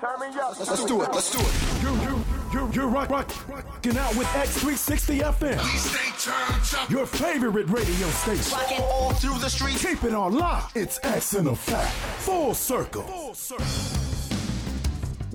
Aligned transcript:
Turn 0.00 0.20
me 0.20 0.38
up. 0.38 0.58
Let's 0.58 0.84
do 0.84 1.02
it. 1.02 1.10
Let's 1.12 1.30
do 1.30 1.38
it. 1.40 1.82
You, 1.82 1.94
you, 2.02 2.24
you, 2.52 2.70
you're 2.72 2.88
rock, 2.88 3.08
rock, 3.10 3.48
rocking 3.48 3.96
out 3.96 4.14
with 4.16 4.26
X360 4.28 5.20
FM, 5.20 5.60
Stay 5.78 6.30
turned 6.30 6.82
up. 6.82 6.90
your 6.90 7.06
favorite 7.06 7.66
radio 7.68 8.06
station. 8.08 8.58
Rocking 8.58 8.80
all 8.82 9.12
through 9.14 9.38
the 9.38 9.48
streets. 9.48 9.84
Keep 9.84 10.04
it 10.04 10.14
on 10.14 10.34
lock. 10.34 10.72
It's 10.74 10.98
X 11.02 11.34
in 11.34 11.46
effect. 11.46 11.90
Full 12.22 12.54
circle. 12.54 13.02
Full 13.02 13.34
circle. 13.34 14.05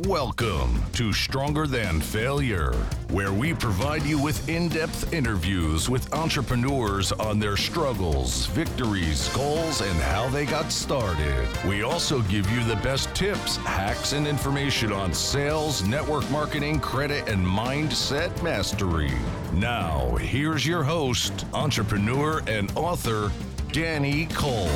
Welcome 0.08 0.82
to 0.94 1.14
Stronger 1.14 1.68
Than 1.68 2.02
Failure, 2.02 2.72
where 3.12 3.32
we 3.32 3.54
provide 3.54 4.02
you 4.02 4.20
with 4.20 4.50
in 4.50 4.68
depth 4.68 5.14
interviews 5.14 5.92
with 5.92 6.12
entrepreneurs 6.12 7.12
on 7.12 7.38
their 7.38 7.56
struggles, 7.56 8.48
victories, 8.48 9.30
goals, 9.30 9.82
and 9.82 10.00
how 10.00 10.28
they 10.30 10.46
got 10.46 10.72
started. 10.72 11.48
We 11.68 11.84
also 11.84 12.22
give 12.24 12.50
you 12.50 12.64
the 12.64 12.78
best 12.78 13.14
tips, 13.14 13.58
hacks, 13.58 14.14
and 14.14 14.26
information 14.26 14.92
on 14.92 15.14
sales, 15.14 15.84
network 15.84 16.28
marketing, 16.32 16.80
credit, 16.80 17.30
and 17.30 17.46
mindset 17.46 18.42
mastery. 18.42 19.12
Now, 19.54 20.16
here's 20.16 20.66
your 20.66 20.82
host, 20.82 21.46
entrepreneur, 21.54 22.42
and 22.48 22.72
author, 22.76 23.32
Danny 23.72 24.26
Cole. 24.28 24.68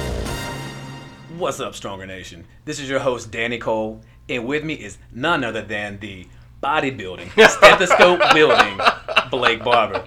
What's 1.38 1.60
up, 1.60 1.74
Stronger 1.76 2.06
Nation? 2.06 2.46
This 2.64 2.80
is 2.80 2.88
your 2.88 3.00
host, 3.00 3.30
Danny 3.30 3.58
Cole, 3.58 4.02
and 4.30 4.46
with 4.46 4.64
me 4.64 4.74
is 4.74 4.98
none 5.12 5.44
other 5.44 5.62
than 5.62 6.00
the 6.00 6.28
bodybuilding, 6.62 7.30
stethoscope 7.50 8.22
building, 8.34 8.80
Blake 9.30 9.64
Barber. 9.64 10.06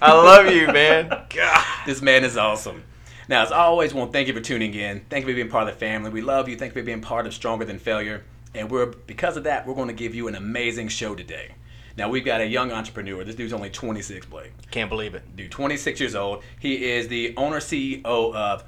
I 0.00 0.12
love 0.12 0.52
you, 0.52 0.68
man. 0.68 1.08
God. 1.08 1.64
This 1.84 2.00
man 2.00 2.24
is 2.24 2.36
awesome. 2.36 2.84
Now, 3.28 3.42
as 3.42 3.50
always, 3.50 3.92
want 3.92 4.12
to 4.12 4.16
thank 4.16 4.28
you 4.28 4.34
for 4.34 4.40
tuning 4.40 4.72
in. 4.74 5.04
Thank 5.10 5.26
you 5.26 5.32
for 5.32 5.34
being 5.34 5.48
part 5.48 5.68
of 5.68 5.74
the 5.74 5.80
family. 5.80 6.10
We 6.10 6.20
love 6.22 6.48
you. 6.48 6.56
Thank 6.56 6.74
you 6.74 6.80
for 6.80 6.86
being 6.86 7.00
part 7.00 7.26
of 7.26 7.34
Stronger 7.34 7.64
Than 7.64 7.78
Failure. 7.78 8.24
And 8.54 8.70
we're 8.70 8.86
because 8.86 9.36
of 9.36 9.44
that, 9.44 9.66
we're 9.66 9.74
going 9.74 9.88
to 9.88 9.94
give 9.94 10.14
you 10.14 10.28
an 10.28 10.36
amazing 10.36 10.88
show 10.88 11.14
today. 11.14 11.52
Now, 11.96 12.08
we've 12.08 12.24
got 12.24 12.40
a 12.40 12.46
young 12.46 12.72
entrepreneur. 12.72 13.24
This 13.24 13.34
dude's 13.34 13.54
only 13.54 13.70
26, 13.70 14.26
Blake. 14.26 14.52
Can't 14.70 14.90
believe 14.90 15.14
it. 15.14 15.34
Dude, 15.34 15.50
26 15.50 15.98
years 15.98 16.14
old. 16.14 16.44
He 16.60 16.90
is 16.90 17.08
the 17.08 17.34
owner 17.36 17.58
CEO 17.58 18.04
of 18.04 18.64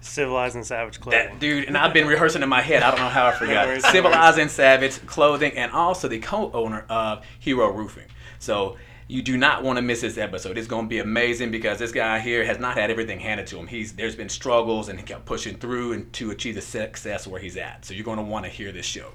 Civilized 0.00 0.56
and 0.56 0.66
Savage 0.66 1.00
Clothing. 1.00 1.28
That 1.28 1.38
dude, 1.38 1.64
and 1.64 1.76
I've 1.76 1.92
been 1.92 2.06
rehearsing 2.06 2.42
in 2.42 2.48
my 2.48 2.62
head. 2.62 2.82
I 2.82 2.90
don't 2.90 3.00
know 3.00 3.08
how 3.08 3.26
I 3.26 3.32
forgot. 3.32 3.66
worries, 3.68 3.82
no 3.82 3.90
Civilized 3.90 4.38
and 4.38 4.50
Savage 4.50 5.04
Clothing, 5.06 5.52
and 5.52 5.72
also 5.72 6.08
the 6.08 6.18
co-owner 6.18 6.86
of 6.88 7.24
Hero 7.38 7.70
Roofing. 7.70 8.06
So 8.38 8.76
you 9.08 9.22
do 9.22 9.36
not 9.36 9.62
want 9.62 9.76
to 9.76 9.82
miss 9.82 10.00
this 10.00 10.16
episode. 10.16 10.56
It's 10.56 10.68
going 10.68 10.86
to 10.86 10.88
be 10.88 11.00
amazing 11.00 11.50
because 11.50 11.78
this 11.78 11.92
guy 11.92 12.20
here 12.20 12.44
has 12.44 12.58
not 12.58 12.76
had 12.76 12.90
everything 12.90 13.20
handed 13.20 13.46
to 13.48 13.58
him. 13.58 13.66
He's 13.66 13.92
there's 13.92 14.16
been 14.16 14.28
struggles, 14.28 14.88
and 14.88 14.98
he 14.98 15.04
kept 15.04 15.26
pushing 15.26 15.56
through 15.56 15.92
and 15.92 16.12
to 16.14 16.30
achieve 16.30 16.54
the 16.54 16.62
success 16.62 17.26
where 17.26 17.40
he's 17.40 17.56
at. 17.56 17.84
So 17.84 17.94
you're 17.94 18.04
going 18.04 18.18
to 18.18 18.24
want 18.24 18.44
to 18.46 18.50
hear 18.50 18.72
this 18.72 18.86
show. 18.86 19.12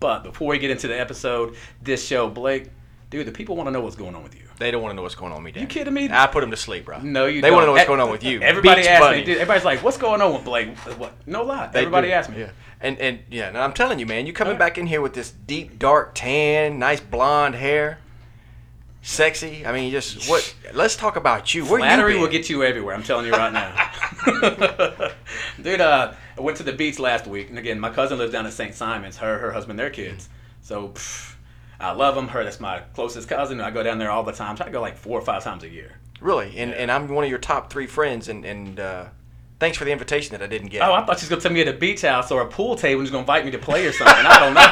But 0.00 0.24
before 0.24 0.48
we 0.48 0.58
get 0.58 0.70
into 0.70 0.88
the 0.88 0.98
episode, 0.98 1.56
this 1.82 2.04
show, 2.04 2.28
Blake, 2.28 2.70
dude, 3.10 3.26
the 3.26 3.32
people 3.32 3.56
want 3.56 3.66
to 3.66 3.70
know 3.72 3.80
what's 3.80 3.96
going 3.96 4.14
on 4.14 4.22
with 4.22 4.34
you. 4.34 4.42
They 4.58 4.70
don't 4.70 4.82
want 4.82 4.92
to 4.92 4.96
know 4.96 5.02
what's 5.02 5.14
going 5.14 5.32
on 5.32 5.38
with 5.38 5.46
me, 5.46 5.52
Dan. 5.52 5.62
You 5.62 5.68
kidding 5.68 5.92
me? 5.92 6.08
I 6.10 6.26
put 6.26 6.40
them 6.40 6.50
to 6.50 6.56
sleep, 6.56 6.84
bro. 6.84 7.00
No, 7.00 7.26
you. 7.26 7.40
They 7.40 7.48
don't. 7.48 7.56
want 7.56 7.62
to 7.64 7.66
know 7.66 7.72
what's 7.72 7.86
going 7.86 8.00
on 8.00 8.10
with 8.10 8.22
you. 8.22 8.40
Everybody 8.40 8.82
Beach 8.82 8.90
asks 8.90 9.16
me. 9.16 9.24
Dude, 9.24 9.36
everybody's 9.36 9.64
like, 9.64 9.82
"What's 9.82 9.98
going 9.98 10.20
on 10.20 10.32
with 10.32 10.44
Blake?" 10.44 10.76
What? 10.76 11.14
No 11.26 11.42
lie. 11.42 11.68
They 11.68 11.80
Everybody 11.80 12.08
do. 12.08 12.14
asks 12.14 12.32
me. 12.32 12.40
Yeah. 12.40 12.50
And 12.80 12.98
and 12.98 13.20
yeah, 13.30 13.48
and 13.48 13.58
I'm 13.58 13.72
telling 13.72 13.98
you, 13.98 14.06
man, 14.06 14.26
you 14.26 14.32
coming 14.32 14.54
Alright. 14.54 14.74
back 14.74 14.78
in 14.78 14.86
here 14.86 15.00
with 15.00 15.14
this 15.14 15.30
deep 15.30 15.78
dark 15.78 16.14
tan, 16.14 16.78
nice 16.78 17.00
blonde 17.00 17.54
hair, 17.54 17.98
sexy. 19.02 19.66
I 19.66 19.72
mean, 19.72 19.90
just 19.90 20.28
what? 20.28 20.54
Let's 20.72 20.96
talk 20.96 21.16
about 21.16 21.54
you. 21.54 21.64
Where 21.64 21.80
Flattery 21.80 22.14
you 22.14 22.20
will 22.20 22.28
get 22.28 22.48
you 22.48 22.62
everywhere. 22.64 22.94
I'm 22.94 23.02
telling 23.02 23.26
you 23.26 23.32
right 23.32 23.52
now. 23.52 25.10
Dude, 25.62 25.80
uh, 25.80 26.12
I 26.38 26.40
went 26.40 26.56
to 26.58 26.62
the 26.62 26.72
beach 26.72 26.98
last 26.98 27.26
week, 27.26 27.50
and 27.50 27.58
again, 27.58 27.80
my 27.80 27.90
cousin 27.90 28.18
lives 28.18 28.32
down 28.32 28.46
in 28.46 28.52
St. 28.52 28.74
Simon's. 28.74 29.16
Her, 29.18 29.38
her 29.38 29.52
husband, 29.52 29.78
their 29.78 29.90
kids. 29.90 30.28
So 30.62 30.88
pff, 30.88 31.34
I 31.80 31.92
love 31.92 32.14
them. 32.14 32.28
Her, 32.28 32.44
that's 32.44 32.60
my 32.60 32.80
closest 32.94 33.28
cousin. 33.28 33.60
I 33.60 33.70
go 33.70 33.82
down 33.82 33.98
there 33.98 34.10
all 34.10 34.22
the 34.22 34.32
time. 34.32 34.56
Try 34.56 34.66
to 34.66 34.72
go 34.72 34.80
like 34.80 34.96
four 34.96 35.18
or 35.18 35.22
five 35.22 35.42
times 35.42 35.64
a 35.64 35.68
year. 35.68 35.92
really, 36.20 36.56
and 36.58 36.72
and 36.74 36.90
I'm 36.92 37.08
one 37.08 37.24
of 37.24 37.30
your 37.30 37.38
top 37.38 37.72
three 37.72 37.86
friends, 37.86 38.28
and 38.28 38.44
and 38.44 38.78
uh, 38.78 39.06
thanks 39.58 39.78
for 39.78 39.84
the 39.84 39.92
invitation 39.92 40.32
that 40.32 40.42
I 40.42 40.46
didn't 40.46 40.68
get. 40.68 40.82
Oh, 40.82 40.92
I 40.92 41.04
thought 41.04 41.18
she 41.18 41.24
was 41.24 41.30
gonna 41.30 41.40
tell 41.40 41.52
me 41.52 41.62
at 41.62 41.68
a 41.68 41.72
beach 41.72 42.02
house 42.02 42.30
or 42.30 42.42
a 42.42 42.46
pool 42.46 42.76
table 42.76 43.00
and 43.00 43.08
she's 43.08 43.12
gonna 43.12 43.22
invite 43.22 43.44
me 43.44 43.50
to 43.52 43.58
play 43.58 43.86
or 43.86 43.92
something. 43.92 44.26
I 44.26 44.38
don't 44.40 44.54
know. 44.54 44.60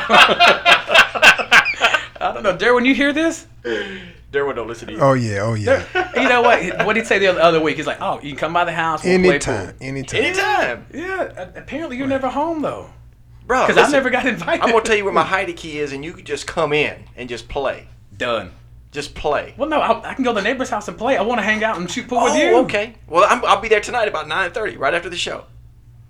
I 2.21 2.33
don't 2.35 2.43
know. 2.43 2.57
Darren, 2.57 2.75
when 2.77 2.85
you 2.85 2.95
hear 2.95 3.13
this, 3.13 3.47
Derwin, 3.63 4.55
don't 4.57 4.67
listen 4.67 4.89
to 4.89 4.95
you. 4.95 5.01
Oh 5.01 5.13
yeah, 5.15 5.39
oh 5.41 5.55
yeah. 5.55 5.85
you 6.21 6.29
know 6.29 6.43
what? 6.43 6.85
What 6.85 6.95
did 6.95 7.03
he 7.03 7.07
say 7.07 7.19
the 7.19 7.29
other, 7.29 7.41
other 7.41 7.61
week? 7.61 7.77
He's 7.77 7.87
like, 7.87 7.99
"Oh, 8.01 8.17
you 8.21 8.31
can 8.31 8.37
come 8.39 8.53
by 8.53 8.65
the 8.65 8.73
house. 8.73 9.05
We'll 9.05 9.19
play 9.21 9.39
pool." 9.39 9.55
Anytime, 9.55 9.77
anytime. 9.81 10.25
Anytime, 10.25 10.87
Yeah. 10.93 11.51
Apparently, 11.55 11.97
you're 11.97 12.09
never 12.09 12.29
home 12.29 12.61
though, 12.61 12.91
bro. 13.49 13.67
because 13.67 13.89
I 13.89 13.91
never 13.91 14.11
got 14.11 14.27
invited. 14.27 14.63
I'm 14.63 14.71
gonna 14.71 14.85
tell 14.85 14.95
you 14.97 15.05
where 15.05 15.13
my 15.13 15.25
Heidi 15.35 15.55
key 15.55 15.79
is, 15.79 15.93
and 15.93 16.05
you 16.05 16.13
could 16.13 16.27
just 16.27 16.47
come 16.47 16.73
in 16.73 17.05
and 17.17 17.29
just 17.29 17.49
play. 17.49 17.89
Done. 18.17 18.53
Just 18.93 19.15
play. 19.15 19.55
Well, 19.57 19.69
no, 19.69 19.81
I, 19.81 20.11
I 20.11 20.15
can 20.15 20.25
go 20.25 20.31
to 20.31 20.37
the 20.37 20.43
neighbor's 20.43 20.71
house 20.71 20.87
and 20.89 20.97
play. 20.97 21.17
I 21.17 21.23
want 21.23 21.41
to 21.41 21.43
hang 21.43 21.65
out 21.65 21.77
and 21.77 21.91
shoot 21.91 22.09
pool 22.09 22.23
with 22.23 22.35
oh, 22.35 22.37
you. 22.37 22.57
okay. 22.59 22.95
Well, 23.07 23.27
I'm, 23.29 23.45
I'll 23.45 23.61
be 23.61 23.69
there 23.69 23.81
tonight 23.81 24.07
about 24.09 24.27
9:30, 24.27 24.79
right 24.79 24.95
after 24.95 25.11
the 25.11 25.17
show. 25.17 25.45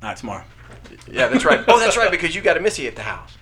Not 0.02 0.18
tomorrow. 0.18 0.44
Yeah, 1.10 1.28
that's 1.28 1.44
right. 1.44 1.64
oh, 1.68 1.78
that's 1.78 1.96
right, 1.96 2.10
because 2.10 2.34
you 2.34 2.42
got 2.42 2.56
a 2.56 2.60
Missy 2.60 2.86
at 2.86 2.96
the 2.96 3.02
house. 3.02 3.36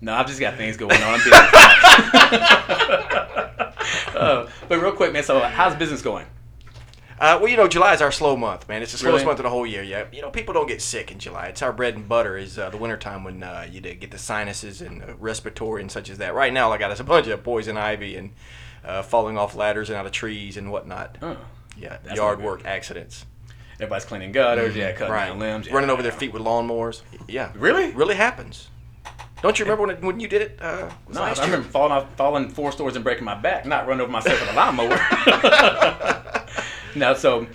No, 0.00 0.14
I've 0.14 0.26
just 0.26 0.40
got 0.40 0.56
things 0.56 0.76
going 0.76 1.00
on. 1.02 1.20
Uh, 4.14 4.46
but 4.68 4.80
real 4.80 4.92
quick, 4.92 5.12
man. 5.12 5.22
So, 5.22 5.40
how's 5.40 5.74
business 5.76 6.02
going? 6.02 6.26
Uh, 7.20 7.38
well, 7.40 7.48
you 7.48 7.56
know, 7.56 7.68
July 7.68 7.94
is 7.94 8.02
our 8.02 8.10
slow 8.10 8.36
month, 8.36 8.68
man. 8.68 8.82
It's 8.82 8.92
the 8.92 8.98
slowest 8.98 9.14
Really? 9.22 9.26
month 9.26 9.38
of 9.38 9.44
the 9.44 9.50
whole 9.50 9.64
year. 9.66 9.82
Yeah, 9.82 10.04
you 10.12 10.20
know, 10.20 10.30
people 10.30 10.52
don't 10.52 10.66
get 10.66 10.82
sick 10.82 11.12
in 11.12 11.18
July. 11.20 11.46
It's 11.46 11.62
our 11.62 11.72
bread 11.72 11.94
and 11.94 12.08
butter. 12.08 12.36
Is 12.36 12.58
uh, 12.58 12.70
the 12.70 12.76
wintertime 12.76 13.22
when 13.24 13.42
uh, 13.42 13.66
you 13.70 13.80
get 13.80 14.10
the 14.10 14.18
sinuses 14.18 14.80
and 14.82 15.02
uh, 15.02 15.14
respiratory 15.18 15.80
and 15.80 15.90
such 15.90 16.10
as 16.10 16.18
that. 16.18 16.34
Right 16.34 16.52
now, 16.52 16.72
I 16.72 16.78
got 16.78 16.90
us 16.90 16.98
a 17.00 17.04
bunch 17.04 17.28
of 17.28 17.42
poison 17.44 17.76
ivy 17.76 18.16
and 18.16 18.30
uh, 18.84 19.02
falling 19.02 19.38
off 19.38 19.54
ladders 19.54 19.90
and 19.90 19.96
out 19.96 20.06
of 20.06 20.12
trees 20.12 20.56
and 20.56 20.72
whatnot. 20.72 21.16
Oh, 21.22 21.36
Yeah, 21.78 21.98
yard 22.14 22.42
work 22.42 22.64
accidents. 22.64 23.26
everybody's 23.74 24.04
cleaning 24.04 24.32
gutters. 24.32 24.74
Yeah, 24.74 24.90
cutting 24.92 25.04
Mm-hmm. 25.06 25.12
Right, 25.12 25.28
down 25.28 25.38
limbs. 25.38 25.70
running 25.70 25.90
over 25.90 26.02
their 26.02 26.12
feet 26.12 26.32
with 26.32 26.42
lawnmowers. 26.42 27.02
Yeah, 27.28 27.52
Really? 27.54 27.92
really 27.92 28.16
happens. 28.16 28.68
Don't 29.40 29.58
you 29.58 29.66
remember 29.66 29.86
when, 29.86 29.96
it, 29.96 30.02
when 30.02 30.20
you 30.20 30.26
did 30.28 30.40
it? 30.42 30.58
Uh, 30.60 30.90
No, 31.08 31.22
I 31.22 31.32
remember 31.34 31.68
falling 31.68 31.92
off, 31.92 32.14
falling 32.16 32.48
four 32.48 32.72
stories 32.72 32.96
and 32.96 33.04
breaking 33.04 33.24
my 33.24 33.34
back, 33.34 33.66
not 33.66 33.86
running 33.86 34.00
over 34.02 34.10
myself 34.10 34.40
with 34.40 34.50
a 34.50 34.54
lawnmower. 34.54 36.20
now, 36.94 37.14
so 37.14 37.46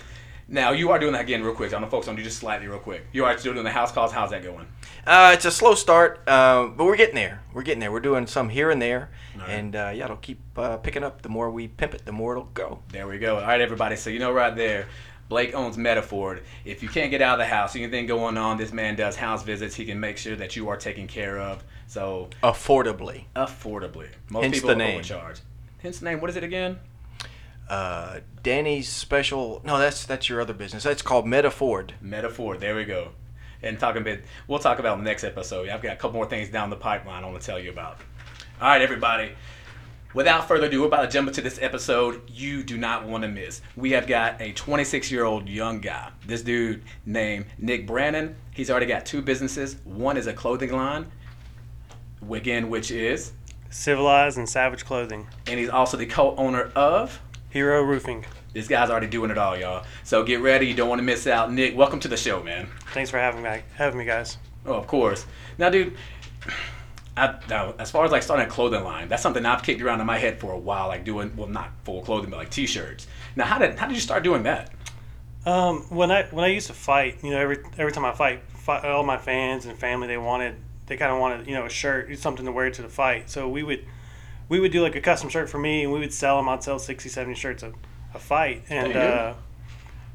now 0.48 0.72
you 0.72 0.92
are 0.92 1.00
doing 1.00 1.14
that 1.14 1.22
again, 1.22 1.44
real 1.44 1.54
quick. 1.54 1.74
I'm 1.74 1.82
gonna 1.82 1.92
focus 1.92 2.08
on 2.08 2.18
you 2.18 2.24
just 2.24 2.40
slightly, 2.40 2.68
real 2.68 2.80
quick. 2.80 3.06
You 3.12 3.26
are 3.26 3.38
still 3.38 3.54
doing 3.54 3.66
the 3.66 3.72
house 3.72 3.92
calls. 3.92 4.12
How's 4.12 4.32
that 4.32 4.44
going? 4.44 4.68
Uh, 5.06 5.32
it's 5.34 5.46
a 5.46 5.52
slow 5.52 5.76
start, 5.76 6.22
uh, 6.28 6.68
but 6.68 6.86
we're 6.86 6.96
getting 6.98 7.16
there. 7.16 7.42
We're 7.54 7.64
getting 7.64 7.80
there. 7.80 7.92
We're 7.92 8.00
doing 8.00 8.28
some 8.28 8.50
here 8.50 8.70
and 8.70 8.82
there, 8.82 9.10
right. 9.38 9.50
and 9.50 9.76
uh, 9.76 9.92
yeah, 9.94 10.06
it'll 10.06 10.18
keep 10.18 10.40
uh, 10.58 10.78
picking 10.78 11.04
up. 11.04 11.22
The 11.22 11.30
more 11.30 11.50
we 11.50 11.68
pimp 11.68 11.94
it, 11.94 12.06
the 12.06 12.12
more 12.12 12.34
it'll 12.34 12.50
go. 12.54 12.80
There 12.92 13.08
we 13.08 13.18
go. 13.20 13.36
All 13.38 13.42
right, 13.44 13.62
everybody. 13.62 13.96
So 13.96 14.10
you 14.10 14.20
know 14.20 14.32
right 14.32 14.56
there, 14.56 14.88
Blake 15.30 15.54
owns 15.54 15.78
Metaford. 15.78 16.42
If 16.66 16.82
you 16.84 16.90
can't 16.90 17.12
get 17.12 17.22
out 17.22 17.40
of 17.40 17.40
the 17.40 17.54
house, 17.54 17.76
anything 17.76 18.08
going 18.08 18.38
on, 18.38 18.58
this 18.58 18.74
man 18.74 18.96
does 18.96 19.16
house 19.16 19.44
visits. 19.44 19.76
He 19.76 19.86
can 19.86 20.00
make 20.00 20.18
sure 20.18 20.36
that 20.36 20.56
you 20.56 20.70
are 20.70 20.78
taken 20.78 21.08
care 21.08 21.40
of. 21.40 21.64
So 21.88 22.30
Affordably. 22.44 23.26
affordably. 23.36 24.10
Most 24.30 24.44
Hence 24.44 24.56
people 24.56 24.70
the 24.70 24.76
name. 24.76 24.96
overcharged. 24.96 25.42
Hence 25.80 26.00
the 26.00 26.06
name. 26.06 26.20
What 26.22 26.30
is 26.30 26.36
it 26.36 26.44
again? 26.44 26.80
Uh, 27.70 28.20
Danny's 28.42 28.90
special. 28.90 29.62
No, 29.64 29.78
that's 29.78 30.06
that's 30.06 30.28
your 30.28 30.42
other 30.42 30.54
business. 30.54 30.84
That's 30.84 31.02
called 31.02 31.26
Metaford. 31.26 31.92
Metaford. 32.04 32.60
There 32.60 32.76
we 32.76 32.84
go. 32.86 33.10
And 33.62 33.78
talking 33.78 34.02
about, 34.02 34.20
we'll 34.48 34.60
talk 34.60 34.80
about 34.80 34.98
the 34.98 35.04
next 35.04 35.24
episode. 35.26 35.68
I've 35.70 35.82
got 35.82 35.94
a 35.94 35.96
couple 35.98 36.14
more 36.16 36.26
things 36.26 36.50
down 36.50 36.70
the 36.70 36.78
pipeline 36.78 37.24
I 37.24 37.28
want 37.28 37.42
to 37.42 37.46
tell 37.46 37.60
you 37.60 37.70
about. 37.70 37.98
All 38.62 38.70
right, 38.70 38.82
everybody. 38.82 39.34
Without 40.14 40.48
further 40.48 40.66
ado, 40.68 40.82
we're 40.82 40.88
about 40.88 41.02
to 41.04 41.08
jump 41.10 41.28
into 41.28 41.42
this 41.42 41.60
episode 41.62 42.22
you 42.28 42.64
do 42.64 42.78
not 42.78 43.06
want 43.06 43.22
to 43.24 43.28
miss. 43.28 43.62
We 43.76 43.92
have 43.92 44.08
got 44.08 44.42
a 44.42 44.54
26 44.54 45.12
year 45.12 45.24
old 45.26 45.48
young 45.48 45.80
guy. 45.82 46.10
This 46.26 46.42
dude 46.42 46.82
named 47.06 47.46
Nick 47.60 47.86
Brannon. 47.86 48.36
He's 48.56 48.72
already 48.72 48.88
got 48.88 49.06
two 49.06 49.22
businesses. 49.22 49.76
One 49.84 50.18
is 50.18 50.26
a 50.26 50.34
clothing 50.34 50.72
line, 50.72 51.12
again, 52.32 52.70
which 52.70 52.90
is, 52.92 53.34
Civilized 53.70 54.38
and 54.40 54.50
Savage 54.50 54.84
Clothing. 54.84 55.28
and 55.46 55.60
he's 55.60 55.70
also 55.70 55.96
the 55.98 56.08
co 56.08 56.36
owner 56.38 56.72
of. 56.76 57.22
Hero 57.50 57.82
Roofing. 57.82 58.26
This 58.54 58.68
guy's 58.68 58.92
already 58.92 59.08
doing 59.08 59.32
it 59.32 59.38
all, 59.38 59.58
y'all. 59.58 59.84
So 60.04 60.24
get 60.24 60.42
ready. 60.42 60.68
You 60.68 60.76
don't 60.76 60.88
want 60.88 61.00
to 61.00 61.04
miss 61.04 61.26
out. 61.26 61.52
Nick, 61.52 61.76
welcome 61.76 62.00
to 62.02 62.08
the 62.08 62.18
show, 62.18 62.44
man. 62.44 62.70
Thanks 62.94 63.10
for 63.10 63.18
having 63.18 63.42
me, 63.42 63.62
having 63.76 63.98
me, 63.98 64.06
guys. 64.06 64.38
Oh, 64.68 64.74
of 64.74 64.86
course. 64.86 65.26
Now, 65.58 65.72
dude, 65.72 65.98
I, 67.18 67.40
now, 67.50 67.74
as 67.80 67.90
far 67.90 68.06
as 68.06 68.12
like 68.12 68.22
starting 68.22 68.46
a 68.46 68.50
clothing 68.50 68.84
line, 68.84 69.08
that's 69.08 69.24
something 69.24 69.44
I've 69.46 69.64
kicked 69.64 69.82
around 69.82 70.00
in 70.00 70.06
my 70.06 70.20
head 70.20 70.40
for 70.40 70.52
a 70.52 70.58
while, 70.58 70.90
like 70.90 71.04
doing 71.04 71.36
well, 71.36 71.48
not 71.48 71.72
full 71.86 72.04
clothing, 72.04 72.30
but 72.30 72.38
like 72.38 72.52
t-shirts. 72.52 73.08
Now, 73.36 73.46
how 73.46 73.58
did 73.58 73.80
how 73.80 73.88
did 73.88 73.96
you 73.96 74.02
start 74.02 74.24
doing 74.24 74.44
that? 74.44 74.72
Um, 75.46 75.82
when 75.90 76.12
I 76.12 76.26
when 76.26 76.46
I 76.46 76.50
used 76.50 76.68
to 76.68 76.74
fight, 76.74 77.18
you 77.24 77.32
know, 77.32 77.40
every 77.40 77.58
every 77.80 77.92
time 77.92 78.06
I 78.06 78.14
fight, 78.14 78.44
fight 78.50 78.86
all 78.86 79.04
my 79.04 79.18
fans 79.18 79.66
and 79.66 79.78
family, 79.78 80.08
they 80.08 80.18
wanted 80.18 80.56
they 80.86 80.98
kind 80.98 81.12
of 81.12 81.20
wanted 81.20 81.48
you 81.48 81.56
know 81.56 81.66
a 81.66 81.70
shirt, 81.70 82.16
something 82.20 82.46
to 82.46 82.52
wear 82.52 82.70
to 82.70 82.82
the 82.82 82.90
fight. 82.90 83.30
So 83.30 83.50
we 83.50 83.64
would 83.64 83.86
we 84.50 84.60
would 84.60 84.72
do 84.72 84.82
like 84.82 84.96
a 84.96 85.02
custom 85.02 85.30
shirt 85.30 85.50
for 85.50 85.60
me, 85.60 85.84
and 85.84 85.94
we 85.94 86.00
would 86.00 86.14
sell 86.14 86.38
them. 86.38 86.50
I'd 86.50 86.64
sell 86.64 86.80
60, 86.80 87.08
70 87.08 87.36
shirts 87.36 87.64
a, 87.64 87.72
a 88.14 88.20
fight, 88.20 88.64
and 88.70 88.96
uh, 88.96 89.34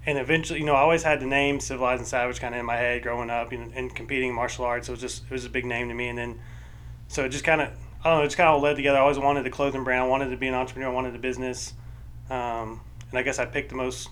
and 0.06 0.18
eventually, 0.18 0.58
you 0.58 0.66
know, 0.66 0.74
I 0.74 0.80
always 0.80 1.02
had 1.02 1.20
the 1.20 1.26
name 1.26 1.60
Civilized 1.60 2.00
and 2.00 2.08
Savage 2.08 2.40
kind 2.40 2.54
of 2.54 2.60
in 2.60 2.66
my 2.66 2.76
head 2.76 3.02
growing 3.02 3.30
up 3.30 3.52
and, 3.52 3.72
and 3.74 3.94
competing 3.94 4.30
in 4.30 4.34
martial 4.34 4.64
arts. 4.64 4.88
So 4.88 4.92
It 4.92 4.94
was 4.94 5.00
just 5.00 5.24
it 5.24 5.30
was 5.30 5.44
a 5.44 5.50
big 5.50 5.64
name 5.64 5.88
to 5.88 5.94
me, 5.94 6.08
and 6.08 6.18
then 6.18 6.40
so 7.08 7.24
it 7.24 7.30
just 7.30 7.44
kind 7.44 7.60
of 7.60 7.68
I 8.04 8.10
don't 8.10 8.18
know, 8.18 8.24
it 8.24 8.26
just 8.26 8.36
kind 8.36 8.50
of 8.50 8.60
led 8.60 8.76
together. 8.76 8.98
I 8.98 9.02
always 9.02 9.18
wanted 9.18 9.44
the 9.44 9.50
clothing 9.50 9.84
brand. 9.84 10.02
I 10.02 10.06
wanted 10.06 10.30
to 10.30 10.36
be 10.36 10.48
an 10.48 10.54
entrepreneur. 10.54 10.90
I 10.90 10.92
wanted 10.92 11.14
the 11.14 11.18
business, 11.18 11.72
um, 12.28 12.80
and 13.10 13.18
I 13.18 13.22
guess 13.22 13.38
I 13.38 13.46
picked 13.46 13.70
the 13.70 13.76
most 13.76 14.10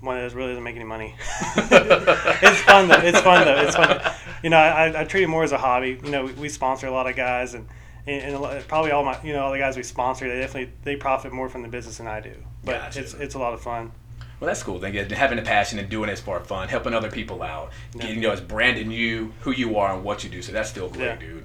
one 0.00 0.16
that 0.16 0.32
really 0.34 0.50
doesn't 0.50 0.62
make 0.62 0.76
any 0.76 0.84
money. 0.84 1.16
it's 1.56 2.60
fun 2.60 2.88
though. 2.88 3.00
It's 3.00 3.20
fun 3.20 3.44
though. 3.44 3.60
It's 3.62 3.74
fun. 3.74 4.00
You 4.42 4.50
know, 4.50 4.58
I, 4.58 5.00
I 5.00 5.04
treat 5.04 5.24
it 5.24 5.28
more 5.28 5.42
as 5.42 5.50
a 5.50 5.58
hobby. 5.58 5.98
You 6.04 6.10
know, 6.10 6.26
we, 6.26 6.32
we 6.34 6.48
sponsor 6.48 6.86
a 6.86 6.92
lot 6.92 7.08
of 7.08 7.16
guys, 7.16 7.54
and, 7.54 7.66
and, 8.08 8.22
and 8.24 8.34
a 8.34 8.38
lot, 8.38 8.66
probably 8.68 8.90
all 8.90 9.04
my 9.04 9.18
you 9.22 9.32
know 9.32 9.44
all 9.44 9.52
the 9.52 9.58
guys 9.58 9.76
we 9.76 9.82
sponsor, 9.82 10.28
they 10.28 10.40
definitely 10.40 10.72
they 10.82 10.96
profit 10.96 11.32
more 11.32 11.48
from 11.48 11.62
the 11.62 11.68
business 11.68 11.98
than 11.98 12.06
I 12.06 12.20
do. 12.20 12.34
But 12.64 12.80
Gotcha. 12.80 13.00
it's 13.00 13.14
it's 13.14 13.34
a 13.34 13.38
lot 13.38 13.52
of 13.54 13.60
fun. 13.60 13.92
Well, 14.40 14.46
that's 14.46 14.62
cool. 14.62 14.78
Then 14.78 14.94
yeah, 14.94 15.12
having 15.14 15.36
the 15.36 15.42
passion 15.42 15.78
and 15.80 15.88
doing 15.88 16.08
it 16.08 16.18
for 16.18 16.38
fun, 16.40 16.68
helping 16.68 16.94
other 16.94 17.10
people 17.10 17.42
out, 17.42 17.72
Yeah. 17.94 18.06
you 18.06 18.20
know, 18.20 18.30
it's 18.30 18.40
branding 18.40 18.90
you, 18.92 19.32
who 19.40 19.50
you 19.50 19.76
are, 19.78 19.92
and 19.94 20.04
what 20.04 20.22
you 20.22 20.30
do. 20.30 20.42
So 20.42 20.52
that's 20.52 20.70
still 20.70 20.88
great, 20.88 21.04
Yeah. 21.06 21.16
dude. 21.16 21.44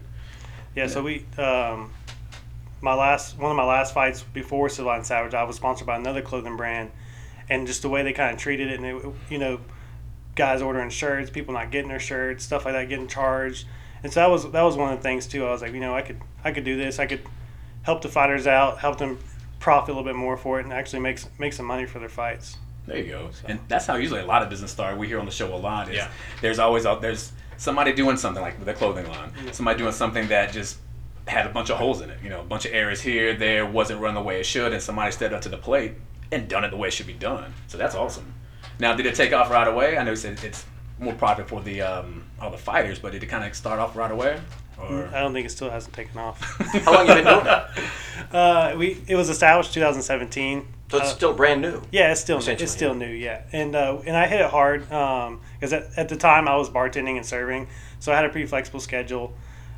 Yeah, 0.75 0.88
so 0.88 1.01
we 1.04 1.25
um, 1.38 1.92
my 2.81 2.94
last 2.94 3.38
one 3.38 3.51
of 3.51 3.57
my 3.57 3.66
last 3.66 3.94
fights 3.94 4.24
before 4.24 4.69
Civilized 4.69 5.07
Savage, 5.07 5.33
I 5.33 5.44
was 5.44 5.56
sponsored 5.56 5.88
by 5.88 5.95
another 5.98 6.21
clothing 6.21 6.56
brand, 6.57 6.92
and 7.50 7.66
just 7.68 7.81
the 7.81 7.89
way 7.89 8.04
they 8.04 8.13
kind 8.13 8.33
of 8.33 8.39
treated 8.39 8.69
it, 8.69 8.80
and 8.80 8.86
it, 8.86 9.13
you 9.30 9.38
know, 9.38 9.59
guys 10.36 10.62
ordering 10.62 10.89
shirts, 10.89 11.30
people 11.30 11.54
not 11.54 11.71
getting 11.71 11.89
their 11.89 12.00
shirts, 12.00 12.44
stuff 12.44 12.66
like 12.66 12.74
that, 12.74 12.89
getting 12.89 13.07
charged, 13.07 13.66
and 14.04 14.12
so 14.12 14.20
that 14.20 14.30
was 14.30 14.52
that 14.52 14.62
was 14.62 14.76
one 14.78 14.92
of 14.94 15.00
the 15.00 15.04
things 15.04 15.28
too. 15.28 15.46
I 15.46 15.52
was 15.52 15.62
like, 15.62 15.74
you 15.74 15.80
know, 15.80 15.96
I 15.96 16.02
could 16.02 16.20
I 16.44 16.52
could 16.52 16.64
do 16.64 16.78
this, 16.78 17.00
I 17.00 17.06
could 17.06 17.22
help 17.84 18.02
the 18.02 18.10
fighters 18.10 18.48
out, 18.48 18.80
help 18.80 18.98
them 18.98 19.18
profit 19.60 19.90
a 19.90 19.94
little 19.98 20.04
bit 20.10 20.16
more 20.18 20.38
for 20.38 20.60
it, 20.60 20.64
and 20.66 20.74
actually 20.74 21.00
make 21.00 21.20
make 21.40 21.54
some 21.54 21.66
money 21.66 21.86
for 21.86 22.00
their 22.00 22.10
fights. 22.10 22.58
There 22.86 22.98
you 22.98 23.12
go. 23.12 23.30
And 23.46 23.60
that's 23.70 23.86
how 23.86 23.96
usually 23.96 24.20
a 24.20 24.26
lot 24.26 24.42
of 24.44 24.50
business 24.50 24.72
start. 24.72 24.98
We 24.98 25.08
hear 25.08 25.20
on 25.20 25.26
the 25.26 25.32
show 25.32 25.54
a 25.54 25.56
lot 25.56 25.90
is 25.90 25.96
Yeah. 25.96 26.10
there's 26.42 26.60
always 26.60 26.86
a, 26.86 26.98
there's 27.02 27.32
somebody 27.56 27.94
doing 27.94 28.18
something 28.18 28.42
like 28.42 28.64
the 28.64 28.74
clothing 28.74 29.08
line, 29.08 29.32
somebody 29.54 29.78
doing 29.80 29.94
something 29.94 30.28
that 30.28 30.52
just 30.52 30.80
had 31.26 31.46
a 31.46 31.50
bunch 31.50 31.70
of 31.70 31.78
holes 31.78 32.02
in 32.02 32.10
it. 32.10 32.18
You 32.22 32.30
know, 32.30 32.42
a 32.42 32.44
bunch 32.44 32.66
of 32.66 32.74
errors 32.74 33.00
here, 33.00 33.34
there, 33.36 33.66
wasn't 33.66 34.02
run 34.02 34.16
the 34.16 34.22
way 34.22 34.40
it 34.42 34.46
should, 34.46 34.74
and 34.74 34.82
somebody 34.82 35.14
stepped 35.14 35.34
up 35.34 35.42
to 35.44 35.50
the 35.50 35.58
plate 35.58 35.94
and 36.34 36.50
done 36.50 36.66
it 36.66 36.72
the 36.72 36.76
way 36.78 36.90
it 36.90 36.92
should 36.92 37.08
be 37.08 37.14
done. 37.14 37.54
So 37.68 37.78
that's 37.78 37.96
awesome. 37.96 38.34
Now, 38.80 38.94
did 38.96 39.06
it 39.06 39.16
take 39.16 39.32
off 39.32 39.50
right 39.50 39.68
away? 39.68 39.98
I 39.98 40.04
know 40.04 40.12
you 40.12 40.18
said 40.18 40.44
it's 40.44 40.66
more 41.04 41.14
profit 41.14 41.48
for 41.48 41.62
the 41.62 41.82
um, 41.82 42.24
all 42.42 42.50
the 42.52 42.58
fighters, 42.58 43.00
but 43.00 43.12
did 43.12 43.24
it 43.24 43.28
kind 43.28 43.44
of 43.44 43.56
start 43.56 43.80
off 43.80 43.96
right 43.96 44.12
away? 44.12 44.40
Or 44.78 45.08
I 45.14 45.20
don't 45.20 45.34
think 45.34 45.46
it 45.46 45.50
still 45.52 45.70
hasn't 45.70 45.94
taken 45.94 46.18
off. 46.18 46.42
How 46.84 46.94
long 46.94 47.08
you 47.08 47.14
been 47.14 47.24
doing 47.26 47.46
it? 47.46 47.66
uh, 48.36 48.76
we 48.78 49.02
it 49.08 49.16
was 49.16 49.30
established 49.30 49.74
2017. 49.74 50.68
So 50.90 50.98
it's 50.98 51.12
Uh, 51.12 51.16
still 51.16 51.34
brand 51.34 51.62
new. 51.62 51.82
Yeah, 51.92 52.12
it's 52.12 52.22
still 52.22 52.38
Essentially, 52.40 52.64
it's 52.64 52.72
still 52.72 52.94
new. 52.94 53.08
Yeah, 53.08 53.42
and 53.52 53.76
uh, 53.76 54.00
and 54.06 54.16
I 54.18 54.28
hit 54.28 54.42
it 54.42 54.50
hard 54.50 54.82
because 54.82 55.74
at, 55.74 55.88
at 55.98 56.10
the 56.10 56.16
time 56.16 56.48
I 56.48 56.56
was 56.56 56.70
bartending 56.70 57.18
and 57.18 57.26
serving, 57.26 57.68
so 58.00 58.12
I 58.12 58.16
had 58.16 58.26
a 58.26 58.30
pretty 58.30 58.48
flexible 58.48 58.80
schedule. 58.80 59.34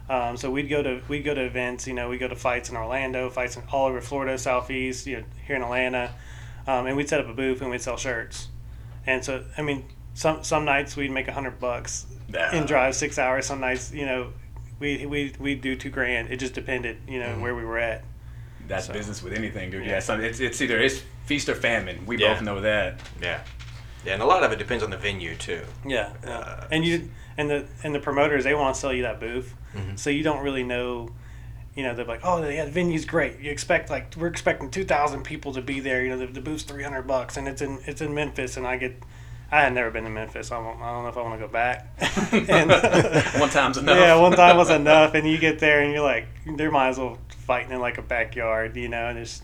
Um, 0.09 0.37
so 0.37 0.51
we'd 0.51 0.69
go 0.69 0.83
to 0.83 1.01
we'd 1.07 1.23
go 1.23 1.33
to 1.33 1.41
events. 1.41 1.87
You 1.87 1.93
know, 1.93 2.05
we 2.09 2.15
would 2.15 2.19
go 2.21 2.27
to 2.27 2.35
fights 2.35 2.69
in 2.69 2.75
Orlando, 2.75 3.29
fights 3.29 3.55
in 3.57 3.63
all 3.71 3.87
over 3.87 4.01
Florida, 4.01 4.37
Southeast, 4.37 5.07
you 5.07 5.17
know, 5.17 5.23
here 5.47 5.55
in 5.55 5.61
Atlanta, 5.61 6.13
um, 6.67 6.85
and 6.85 6.95
we'd 6.97 7.09
set 7.09 7.19
up 7.19 7.27
a 7.27 7.33
booth 7.33 7.61
and 7.61 7.69
we'd 7.69 7.81
sell 7.81 7.97
shirts. 7.97 8.47
And 9.07 9.23
so 9.25 9.43
I 9.57 9.61
mean, 9.61 9.85
some 10.15 10.43
some 10.43 10.65
nights 10.65 10.95
we'd 10.97 11.11
make 11.11 11.27
a 11.27 11.31
hundred 11.33 11.59
bucks 11.59 12.07
Yeah. 12.33 12.49
and 12.51 12.67
drive 12.67 12.95
six 12.95 13.19
hours. 13.19 13.45
Some 13.45 13.59
nights, 13.59 13.91
you 13.91 14.05
know, 14.07 14.33
we 14.79 15.05
we 15.05 15.33
we'd 15.39 15.61
do 15.61 15.75
two 15.75 15.91
grand. 15.91 16.31
It 16.31 16.37
just 16.37 16.53
depended, 16.55 16.97
you 17.07 17.19
know, 17.19 17.33
where 17.39 17.53
we 17.53 17.63
were 17.63 17.77
at. 17.77 18.03
that's 18.67 18.87
So- 18.87 18.93
business 18.93 19.21
with 19.21 19.33
anything, 19.33 19.69
dude. 19.69 19.85
Yeah, 19.85 19.91
Yeah. 19.91 19.99
some, 19.99 20.21
it's, 20.21 20.39
it's 20.39 20.59
either 20.59 20.79
it's 20.79 21.03
feast 21.25 21.47
or 21.49 21.53
famine. 21.55 22.03
We 22.07 22.17
Yeah. 22.17 22.33
both 22.33 22.41
know 22.41 22.61
that. 22.61 22.99
Yeah. 23.21 23.41
Yeah, 24.03 24.13
and 24.13 24.23
a 24.23 24.25
lot 24.25 24.41
of 24.43 24.51
it 24.51 24.57
depends 24.57 24.83
on 24.83 24.89
the 24.89 24.97
venue 24.97 25.35
too. 25.35 25.61
Yeah, 25.85 26.09
yeah. 26.23 26.29
Uh, 26.37 26.67
and 26.71 26.83
you 26.85 27.09
and 27.37 27.47
the 27.49 27.65
and 27.83 27.93
the 27.93 27.99
promoters 27.99 28.43
they 28.43 28.55
want 28.55 28.73
to 28.73 28.81
sell 28.81 28.93
you 28.93 29.03
that 29.03 29.19
booth, 29.19 29.53
Mm-hmm. 29.75 29.95
so 29.97 30.09
you 30.09 30.23
don't 30.23 30.43
really 30.43 30.63
know. 30.63 31.09
You 31.75 31.83
know, 31.83 31.93
they're 31.93 32.05
like, 32.05 32.21
oh 32.23 32.41
yeah, 32.47 32.63
the 32.65 32.71
venue's 32.71 33.03
great. 33.03 33.39
You 33.41 33.51
expect 33.51 33.89
like 33.89 34.13
we're 34.15 34.27
expecting 34.27 34.71
two 34.71 34.85
thousand 34.85 35.23
people 35.23 35.51
to 35.53 35.61
be 35.61 35.79
there. 35.81 36.01
You 36.03 36.09
know, 36.11 36.17
the, 36.19 36.27
the 36.27 36.39
booth's 36.41 36.63
three 36.63 36.83
hundred 36.83 37.03
bucks, 37.05 37.35
and 37.35 37.47
it's 37.49 37.61
in 37.61 37.79
it's 37.85 37.99
in 38.01 38.13
Memphis, 38.13 38.55
and 38.57 38.65
I 38.65 38.77
get. 38.77 39.03
I 39.55 39.61
had 39.61 39.73
never 39.73 39.89
been 39.89 40.03
to 40.03 40.09
Memphis. 40.09 40.51
I 40.51 40.57
don't, 40.61 40.81
I 40.81 40.91
don't 40.91 41.03
know 41.03 41.09
if 41.09 41.17
I 41.17 41.21
want 41.21 41.39
to 41.39 41.47
go 41.47 41.51
back. 41.51 41.87
and, 42.31 42.69
One 43.39 43.49
time's 43.49 43.77
enough. 43.77 43.97
yeah, 43.97 44.15
one 44.19 44.33
time 44.33 44.57
was 44.57 44.69
enough, 44.69 45.13
and 45.13 45.25
you 45.25 45.37
get 45.37 45.59
there 45.59 45.79
and 45.81 45.93
you're 45.93 46.03
like, 46.03 46.27
they 46.45 46.67
might 46.67 46.89
as 46.89 46.97
well 46.99 47.17
fighting 47.29 47.71
in 47.71 47.79
like 47.79 47.97
a 47.97 48.01
backyard, 48.01 48.75
you 48.75 48.89
know, 48.89 49.07
and 49.07 49.17
it's 49.17 49.41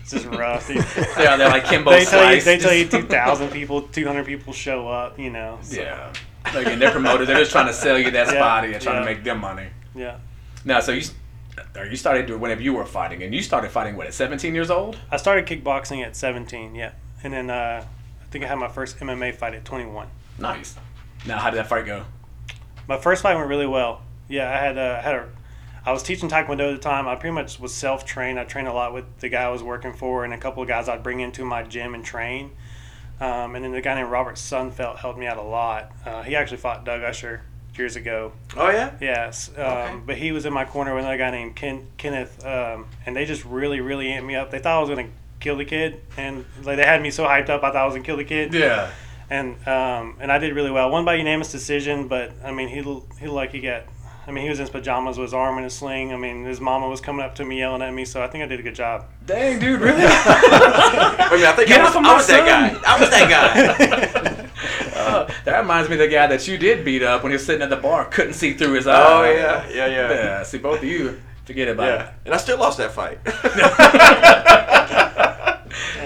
it's 0.00 0.10
just 0.10 0.26
rough. 0.26 0.68
Yeah, 1.18 1.36
they're 1.36 1.48
like 1.48 1.64
Kimbo 1.64 1.90
they 1.90 2.04
tell 2.04 2.32
you 2.34 2.40
Slice. 2.40 2.44
they 2.44 2.58
tell 2.58 2.74
you 2.74 2.86
two 2.86 3.02
thousand 3.06 3.50
people, 3.50 3.80
two 3.82 4.06
hundred 4.06 4.26
people 4.26 4.52
show 4.52 4.88
up, 4.88 5.18
you 5.18 5.30
know. 5.30 5.58
so, 5.62 5.80
Yeah. 5.80 6.12
Again, 6.54 6.78
they're 6.78 6.90
promoters. 6.92 7.26
They're 7.26 7.38
just 7.38 7.50
trying 7.50 7.66
to 7.66 7.72
sell 7.72 7.98
you 7.98 8.10
that 8.10 8.26
Yeah, 8.26 8.32
spot 8.34 8.64
and 8.66 8.80
trying 8.80 8.96
yeah. 8.96 9.00
to 9.00 9.04
make 9.06 9.24
them 9.24 9.40
money. 9.40 9.68
yeah. 9.94 10.18
Now, 10.66 10.80
so 10.80 10.92
you, 10.92 11.02
or 11.76 11.86
you 11.86 11.96
started 11.96 12.26
doing 12.26 12.40
whenever 12.40 12.60
you 12.60 12.74
were 12.74 12.84
fighting, 12.84 13.22
and 13.22 13.34
you 13.34 13.40
started 13.42 13.70
fighting 13.70 13.96
what 13.96 14.06
at 14.06 14.12
17 14.14 14.54
years 14.54 14.70
old? 14.70 14.98
I 15.10 15.16
started 15.16 15.46
kickboxing 15.46 16.04
at 16.04 16.14
17, 16.14 16.74
yeah. 16.74 16.92
And 17.24 17.32
then 17.32 17.50
uh, 17.50 17.84
think 18.36 18.44
I 18.44 18.48
had 18.48 18.58
my 18.58 18.68
first 18.68 18.98
MMA 18.98 19.34
fight 19.34 19.54
at 19.54 19.64
21. 19.64 20.08
Nice. 20.38 20.76
Now, 21.26 21.38
how 21.38 21.48
did 21.50 21.56
that 21.56 21.68
fight 21.68 21.86
go? 21.86 22.04
My 22.86 22.98
first 22.98 23.22
fight 23.22 23.34
went 23.34 23.48
really 23.48 23.66
well. 23.66 24.02
Yeah, 24.28 24.50
I 24.50 24.56
had 24.62 24.76
uh, 24.76 25.00
had 25.00 25.14
a 25.14 25.28
I 25.86 25.92
was 25.92 26.02
teaching 26.02 26.28
taekwondo 26.28 26.68
at 26.72 26.76
the 26.76 26.78
time. 26.78 27.08
I 27.08 27.14
pretty 27.14 27.32
much 27.34 27.58
was 27.60 27.72
self-trained. 27.72 28.38
I 28.38 28.44
trained 28.44 28.68
a 28.68 28.72
lot 28.72 28.92
with 28.92 29.04
the 29.20 29.28
guy 29.28 29.44
I 29.44 29.48
was 29.48 29.62
working 29.62 29.92
for 29.94 30.24
and 30.24 30.34
a 30.34 30.38
couple 30.38 30.60
of 30.62 30.68
guys 30.68 30.88
I'd 30.88 31.02
bring 31.02 31.20
into 31.20 31.44
my 31.44 31.62
gym 31.62 31.94
and 31.94 32.04
train. 32.04 32.50
Um, 33.20 33.54
and 33.54 33.64
then 33.64 33.72
the 33.72 33.80
guy 33.80 33.94
named 33.94 34.10
Robert 34.10 34.34
Sunfelt 34.34 34.98
helped 34.98 35.18
me 35.18 35.26
out 35.26 35.38
a 35.38 35.42
lot. 35.42 35.92
Uh, 36.04 36.22
he 36.22 36.34
actually 36.36 36.58
fought 36.58 36.84
Doug 36.84 37.02
Usher 37.02 37.42
years 37.76 37.96
ago. 37.96 38.32
Oh 38.56 38.68
yeah. 38.68 38.92
Yes, 39.00 39.48
um, 39.56 39.62
Okay. 39.64 39.96
but 40.06 40.16
he 40.18 40.32
was 40.32 40.44
in 40.44 40.52
my 40.52 40.64
corner 40.66 40.94
with 40.94 41.04
another 41.04 41.18
guy 41.18 41.30
named 41.30 41.54
Ken, 41.56 41.86
Kenneth, 41.96 42.44
um, 42.44 42.86
and 43.06 43.14
they 43.16 43.24
just 43.24 43.44
really, 43.46 43.80
really 43.80 44.06
amped 44.08 44.26
me 44.26 44.34
up. 44.34 44.50
They 44.50 44.58
thought 44.58 44.76
I 44.76 44.80
was 44.80 44.90
gonna 44.90 45.08
kill 45.40 45.56
the 45.56 45.64
kid, 45.64 46.00
and 46.16 46.44
like 46.62 46.76
they 46.76 46.84
had 46.86 47.00
me 47.02 47.10
so 47.10 47.24
hyped 47.24 47.48
up, 47.50 47.62
I 47.62 47.68
thought 47.68 47.76
I 47.76 47.84
was 47.86 47.94
gonna 47.94 48.04
kill 48.04 48.16
the 48.16 48.24
kid. 48.24 48.54
Yeah. 48.54 48.90
And 49.28 49.56
um, 49.66 50.16
and 50.20 50.30
I 50.30 50.38
did 50.38 50.54
really 50.54 50.70
well. 50.70 50.88
Won 50.90 51.04
by 51.04 51.14
unanimous 51.14 51.50
decision, 51.50 52.06
but 52.08 52.32
I 52.44 52.52
mean 52.52 52.68
he 52.68 52.78
l- 52.80 53.04
he 53.18 53.26
like 53.26 53.50
he 53.52 53.60
got. 53.60 53.84
I 54.28 54.32
mean 54.32 54.42
he 54.42 54.50
was 54.50 54.58
in 54.58 54.64
his 54.64 54.70
pajamas 54.70 55.18
with 55.18 55.26
his 55.26 55.34
arm 55.34 55.56
in 55.58 55.64
a 55.64 55.70
sling. 55.70 56.12
I 56.12 56.16
mean 56.16 56.44
his 56.44 56.60
mama 56.60 56.88
was 56.88 57.00
coming 57.00 57.24
up 57.24 57.34
to 57.36 57.44
me 57.44 57.58
yelling 57.58 57.82
at 57.82 57.92
me, 57.94 58.04
so 58.04 58.22
I 58.22 58.26
think 58.28 58.42
I 58.44 58.46
did 58.46 58.58
a 58.60 58.62
good 58.62 58.74
job. 58.74 59.04
Dang, 59.24 59.58
dude, 59.60 59.80
really? 59.80 60.02
I 60.04 61.28
mean, 61.32 61.44
I 61.44 61.52
think 61.52 61.68
Get 61.68 61.80
I 61.80 61.84
was, 61.84 61.96
I 61.96 62.14
was 62.14 62.26
that 62.28 62.46
guy. 62.46 62.80
I 62.86 63.00
was 63.00 63.10
that 63.10 63.28
guy. 63.30 64.42
Uh, 64.96 65.30
that 65.44 65.60
reminds 65.60 65.88
me 65.88 65.94
of 65.94 66.00
the 66.00 66.08
guy 66.08 66.26
that 66.26 66.48
you 66.48 66.58
did 66.58 66.84
beat 66.84 67.02
up 67.02 67.22
when 67.22 67.30
he 67.30 67.34
was 67.34 67.46
sitting 67.46 67.62
at 67.62 67.70
the 67.70 67.76
bar, 67.76 68.04
couldn't 68.06 68.32
see 68.34 68.54
through 68.54 68.72
his 68.72 68.86
eye. 68.88 69.02
oh 69.06 69.24
yeah, 69.30 69.68
yeah, 69.68 69.86
yeah. 69.86 70.12
Yeah, 70.12 70.42
see, 70.42 70.58
both 70.58 70.78
of 70.78 70.84
you, 70.84 71.20
forget 71.44 71.68
about 71.68 71.86
Yeah. 71.86 72.12
And 72.24 72.34
I 72.34 72.38
still 72.38 72.58
lost 72.58 72.78
that 72.78 72.90
fight. 72.92 73.18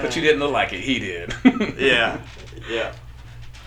But 0.03 0.17
you 0.17 0.23
didn't 0.23 0.41
look 0.41 0.53
like 0.53 0.73
it. 0.73 0.81
He 0.81 0.99
did. 0.99 1.35
yeah. 1.79 2.21
Yeah. 2.69 2.93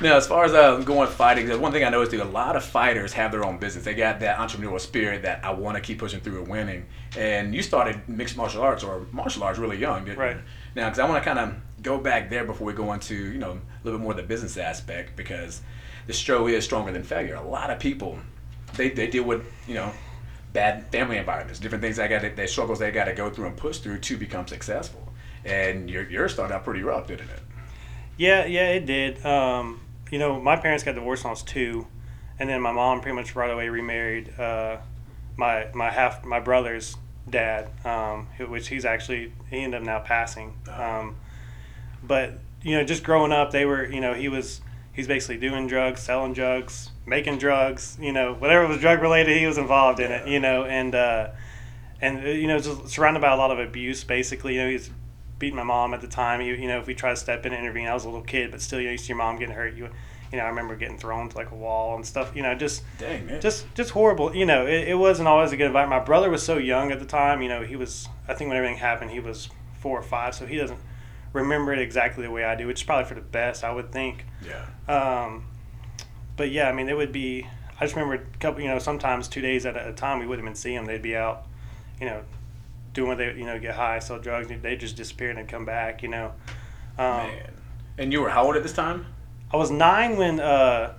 Now, 0.02 0.18
as 0.18 0.28
far 0.28 0.44
as 0.44 0.54
uh, 0.54 0.78
going 0.78 1.08
fighting, 1.08 1.48
one 1.62 1.72
thing 1.72 1.84
I 1.84 1.90
noticed: 1.90 2.12
dude, 2.12 2.22
a 2.22 2.26
lot 2.26 2.56
of 2.56 2.64
fighters 2.66 3.14
have 3.14 3.32
their 3.32 3.46
own 3.46 3.58
business. 3.58 3.86
They 3.86 3.94
got 3.94 4.20
that 4.22 4.38
entrepreneurial 4.38 4.80
spirit 4.80 5.22
that 5.22 5.46
I 5.46 5.52
want 5.52 5.76
to 5.78 5.82
keep 5.82 6.00
pushing 6.00 6.20
through 6.20 6.40
and 6.40 6.48
winning. 6.48 6.88
And 7.18 7.54
you 7.54 7.62
started 7.62 8.08
mixed 8.10 8.36
martial 8.36 8.62
arts 8.64 8.84
or 8.84 9.06
martial 9.12 9.44
arts 9.44 9.60
really 9.60 9.78
young, 9.78 10.06
didn't 10.06 10.18
Right. 10.20 10.36
you? 10.36 10.42
Now, 10.76 10.90
because 10.90 11.00
I 11.00 11.08
want 11.08 11.24
to 11.24 11.26
kind 11.34 11.40
of 11.40 11.56
go 11.84 11.98
back 12.00 12.30
there 12.30 12.44
before 12.44 12.66
we 12.66 12.74
go 12.74 12.92
into 12.94 13.16
you 13.16 13.38
know 13.40 13.52
a 13.52 13.60
little 13.84 14.00
bit 14.00 14.04
more 14.04 14.12
of 14.12 14.18
the 14.18 14.24
business 14.24 14.58
aspect 14.58 15.16
because 15.16 15.62
the 16.08 16.14
show 16.14 16.48
is 16.48 16.66
stronger 16.66 16.92
than 16.92 17.04
failure. 17.04 17.36
A 17.36 17.44
lot 17.48 17.70
of 17.70 17.80
people 17.80 18.18
they, 18.76 18.90
they 18.90 19.08
deal 19.08 19.24
with 19.24 19.46
you 19.68 19.76
know 19.76 19.92
bad 20.54 20.86
family 20.92 21.18
environments, 21.18 21.60
different 21.60 21.82
things 21.84 21.98
they 21.98 22.08
got 22.08 22.36
their 22.36 22.48
struggles 22.48 22.80
they 22.80 22.92
got 22.92 23.06
to 23.06 23.14
go 23.14 23.30
through 23.30 23.46
and 23.48 23.56
push 23.58 23.78
through 23.78 24.00
to 24.00 24.18
become 24.18 24.48
successful. 24.48 25.08
And 25.46 25.90
your 25.90 26.10
yours 26.10 26.34
started 26.34 26.54
out 26.54 26.64
pretty 26.64 26.84
rough, 26.84 27.08
didn't 27.08 27.30
it? 27.30 27.40
Yeah, 28.18 28.46
yeah, 28.46 28.70
it 28.70 28.86
did. 28.86 29.26
Um, 29.26 29.82
you 30.12 30.20
know, 30.20 30.40
my 30.40 30.56
parents 30.56 30.84
got 30.84 30.96
divorced 30.96 31.24
when 31.24 31.30
I 31.30 31.34
was 31.34 31.42
two, 31.42 31.88
and 32.40 32.50
then 32.50 32.62
my 32.62 32.72
mom 32.72 33.02
pretty 33.02 33.16
much 33.16 33.36
right 33.36 33.52
away 33.52 33.70
remarried 33.70 34.38
uh, 34.40 34.78
my 35.38 35.68
my 35.74 35.90
half 35.90 36.24
my 36.24 36.40
brother's 36.40 36.96
dad, 37.30 37.70
um, 37.86 38.28
which 38.48 38.68
he's 38.68 38.86
actually 38.86 39.34
he 39.50 39.60
ended 39.60 39.82
up 39.82 39.86
now 39.86 40.00
passing. 40.00 40.56
Um, 40.72 41.16
but 42.04 42.40
you 42.62 42.78
know, 42.78 42.84
just 42.84 43.04
growing 43.04 43.32
up, 43.32 43.52
they 43.52 43.66
were 43.66 43.86
you 43.86 44.02
know 44.02 44.14
he 44.14 44.30
was 44.30 44.62
he's 44.94 45.08
basically 45.08 45.38
doing 45.38 45.68
drugs, 45.68 46.02
selling 46.02 46.34
drugs, 46.34 46.92
making 47.06 47.38
drugs. 47.38 47.98
You 48.00 48.14
know, 48.14 48.34
whatever 48.34 48.68
was 48.68 48.80
drug 48.80 49.02
related, 49.02 49.38
he 49.38 49.46
was 49.46 49.58
involved 49.58 50.00
in 50.00 50.12
it. 50.12 50.28
You 50.28 50.40
know, 50.40 50.66
and 50.66 50.94
uh, 50.96 51.30
and 52.02 52.26
uh, 52.26 52.30
you 52.30 52.48
know, 52.48 52.60
just 52.60 52.88
surrounded 52.90 53.22
by 53.22 53.32
a 53.34 53.38
lot 53.38 53.52
of 53.52 53.60
abuse. 53.60 54.04
Basically, 54.04 54.56
you 54.56 54.64
know, 54.64 54.70
he's 54.70 54.90
beating 55.44 55.58
my 55.58 55.64
mom 55.64 55.94
at 55.94 56.00
the 56.00 56.08
time. 56.08 56.40
You, 56.40 56.54
you 56.54 56.70
know, 56.70 56.80
if 56.80 56.88
we 56.88 56.96
tried 56.96 57.10
to 57.10 57.18
step 57.18 57.46
in 57.46 57.52
and 57.52 57.62
intervene, 57.62 57.86
I 57.86 57.94
was 57.94 58.06
a 58.06 58.08
little 58.08 58.24
kid, 58.24 58.50
but 58.50 58.62
still, 58.62 58.80
you 58.80 58.86
know, 58.86 58.92
you 58.94 58.98
see 58.98 59.10
your 59.10 59.18
mom 59.18 59.38
getting 59.38 59.54
hurt. 59.54 59.76
You, 59.76 59.90
you 60.32 60.38
know, 60.38 60.46
I 60.46 60.48
remember 60.48 60.78
getting 60.78 60.98
thrown 60.98 61.28
to 61.28 61.36
like 61.36 61.52
a 61.52 61.56
wall 61.56 61.98
and 61.98 62.06
stuff. 62.06 62.34
You 62.34 62.44
know, 62.44 62.56
just 62.56 62.82
Dang 62.98 63.26
man. 63.26 63.42
just 63.42 63.66
just 63.76 63.90
horrible. 63.90 64.34
You 64.34 64.46
know, 64.46 64.66
it, 64.66 64.88
it 64.88 64.94
wasn't 64.98 65.28
always 65.28 65.52
a 65.52 65.58
good 65.58 65.68
environment. 65.68 66.02
My 66.02 66.06
brother 66.06 66.30
was 66.30 66.42
so 66.42 66.58
young 66.58 66.94
at 66.94 67.00
the 67.00 67.06
time. 67.06 67.42
You 67.42 67.50
know, 67.50 67.62
he 67.62 67.76
was. 67.76 68.08
I 68.26 68.34
think 68.36 68.48
when 68.48 68.56
everything 68.56 68.78
happened, 68.78 69.12
he 69.12 69.20
was 69.20 69.50
four 69.82 70.00
or 70.00 70.02
five, 70.02 70.34
so 70.34 70.46
he 70.46 70.56
doesn't 70.56 70.80
remember 71.34 71.74
it 71.74 71.80
exactly 71.80 72.24
the 72.24 72.32
way 72.32 72.46
I 72.46 72.56
do, 72.56 72.68
which 72.68 72.80
is 72.80 72.86
probably 72.86 73.06
for 73.06 73.16
the 73.16 73.22
best, 73.22 73.66
I 73.66 73.74
would 73.74 73.92
think. 73.92 74.26
Yeah. 74.48 74.66
Um, 74.88 75.46
but 76.38 76.52
yeah, 76.52 76.70
I 76.70 76.72
mean, 76.72 76.88
it 76.88 76.96
would 76.96 77.12
be. 77.12 77.46
I 77.78 77.86
just 77.86 77.98
remember 77.98 78.16
a 78.16 78.38
couple, 78.38 78.62
you 78.62 78.70
know, 78.70 78.80
sometimes 78.80 79.28
two 79.28 79.42
days 79.42 79.66
at 79.66 79.76
a 79.76 79.92
time 79.92 80.20
we 80.20 80.26
wouldn't 80.26 80.46
even 80.46 80.56
see 80.56 80.74
them. 80.74 80.86
They'd 80.86 81.02
be 81.02 81.18
out, 81.18 81.48
you 82.00 82.06
know, 82.06 82.24
doing 82.94 83.10
what 83.10 83.18
they, 83.18 83.34
you 83.34 83.46
know, 83.46 83.60
get 83.60 83.76
high, 83.76 84.00
sell 84.00 84.20
drugs. 84.20 84.50
and 84.50 84.62
They 84.62 84.76
just 84.76 84.96
disappear 84.96 85.30
and 85.30 85.38
they'd 85.40 85.48
come 85.48 85.66
back, 85.66 86.04
you 86.04 86.10
know. 86.10 86.34
Um, 86.98 87.28
Man. 87.28 87.52
And 87.98 88.12
you 88.14 88.22
were 88.22 88.30
how 88.30 88.44
old 88.46 88.56
at 88.56 88.64
this 88.64 88.74
time? 88.74 89.06
I 89.52 89.58
was 89.58 89.70
nine 89.70 90.18
when 90.18 90.40
uh, 90.40 90.94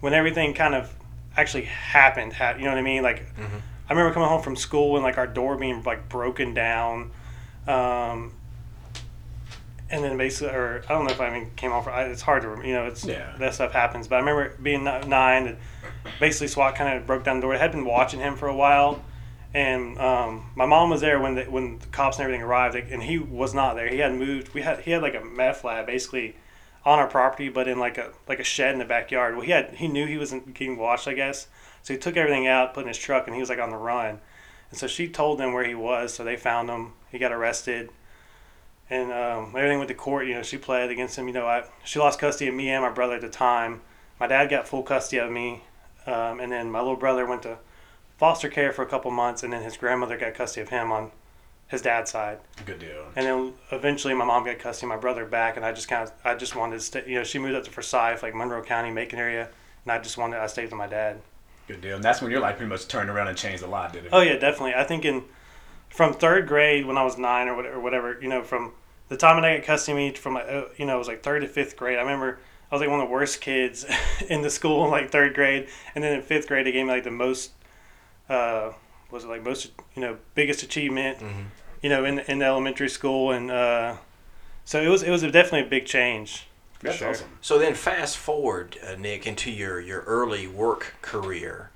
when 0.00 0.12
everything 0.12 0.54
kind 0.54 0.74
of 0.74 0.92
actually 1.36 1.64
happened. 1.64 2.32
Ha- 2.32 2.54
you 2.58 2.64
know 2.64 2.70
what 2.70 2.78
I 2.78 2.82
mean? 2.82 3.02
Like, 3.02 3.26
I 3.38 3.92
remember 3.92 4.12
coming 4.12 4.28
home 4.28 4.42
from 4.42 4.56
school 4.56 4.96
and 4.96 5.04
like 5.04 5.18
our 5.18 5.26
door 5.26 5.56
being 5.56 5.82
like 5.84 6.08
broken 6.08 6.52
down, 6.52 7.12
um, 7.68 8.32
and 9.90 10.02
then 10.02 10.16
basically, 10.16 10.52
or 10.54 10.82
I 10.88 10.92
don't 10.94 11.04
know 11.04 11.12
if 11.12 11.20
I 11.20 11.28
even 11.28 11.50
came 11.54 11.70
I- 11.72 12.04
it's 12.04 12.22
hard 12.22 12.42
to, 12.42 12.48
rem- 12.48 12.64
you 12.64 12.72
know, 12.74 12.86
it's 12.86 13.04
Yeah. 13.04 13.34
that 13.38 13.54
stuff 13.54 13.72
happens. 13.72 14.08
But 14.08 14.16
I 14.16 14.18
remember 14.20 14.56
being 14.62 14.82
nine. 14.84 15.46
And 15.46 15.56
basically, 16.18 16.48
SWAT 16.48 16.74
kind 16.74 16.96
of 16.98 17.06
broke 17.06 17.22
down 17.24 17.36
the 17.36 17.42
door. 17.42 17.54
I 17.54 17.58
had 17.58 17.70
been 17.72 17.84
watching 17.84 18.18
him 18.18 18.34
for 18.36 18.48
a 18.48 18.56
while. 18.56 19.02
And 19.54 19.98
um, 19.98 20.50
my 20.54 20.64
mom 20.64 20.88
was 20.88 21.02
there 21.02 21.20
when 21.20 21.34
the, 21.34 21.44
when 21.44 21.78
the 21.78 21.86
cops 21.86 22.16
and 22.16 22.24
everything 22.24 22.42
arrived, 22.42 22.74
and 22.74 23.02
he 23.02 23.18
was 23.18 23.52
not 23.52 23.74
there. 23.74 23.88
He 23.88 23.98
had 23.98 24.14
moved. 24.14 24.54
We 24.54 24.62
had 24.62 24.80
he 24.80 24.92
had 24.92 25.02
like 25.02 25.14
a 25.14 25.24
meth 25.24 25.62
lab 25.62 25.86
basically 25.86 26.36
on 26.84 26.98
our 26.98 27.06
property, 27.06 27.48
but 27.48 27.68
in 27.68 27.78
like 27.78 27.98
a 27.98 28.12
like 28.26 28.38
a 28.38 28.44
shed 28.44 28.72
in 28.72 28.78
the 28.78 28.84
backyard. 28.84 29.34
Well, 29.34 29.44
he 29.44 29.52
had 29.52 29.74
he 29.74 29.88
knew 29.88 30.06
he 30.06 30.16
wasn't 30.16 30.54
getting 30.54 30.78
watched, 30.78 31.06
I 31.06 31.12
guess. 31.12 31.48
So 31.82 31.92
he 31.92 32.00
took 32.00 32.16
everything 32.16 32.46
out, 32.46 32.74
put 32.74 32.82
in 32.82 32.88
his 32.88 32.98
truck, 32.98 33.26
and 33.26 33.34
he 33.34 33.40
was 33.40 33.50
like 33.50 33.58
on 33.58 33.70
the 33.70 33.76
run. 33.76 34.20
And 34.70 34.78
so 34.78 34.86
she 34.86 35.08
told 35.08 35.38
them 35.38 35.52
where 35.52 35.64
he 35.64 35.74
was, 35.74 36.14
so 36.14 36.24
they 36.24 36.36
found 36.36 36.70
him. 36.70 36.94
He 37.10 37.18
got 37.18 37.32
arrested, 37.32 37.90
and 38.88 39.12
um, 39.12 39.54
everything 39.54 39.78
went 39.78 39.88
to 39.88 39.94
court. 39.94 40.26
You 40.26 40.34
know, 40.34 40.42
she 40.42 40.56
pled 40.56 40.90
against 40.90 41.18
him. 41.18 41.26
You 41.28 41.34
know, 41.34 41.46
I, 41.46 41.64
she 41.84 41.98
lost 41.98 42.18
custody 42.18 42.48
of 42.48 42.54
me 42.54 42.70
and 42.70 42.82
my 42.82 42.90
brother 42.90 43.16
at 43.16 43.20
the 43.20 43.28
time. 43.28 43.82
My 44.18 44.28
dad 44.28 44.48
got 44.48 44.66
full 44.66 44.82
custody 44.82 45.18
of 45.18 45.30
me, 45.30 45.64
um, 46.06 46.40
and 46.40 46.50
then 46.52 46.70
my 46.70 46.78
little 46.78 46.96
brother 46.96 47.26
went 47.26 47.42
to 47.42 47.58
foster 48.18 48.48
care 48.48 48.72
for 48.72 48.82
a 48.82 48.86
couple 48.86 49.10
months, 49.10 49.42
and 49.42 49.52
then 49.52 49.62
his 49.62 49.76
grandmother 49.76 50.16
got 50.16 50.34
custody 50.34 50.62
of 50.62 50.68
him 50.68 50.92
on 50.92 51.10
his 51.68 51.82
dad's 51.82 52.10
side. 52.10 52.38
Good 52.66 52.78
deal. 52.78 53.06
And 53.16 53.26
then 53.26 53.54
eventually, 53.70 54.14
my 54.14 54.24
mom 54.24 54.44
got 54.44 54.58
custody 54.58 54.86
of 54.86 54.96
my 54.96 55.00
brother 55.00 55.24
back, 55.24 55.56
and 55.56 55.64
I 55.64 55.72
just 55.72 55.88
kind 55.88 56.02
of, 56.02 56.12
I 56.24 56.34
just 56.34 56.54
wanted 56.54 56.76
to 56.76 56.80
stay. 56.80 57.04
You 57.06 57.16
know, 57.16 57.24
she 57.24 57.38
moved 57.38 57.54
up 57.54 57.64
to 57.64 57.70
Forsyth, 57.70 58.22
like 58.22 58.34
Monroe 58.34 58.62
County, 58.62 58.90
Macon 58.90 59.18
area, 59.18 59.48
and 59.84 59.92
I 59.92 59.98
just 59.98 60.18
wanted, 60.18 60.38
I 60.38 60.46
stayed 60.46 60.64
with 60.64 60.74
my 60.74 60.86
dad. 60.86 61.20
Good 61.68 61.80
deal. 61.80 61.96
And 61.96 62.04
that's 62.04 62.20
when 62.20 62.30
your 62.30 62.40
life 62.40 62.56
pretty 62.56 62.68
much 62.68 62.88
turned 62.88 63.08
around 63.08 63.28
and 63.28 63.38
changed 63.38 63.62
a 63.62 63.66
lot, 63.66 63.92
did 63.92 64.06
it? 64.06 64.10
Oh 64.12 64.20
yeah, 64.20 64.36
definitely. 64.36 64.74
I 64.74 64.84
think 64.84 65.04
in 65.04 65.24
from 65.88 66.14
third 66.14 66.48
grade 66.48 66.86
when 66.86 66.96
I 66.96 67.04
was 67.04 67.18
nine 67.18 67.48
or 67.48 67.54
whatever, 67.54 67.76
or 67.76 67.80
whatever 67.80 68.18
you 68.20 68.28
know, 68.28 68.42
from 68.42 68.72
the 69.08 69.16
time 69.16 69.40
that 69.40 69.44
I 69.44 69.56
got 69.56 69.66
custody 69.66 69.92
of 69.92 70.12
me 70.14 70.18
from 70.18 70.36
uh, 70.36 70.62
you 70.76 70.86
know, 70.86 70.96
it 70.96 70.98
was 70.98 71.08
like 71.08 71.22
third 71.22 71.40
to 71.42 71.48
fifth 71.48 71.76
grade. 71.76 71.98
I 71.98 72.02
remember 72.02 72.38
I 72.70 72.74
was 72.74 72.80
like 72.80 72.90
one 72.90 73.00
of 73.00 73.08
the 73.08 73.12
worst 73.12 73.40
kids 73.40 73.84
in 74.28 74.42
the 74.42 74.50
school 74.50 74.84
in 74.84 74.90
like 74.90 75.10
third 75.10 75.34
grade, 75.34 75.68
and 75.94 76.02
then 76.02 76.14
in 76.14 76.22
fifth 76.22 76.48
grade 76.48 76.66
they 76.66 76.72
gave 76.72 76.86
me 76.86 76.92
like 76.92 77.04
the 77.04 77.10
most, 77.10 77.52
uh, 78.32 78.72
was 79.10 79.24
it 79.24 79.28
like 79.28 79.44
most 79.44 79.70
you 79.94 80.02
know 80.02 80.16
biggest 80.34 80.62
achievement, 80.62 81.18
you 81.82 81.88
know, 81.88 82.04
in 82.04 82.18
in 82.20 82.42
elementary 82.42 82.88
school, 82.88 83.30
and 83.30 83.50
uh, 83.50 83.96
so 84.64 84.80
it 84.80 84.88
was 84.88 85.02
it 85.02 85.10
was 85.10 85.22
definitely 85.22 85.60
a 85.62 85.70
big 85.70 85.86
change. 85.86 86.46
That's 86.80 86.96
sure. 86.96 87.10
awesome. 87.10 87.28
So 87.40 87.58
then, 87.58 87.74
fast 87.74 88.16
forward, 88.16 88.76
uh, 88.84 88.96
Nick, 88.96 89.26
into 89.26 89.50
your 89.50 89.80
your 89.80 90.00
early 90.00 90.46
work 90.46 90.94
career. 91.02 91.70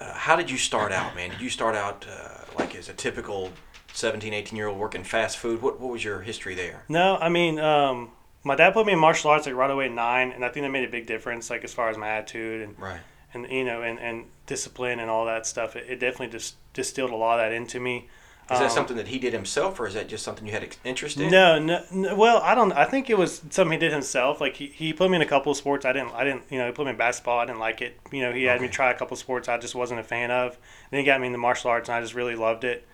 Uh, 0.00 0.14
how 0.14 0.36
did 0.36 0.50
you 0.50 0.56
start 0.56 0.92
out, 0.92 1.14
man? 1.16 1.30
Did 1.30 1.40
you 1.40 1.50
start 1.50 1.74
out 1.74 2.06
uh, 2.08 2.44
like 2.56 2.74
as 2.76 2.88
a 2.88 2.92
typical 2.92 3.50
17, 3.92 4.32
18 4.32 4.56
year 4.56 4.68
old 4.68 4.78
working 4.78 5.04
fast 5.04 5.38
food? 5.38 5.60
What 5.62 5.80
what 5.80 5.92
was 5.92 6.02
your 6.02 6.20
history 6.20 6.54
there? 6.54 6.84
No, 6.88 7.16
I 7.16 7.28
mean, 7.28 7.58
um, 7.58 8.10
my 8.44 8.54
dad 8.54 8.72
put 8.72 8.86
me 8.86 8.92
in 8.94 8.98
martial 8.98 9.30
arts 9.30 9.46
like 9.46 9.54
right 9.54 9.70
away 9.70 9.86
at 9.86 9.92
nine, 9.92 10.32
and 10.32 10.44
I 10.44 10.48
think 10.48 10.64
that 10.64 10.70
made 10.70 10.88
a 10.88 10.90
big 10.90 11.06
difference, 11.06 11.50
like 11.50 11.64
as 11.64 11.74
far 11.74 11.90
as 11.90 11.96
my 11.96 12.08
attitude 12.08 12.62
and 12.62 12.78
Right. 12.78 13.00
And 13.34 13.50
you 13.50 13.64
know 13.64 13.82
and, 13.82 13.98
and 13.98 14.26
discipline 14.46 15.00
and 15.00 15.10
all 15.10 15.24
that 15.26 15.46
stuff. 15.46 15.76
It, 15.76 15.86
it 15.88 16.00
definitely 16.00 16.28
just 16.28 16.56
distilled 16.72 17.10
a 17.10 17.16
lot 17.16 17.38
of 17.40 17.44
that 17.46 17.52
into 17.52 17.80
me. 17.80 18.08
Is 18.50 18.60
that 18.60 18.64
Um, 18.64 18.70
something 18.70 18.96
that 18.96 19.08
he 19.08 19.18
did 19.18 19.34
himself, 19.34 19.78
or 19.78 19.86
is 19.86 19.92
that 19.92 20.08
just 20.08 20.24
something 20.24 20.46
you 20.46 20.52
had 20.52 20.74
interest 20.82 21.18
in? 21.20 21.30
No, 21.30 21.58
no, 21.58 21.84
no, 21.92 22.14
well, 22.14 22.38
I 22.38 22.54
don't. 22.54 22.72
I 22.72 22.86
think 22.86 23.10
it 23.10 23.18
was 23.18 23.42
something 23.50 23.72
he 23.72 23.78
did 23.78 23.92
himself. 23.92 24.40
Like 24.40 24.56
he, 24.56 24.68
he 24.68 24.94
put 24.94 25.10
me 25.10 25.16
in 25.16 25.22
a 25.22 25.26
couple 25.26 25.52
of 25.52 25.58
sports. 25.58 25.84
I 25.84 25.92
didn't. 25.92 26.14
I 26.14 26.24
didn't. 26.24 26.44
You 26.50 26.58
know, 26.58 26.64
he 26.66 26.72
put 26.72 26.86
me 26.86 26.92
in 26.92 26.96
basketball. 26.96 27.38
I 27.38 27.44
didn't 27.44 27.58
like 27.58 27.82
it. 27.82 28.00
You 28.10 28.22
know, 28.22 28.32
he 28.32 28.44
had 28.44 28.62
me 28.62 28.68
try 28.68 28.90
a 28.90 28.94
couple 28.94 29.14
of 29.16 29.18
sports 29.18 29.48
I 29.48 29.58
just 29.58 29.74
wasn't 29.74 30.00
a 30.00 30.04
fan 30.04 30.30
of. 30.30 30.56
Then 30.90 31.00
he 31.00 31.04
got 31.04 31.20
me 31.20 31.26
into 31.26 31.38
martial 31.38 31.70
arts, 31.70 31.90
and 31.90 31.96
I 31.96 32.00
just 32.00 32.14
really 32.14 32.36
loved 32.36 32.64
it. 32.64 32.86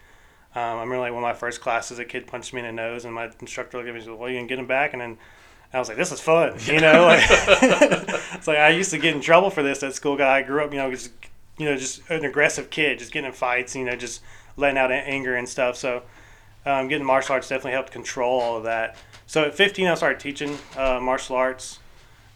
Um, 0.57 0.62
I 0.62 0.73
remember 0.81 0.99
like 0.99 1.12
one 1.12 1.23
of 1.23 1.29
my 1.29 1.35
first 1.35 1.61
classes, 1.61 2.00
a 2.00 2.05
kid 2.05 2.26
punched 2.26 2.53
me 2.53 2.61
in 2.61 2.67
the 2.67 2.73
nose, 2.73 3.05
and 3.05 3.14
my 3.14 3.31
instructor 3.41 3.76
looked 3.76 3.88
at 3.88 3.95
me 3.95 4.00
and 4.00 4.09
said, 4.09 4.19
"Well, 4.19 4.29
you 4.31 4.38
can 4.38 4.49
get 4.49 4.59
him 4.59 4.67
back." 4.67 4.93
And 4.93 5.00
then 5.00 5.19
I 5.75 5.78
was 5.78 5.88
like, 5.88 5.97
"This 5.97 6.12
is 6.12 6.21
fun," 6.21 6.54
you 6.66 6.81
know. 6.81 7.04
Like, 7.07 7.25
it's 7.28 8.47
like 8.47 8.59
I 8.59 8.71
used 8.71 8.90
to 8.90 8.99
get 8.99 9.14
in 9.14 9.21
trouble 9.21 9.50
for 9.50 9.62
this 9.62 9.83
at 9.83 9.95
school. 9.95 10.16
Guy, 10.16 10.38
I 10.38 10.43
grew 10.43 10.64
up, 10.64 10.73
you 10.73 10.78
know, 10.78 10.90
just 10.90 11.11
you 11.59 11.66
know, 11.66 11.76
just 11.76 12.09
an 12.11 12.25
aggressive 12.25 12.71
kid, 12.71 12.99
just 12.99 13.12
getting 13.12 13.28
in 13.28 13.33
fights, 13.33 13.76
you 13.76 13.85
know, 13.85 13.97
just 13.97 14.23
letting 14.57 14.78
out 14.78 14.90
anger 14.90 15.37
and 15.37 15.49
stuff. 15.49 15.76
So 15.76 16.02
um, 16.66 16.88
getting 16.88 17.07
martial 17.07 17.35
arts 17.35 17.49
definitely 17.49 17.73
helped 17.73 17.93
control 17.93 18.40
all 18.40 18.57
of 18.57 18.64
that. 18.64 18.97
So 19.26 19.45
at 19.45 19.54
15, 19.54 19.87
I 19.87 19.95
started 19.95 20.21
teaching 20.21 20.57
uh, 20.76 21.00
martial 21.00 21.37
arts, 21.37 21.78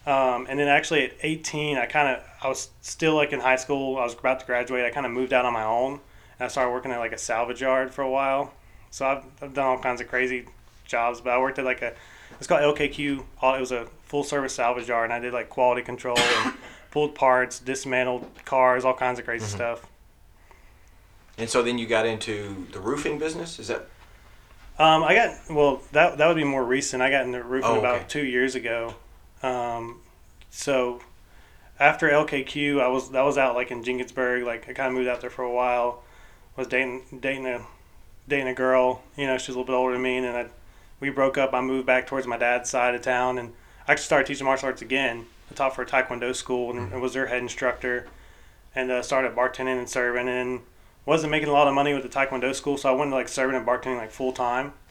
um, 0.06 0.46
and 0.48 0.58
then 0.58 0.68
actually 0.68 1.04
at 1.04 1.12
18, 1.22 1.76
I 1.76 1.86
kind 1.86 2.16
of 2.16 2.24
I 2.42 2.48
was 2.48 2.70
still 2.82 3.14
like 3.14 3.32
in 3.32 3.40
high 3.40 3.56
school. 3.56 3.98
I 3.98 4.04
was 4.04 4.14
about 4.14 4.40
to 4.40 4.46
graduate. 4.46 4.84
I 4.84 4.90
kind 4.90 5.06
of 5.06 5.12
moved 5.12 5.32
out 5.32 5.44
on 5.44 5.52
my 5.52 5.64
own, 5.64 5.92
and 5.92 6.46
I 6.46 6.48
started 6.48 6.72
working 6.72 6.92
at 6.92 6.98
like 6.98 7.12
a 7.12 7.18
salvage 7.18 7.60
yard 7.60 7.92
for 7.92 8.02
a 8.02 8.10
while. 8.10 8.52
So 8.90 9.06
I've, 9.06 9.24
I've 9.42 9.54
done 9.54 9.66
all 9.66 9.78
kinds 9.78 10.00
of 10.00 10.08
crazy 10.08 10.46
jobs, 10.86 11.20
but 11.20 11.30
I 11.30 11.38
worked 11.38 11.58
at 11.58 11.64
like 11.64 11.82
a 11.82 11.94
it's 12.38 12.46
called 12.46 12.60
LKQ. 12.62 13.18
It 13.20 13.60
was 13.60 13.72
a 13.72 13.86
full 14.04 14.24
service 14.24 14.54
salvage 14.54 14.88
yard, 14.88 15.04
and 15.04 15.12
I 15.12 15.18
did 15.18 15.32
like 15.32 15.48
quality 15.48 15.82
control 15.82 16.18
and 16.18 16.54
pulled 16.90 17.14
parts, 17.14 17.58
dismantled 17.58 18.26
cars, 18.44 18.84
all 18.84 18.94
kinds 18.94 19.18
of 19.18 19.24
crazy 19.24 19.46
stuff. 19.46 19.86
And 21.36 21.48
so 21.48 21.62
then 21.62 21.78
you 21.78 21.86
got 21.86 22.06
into 22.06 22.66
the 22.72 22.80
roofing 22.80 23.18
business. 23.18 23.58
Is 23.58 23.68
that 23.68 23.86
Um, 24.78 25.04
I 25.04 25.14
got 25.14 25.36
well. 25.50 25.82
That 25.92 26.18
that 26.18 26.26
would 26.26 26.36
be 26.36 26.44
more 26.44 26.64
recent. 26.64 27.02
I 27.02 27.10
got 27.10 27.24
into 27.26 27.42
roofing 27.42 27.70
Oh, 27.70 27.76
okay. 27.78 27.86
about 27.86 28.08
two 28.08 28.24
years 28.24 28.54
ago. 28.54 28.94
Um, 29.42 30.00
so 30.50 31.00
after 31.78 32.08
LKQ, 32.08 32.80
I 32.80 32.88
was 32.88 33.10
that 33.10 33.22
was 33.22 33.38
out 33.38 33.54
like 33.54 33.70
in 33.70 33.84
Jenkinsburg. 33.84 34.44
Like 34.44 34.68
I 34.68 34.72
kind 34.72 34.88
of 34.88 34.94
moved 34.94 35.08
out 35.08 35.20
there 35.20 35.30
for 35.30 35.42
a 35.42 35.52
while. 35.52 36.02
Was 36.56 36.66
dating 36.66 37.02
dating 37.20 37.46
a 37.46 37.64
dating 38.28 38.48
a 38.48 38.54
girl. 38.54 39.02
You 39.16 39.26
know, 39.28 39.38
she's 39.38 39.54
a 39.54 39.58
little 39.58 39.64
bit 39.64 39.74
older 39.74 39.92
than 39.92 40.02
me, 40.02 40.16
and 40.16 40.26
I, 40.36 40.46
we 41.00 41.10
broke 41.10 41.38
up. 41.38 41.54
I 41.54 41.60
moved 41.60 41.86
back 41.86 42.06
towards 42.06 42.26
my 42.26 42.36
dad's 42.36 42.70
side 42.70 42.94
of 42.94 43.02
town, 43.02 43.38
and 43.38 43.52
I 43.86 43.92
actually 43.92 44.04
started 44.04 44.26
teaching 44.26 44.44
martial 44.44 44.66
arts 44.66 44.82
again. 44.82 45.26
I 45.50 45.54
taught 45.54 45.74
for 45.74 45.82
a 45.82 45.86
Taekwondo 45.86 46.34
school 46.34 46.70
and, 46.70 46.92
and 46.92 47.00
was 47.00 47.14
their 47.14 47.26
head 47.26 47.42
instructor, 47.42 48.06
and 48.74 48.90
uh, 48.90 49.02
started 49.02 49.34
bartending 49.34 49.78
and 49.78 49.88
serving 49.88 50.28
and 50.28 50.60
wasn't 51.06 51.30
making 51.30 51.48
a 51.48 51.52
lot 51.52 51.66
of 51.66 51.74
money 51.74 51.94
with 51.94 52.02
the 52.02 52.08
Taekwondo 52.08 52.54
school, 52.54 52.76
so 52.76 52.90
I 52.90 52.92
went 52.92 53.10
to 53.10 53.14
like 53.14 53.28
serving 53.28 53.56
and 53.56 53.66
bartending 53.66 53.96
like 53.96 54.10
full 54.10 54.32
time. 54.32 54.72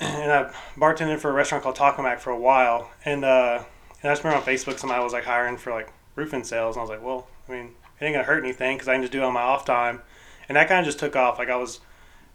And 0.00 0.32
I 0.32 0.50
bartended 0.76 1.18
for 1.18 1.28
a 1.28 1.34
restaurant 1.34 1.62
called 1.62 1.76
Taco 1.76 2.02
Mac 2.02 2.20
for 2.20 2.30
a 2.30 2.38
while, 2.38 2.90
and 3.04 3.22
uh, 3.22 3.62
and 4.02 4.10
I 4.10 4.12
just 4.12 4.24
remember 4.24 4.42
on 4.42 4.54
Facebook 4.56 4.78
somebody 4.78 5.02
was 5.04 5.12
like 5.12 5.24
hiring 5.24 5.58
for 5.58 5.72
like 5.72 5.92
roofing 6.16 6.42
sales, 6.42 6.76
and 6.76 6.80
I 6.80 6.84
was 6.84 6.90
like, 6.90 7.02
well, 7.02 7.26
I 7.46 7.52
mean, 7.52 7.74
it 8.00 8.04
ain't 8.04 8.14
gonna 8.14 8.24
hurt 8.24 8.42
anything 8.42 8.76
because 8.76 8.88
I 8.88 8.94
can 8.94 9.02
just 9.02 9.12
do 9.12 9.20
it 9.20 9.24
on 9.24 9.34
my 9.34 9.42
off 9.42 9.66
time, 9.66 10.00
and 10.48 10.56
that 10.56 10.68
kind 10.68 10.80
of 10.80 10.86
just 10.86 10.98
took 10.98 11.16
off. 11.16 11.38
Like 11.38 11.50
I 11.50 11.56
was 11.56 11.80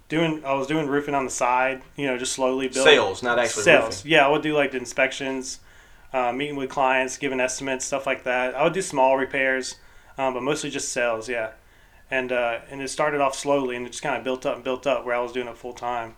doing, 0.10 0.44
I 0.46 0.54
was 0.54 0.68
doing 0.68 0.88
roofing 0.88 1.16
on 1.16 1.26
the 1.26 1.32
side, 1.32 1.82
you 1.96 2.08
know, 2.08 2.18
just 2.18 2.34
slowly 2.34 2.68
building 2.68 2.94
sales, 2.94 3.24
not 3.24 3.40
actually 3.40 3.64
sales. 3.64 3.98
roofing? 3.98 4.12
Yeah, 4.12 4.26
I 4.26 4.30
would 4.30 4.42
do 4.42 4.54
like 4.56 4.72
the 4.72 4.78
inspections, 4.78 5.60
uh, 6.14 6.32
meeting 6.32 6.56
with 6.56 6.70
clients, 6.70 7.18
giving 7.18 7.40
estimates, 7.40 7.86
stuff 7.86 8.06
like 8.06 8.24
that. 8.24 8.56
I 8.56 8.64
would 8.64 8.74
do 8.74 8.82
small 8.82 9.18
repairs, 9.18 9.76
um, 10.18 10.34
but 10.34 10.44
mostly 10.44 10.70
just 10.70 10.90
sales. 10.90 11.28
Yeah, 11.28 11.52
and 12.12 12.32
uh, 12.32 12.60
and 12.70 12.82
it 12.82 12.90
started 12.90 13.22
off 13.22 13.36
slowly, 13.36 13.76
and 13.76 13.86
it 13.86 13.90
just 13.90 14.04
kind 14.04 14.16
of 14.16 14.24
built 14.24 14.46
up 14.46 14.56
and 14.56 14.64
built 14.64 14.88
up 14.88 15.06
where 15.06 15.16
I 15.16 15.20
was 15.20 15.32
doing 15.32 15.48
it 15.48 15.58
full 15.58 15.74
time. 15.74 16.16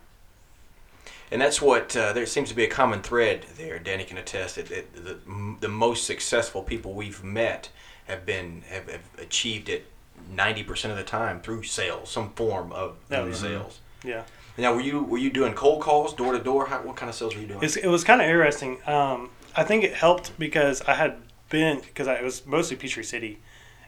And 1.30 1.42
that's 1.42 1.62
what 1.62 1.96
uh, 1.98 2.14
there 2.14 2.26
seems 2.26 2.48
to 2.50 2.56
be 2.56 2.64
a 2.64 2.70
common 2.70 3.02
thread 3.02 3.46
there. 3.58 3.80
Danny 3.80 4.06
can 4.06 4.18
attest 4.18 4.56
that, 4.56 4.68
that 4.68 4.94
the, 4.96 5.18
the 5.60 5.68
most 5.68 6.06
successful 6.06 6.64
people 6.64 6.94
we've 6.94 7.22
met 7.22 7.70
have 8.06 8.26
been 8.26 8.64
have, 8.70 8.90
have 8.90 9.02
achieved 9.18 9.68
it 9.68 9.86
ninety 10.32 10.64
percent 10.64 10.92
of 10.92 10.98
the 10.98 11.04
time 11.04 11.40
through 11.42 11.64
sales, 11.64 12.10
some 12.10 12.32
form 12.32 12.72
of 12.72 12.96
Mhm. 13.10 13.34
sales. 13.36 13.80
Yeah. 14.04 14.24
Now, 14.58 14.74
were 14.74 14.82
you 14.82 15.04
were 15.04 15.18
you 15.20 15.30
doing 15.30 15.54
cold 15.54 15.82
calls, 15.82 16.14
door 16.14 16.34
to 16.34 16.40
door? 16.40 16.66
How 16.68 16.82
What 16.82 16.96
kind 16.96 17.10
of 17.10 17.16
sales 17.16 17.36
were 17.36 17.42
you 17.42 17.48
doing? 17.48 17.60
It's, 17.64 17.76
it 17.76 17.88
was 17.88 18.04
kind 18.04 18.22
of 18.22 18.28
interesting. 18.28 18.80
Um, 18.88 19.30
I 19.56 19.64
think 19.64 19.84
it 19.84 19.94
helped 19.94 20.38
because 20.40 20.82
I 20.84 20.96
had 20.96 21.18
been 21.50 21.80
because 21.82 22.08
it 22.08 22.24
was 22.24 22.46
mostly 22.46 22.76
Peachtree 22.76 23.04
City, 23.04 23.40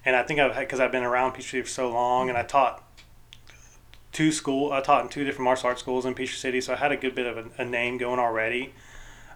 and 0.06 0.16
I 0.16 0.24
think 0.24 0.40
I've 0.40 0.56
because 0.56 0.80
I've 0.80 0.92
been 0.92 1.04
around 1.04 1.34
Peachtree 1.34 1.62
for 1.64 1.68
so 1.70 1.90
long, 1.90 2.30
and 2.30 2.38
I 2.38 2.44
taught 2.44 2.84
two 4.12 4.32
school. 4.32 4.72
I 4.72 4.82
taught 4.82 5.04
in 5.04 5.10
two 5.10 5.24
different 5.24 5.44
martial 5.46 5.68
arts 5.68 5.82
schools 5.82 6.06
in 6.06 6.14
Peachtree 6.14 6.38
City, 6.38 6.62
so 6.62 6.74
I 6.74 6.78
had 6.78 6.92
a 6.92 6.98
good 6.98 7.16
bit 7.16 7.26
of 7.26 7.38
a, 7.38 7.46
a 7.62 7.66
name 7.66 7.98
going 7.98 8.20
already. 8.20 8.74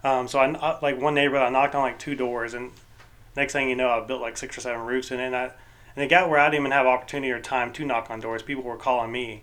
Um, 0.02 0.28
so 0.28 0.38
I 0.38 0.46
I- 0.54 0.78
like 0.82 1.00
one 1.00 1.14
neighborhood, 1.14 1.46
I 1.46 1.50
knocked 1.50 1.74
on 1.74 1.82
like 1.82 1.98
two 1.98 2.14
doors, 2.14 2.54
and 2.54 2.72
next 3.36 3.52
thing 3.52 3.68
you 3.68 3.76
know, 3.76 3.88
I 3.90 4.00
built 4.00 4.20
like 4.20 4.36
six 4.36 4.56
or 4.58 4.60
seven 4.60 4.82
roofs 4.82 5.10
and 5.10 5.18
then 5.20 5.34
I, 5.34 5.50
and 5.94 6.04
it 6.04 6.08
got 6.08 6.28
where 6.28 6.38
I 6.38 6.46
didn't 6.46 6.62
even 6.62 6.72
have 6.72 6.86
opportunity 6.86 7.32
or 7.32 7.40
time 7.40 7.72
to 7.74 7.84
knock 7.84 8.10
on 8.10 8.20
doors. 8.20 8.42
People 8.42 8.64
were 8.64 8.76
calling 8.76 9.12
me, 9.12 9.42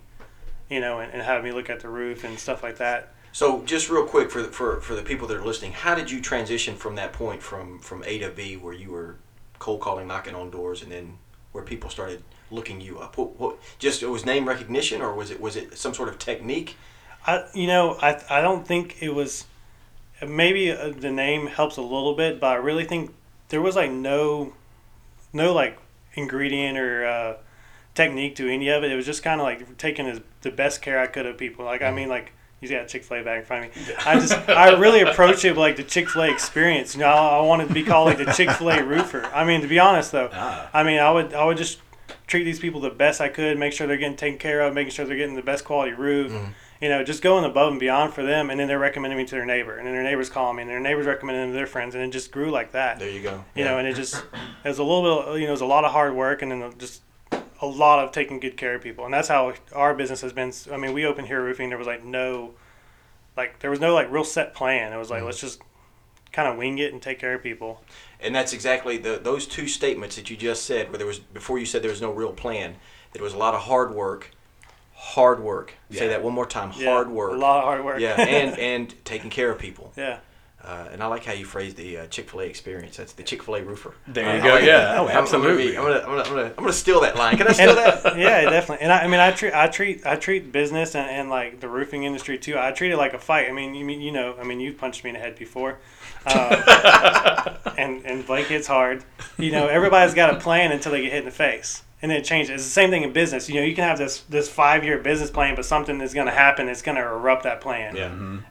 you 0.70 0.79
know, 0.79 1.00
and, 1.00 1.12
and 1.12 1.22
having 1.22 1.46
me 1.46 1.51
look 1.51 1.70
at 1.70 1.79
the 1.79 1.89
roof 1.89 2.24
and 2.24 2.38
stuff 2.38 2.63
like 2.63 2.77
that. 2.77 3.13
So 3.34 3.63
just 3.63 3.89
real 3.89 4.05
quick 4.05 4.29
for 4.29 4.41
the, 4.41 4.50
for 4.50 4.81
for 4.81 4.93
the 4.93 5.03
people 5.03 5.27
that 5.29 5.38
are 5.38 5.46
listening, 5.46 5.72
how 5.72 5.96
did 5.96 6.12
you 6.12 6.22
transition 6.22 6.75
from 6.75 6.96
that 6.96 7.13
point 7.13 7.41
from 7.41 7.79
from 7.79 8.03
A 8.05 8.20
to 8.20 8.29
B 8.29 8.58
where 8.58 8.74
you 8.74 8.91
were 8.91 9.15
cold 9.60 9.79
calling, 9.79 10.08
knocking 10.08 10.36
on 10.36 10.50
doors, 10.50 10.81
and 10.81 10.91
then 10.91 11.17
where 11.53 11.63
people 11.63 11.89
started 11.89 12.24
looking 12.50 12.81
you 12.81 13.00
up? 13.00 13.17
What, 13.17 13.39
what 13.39 13.58
just 13.79 14.03
it 14.03 14.08
was 14.08 14.25
name 14.25 14.48
recognition, 14.48 15.01
or 15.01 15.13
was 15.13 15.31
it 15.31 15.39
was 15.39 15.55
it 15.55 15.77
some 15.77 15.93
sort 15.93 16.10
of 16.10 16.20
technique? 16.20 16.75
I, 17.25 17.46
you 17.53 17.67
know, 17.67 17.98
I, 18.01 18.22
I 18.29 18.41
don't 18.41 18.67
think 18.67 18.98
it 19.01 19.13
was. 19.13 19.46
Maybe 20.27 20.72
uh, 20.72 20.89
the 20.89 21.10
name 21.10 21.48
helps 21.48 21.77
a 21.77 21.81
little 21.81 22.15
bit, 22.15 22.39
but 22.39 22.48
I 22.48 22.55
really 22.55 22.86
think 22.86 23.12
there 23.50 23.62
was 23.62 23.75
like 23.75 23.89
no, 23.89 24.53
no 25.34 25.51
like 25.51 25.79
ingredient 26.15 26.77
or 26.77 27.05
uh, 27.05 27.37
technique 27.95 28.35
to 28.35 28.49
any 28.49 28.69
of 28.69 28.83
it. 28.83 28.91
It 28.91 28.95
was 28.95 29.05
just 29.05 29.23
kind 29.23 29.39
of 29.41 29.45
like 29.45 29.77
taking 29.77 30.07
as, 30.07 30.21
the 30.41 30.51
best 30.51 30.81
care 30.81 30.99
I 30.99 31.07
could 31.07 31.25
of 31.25 31.37
people. 31.37 31.65
Like 31.65 31.81
I 31.81 31.91
mean, 31.91 32.09
like 32.09 32.33
he's 32.59 32.71
got 32.71 32.87
Chick 32.87 33.03
Fil 33.03 33.21
A 33.21 33.23
bag 33.23 33.39
in 33.39 33.45
front 33.45 33.65
of 33.65 33.75
me. 33.75 33.93
I 34.05 34.19
just 34.19 34.33
I 34.49 34.77
really 34.77 35.01
approached 35.01 35.45
it 35.45 35.55
like 35.57 35.75
the 35.77 35.83
Chick 35.83 36.09
Fil 36.09 36.23
A 36.23 36.31
experience. 36.31 36.95
You 36.95 37.01
know, 37.01 37.07
I, 37.07 37.37
I 37.37 37.41
wanted 37.41 37.67
to 37.67 37.73
be 37.73 37.83
called 37.83 38.07
like 38.07 38.17
the 38.17 38.31
Chick 38.33 38.49
Fil 38.51 38.71
A 38.71 38.83
roofer. 38.83 39.25
I 39.33 39.43
mean, 39.45 39.61
to 39.61 39.67
be 39.67 39.79
honest 39.79 40.11
though, 40.11 40.29
Ah. 40.33 40.69
I 40.73 40.83
mean, 40.83 40.99
I 40.99 41.11
would 41.11 41.33
I 41.33 41.45
would 41.45 41.57
just 41.57 41.79
treat 42.27 42.43
these 42.43 42.59
people 42.59 42.79
the 42.79 42.89
best 42.89 43.19
I 43.19 43.27
could, 43.27 43.57
make 43.57 43.73
sure 43.73 43.87
they're 43.87 43.97
getting 43.97 44.15
taken 44.17 44.39
care 44.39 44.61
of, 44.61 44.73
making 44.73 44.91
sure 44.91 45.05
they're 45.05 45.17
getting 45.17 45.35
the 45.35 45.41
best 45.41 45.65
quality 45.65 45.91
roof. 45.91 46.33
You 46.81 46.89
know, 46.89 47.03
just 47.03 47.21
going 47.21 47.45
above 47.45 47.71
and 47.71 47.79
beyond 47.79 48.13
for 48.13 48.23
them, 48.23 48.50
and 48.50 48.59
then 48.59 48.67
they're 48.67 48.79
recommending 48.79 49.17
me 49.17 49.25
to 49.25 49.35
their 49.35 49.45
neighbor, 49.45 49.77
and 49.77 49.85
then 49.85 49.93
their 49.93 50.03
neighbors 50.03 50.29
calling 50.29 50.55
me, 50.55 50.63
and 50.63 50.71
their 50.71 50.79
neighbors 50.79 51.05
recommending 51.05 51.43
them 51.43 51.51
to 51.51 51.55
their 51.55 51.67
friends, 51.67 51.93
and 51.93 52.03
it 52.03 52.09
just 52.09 52.31
grew 52.31 52.50
like 52.50 52.71
that. 52.71 52.97
There 52.97 53.09
you 53.09 53.21
go. 53.21 53.45
You 53.55 53.65
know, 53.65 53.77
and 53.77 53.88
it 53.88 53.95
just 53.95 54.15
it 54.63 54.67
was 54.67 54.79
a 54.79 54.83
little 54.83 55.03
bit, 55.03 55.41
you 55.41 55.45
know, 55.45 55.50
it 55.50 55.51
was 55.51 55.61
a 55.61 55.65
lot 55.65 55.85
of 55.85 55.91
hard 55.91 56.15
work, 56.15 56.41
and 56.41 56.51
then 56.51 56.73
just 56.79 57.03
a 57.61 57.67
lot 57.67 58.03
of 58.03 58.11
taking 58.11 58.39
good 58.39 58.57
care 58.57 58.75
of 58.75 58.81
people, 58.81 59.05
and 59.05 59.13
that's 59.13 59.27
how 59.27 59.53
our 59.73 59.93
business 59.93 60.21
has 60.21 60.33
been. 60.33 60.51
I 60.71 60.77
mean, 60.77 60.93
we 60.93 61.05
opened 61.05 61.27
Hero 61.27 61.43
Roofing. 61.43 61.69
There 61.69 61.77
was 61.77 61.88
like 61.88 62.03
no, 62.03 62.55
like 63.38 63.59
there 63.59 63.69
was 63.69 63.79
no 63.79 63.93
like 63.93 64.11
real 64.11 64.23
set 64.23 64.55
plan. 64.55 64.91
It 64.91 64.97
was 64.97 65.11
like 65.11 65.21
mm. 65.21 65.27
let's 65.27 65.39
just 65.39 65.61
kind 66.31 66.47
of 66.47 66.57
wing 66.57 66.79
it 66.79 66.93
and 66.93 67.01
take 67.01 67.19
care 67.19 67.35
of 67.35 67.43
people. 67.43 67.81
And 68.19 68.33
that's 68.33 68.53
exactly 68.53 68.97
the 68.97 69.19
those 69.21 69.45
two 69.45 69.67
statements 69.67 70.15
that 70.15 70.29
you 70.29 70.38
just 70.38 70.65
said, 70.65 70.89
where 70.89 70.97
there 70.97 71.07
was 71.07 71.19
before 71.19 71.59
you 71.59 71.65
said 71.65 71.83
there 71.83 71.91
was 71.91 72.01
no 72.01 72.11
real 72.11 72.33
plan. 72.33 72.75
There 73.13 73.23
was 73.23 73.33
a 73.33 73.38
lot 73.38 73.53
of 73.53 73.61
hard 73.61 73.93
work, 73.93 74.31
hard 75.03 75.39
work. 75.41 75.74
Say 75.89 76.08
that 76.10 76.24
one 76.24 76.34
more 76.34 76.46
time. 76.46 76.72
Yeah, 76.77 76.91
Hard 76.91 77.10
work. 77.10 77.31
a 77.34 77.36
lot 77.36 77.58
of 77.60 77.63
hard 77.65 77.84
work. 77.84 78.00
yeah, 78.00 78.15
and 78.22 78.58
and 78.60 78.93
taking 79.05 79.29
care 79.29 79.51
of 79.51 79.58
people. 79.60 79.91
yeah. 79.98 80.20
Uh, 80.63 80.88
and 80.93 81.01
I 81.01 81.08
like 81.08 81.25
how 81.25 81.34
you 81.34 81.43
phrased 81.43 81.75
the 81.77 81.98
uh, 81.98 82.05
Chick 82.05 82.29
Fil 82.29 82.41
A 82.41 82.43
experience. 82.43 82.96
That's 82.96 83.13
the 83.13 83.24
Chick 83.24 83.41
Fil 83.41 83.55
A 83.55 83.63
roofer. 83.63 83.96
There 84.08 84.24
you 84.25 84.43
I 84.43 84.46
go, 84.46 84.53
like 84.53 84.63
yeah. 84.63 84.77
that. 84.77 84.98
Oh, 85.00 85.08
I'm- 85.08 85.08
I'm 85.08 85.08
gonna 85.08 85.20
absolutely. 85.24 85.75
I'm 85.75 85.84
gonna, 85.86 86.00
I'm 86.01 86.05
gonna, 86.05 86.22
I'm 86.22 86.29
gonna, 86.29 86.48
I'm 86.50 86.53
gonna 86.55 86.72
steal 86.72 87.01
that 87.01 87.15
line. 87.15 87.36
Can 87.38 87.48
I 87.48 87.51
steal 87.53 87.70
And- 87.70 87.77
that? 87.79 88.15
yeah, 88.25 88.41
definitely. 88.48 88.84
And 88.84 88.93
I, 88.93 89.00
I 89.00 89.08
mean, 89.08 89.20
I 89.20 89.31
treat, 89.31 89.55
I 89.55 89.65
treat, 89.65 90.05
I 90.05 90.15
treat 90.17 90.51
business 90.51 90.93
and, 90.93 91.10
and 91.10 91.29
like 91.31 91.62
the 91.62 91.67
roofing 91.67 92.03
industry 92.03 92.38
too. 92.38 92.60
I 92.60 92.72
treat 92.74 92.91
it 92.91 92.98
like 92.98 93.15
a 93.15 93.20
fight. 93.20 93.50
I 93.50 93.53
mean, 93.53 93.74
you 93.74 93.84
mean, 93.84 94.01
you 94.01 94.12
know, 94.12 94.36
I 94.39 94.43
mean, 94.43 94.60
you've 94.60 94.77
punched 94.77 95.03
me 95.03 95.10
in 95.10 95.15
the 95.15 95.20
head 95.20 95.36
before, 95.36 95.79
uh, 96.27 97.55
and 97.77 98.05
and 98.05 98.25
Blake 98.27 98.46
hits 98.46 98.67
hard. 98.67 99.03
You 99.39 99.51
know, 99.51 99.67
everybody's 99.67 100.13
got 100.13 100.31
a 100.36 100.39
plan 100.39 100.72
until 100.72 100.91
they 100.91 101.01
get 101.01 101.12
hit 101.12 101.20
in 101.20 101.25
the 101.25 101.31
face, 101.31 101.81
and 102.01 102.10
then 102.12 102.17
it 102.20 102.24
changes. 102.24 102.50
It's 102.50 102.63
the 102.63 102.70
same 102.70 102.89
thing 102.89 103.03
in 103.03 103.13
business. 103.13 103.48
You 103.50 103.55
know, 103.62 103.65
you 103.65 103.75
can 103.75 103.84
have 103.84 103.98
this 103.98 104.22
this 104.22 104.50
five 104.50 104.84
year 104.84 104.98
business 104.98 105.29
plan, 105.29 105.55
but 105.55 105.65
something 105.65 106.01
is 106.01 106.13
going 106.13 106.27
to 106.27 106.34
happen. 106.34 106.67
It's 106.70 106.81
going 106.81 106.98
to 106.98 107.03
erupt 107.03 107.43
that 107.43 107.62
plan. 107.62 107.96
Yeah. 107.96 108.08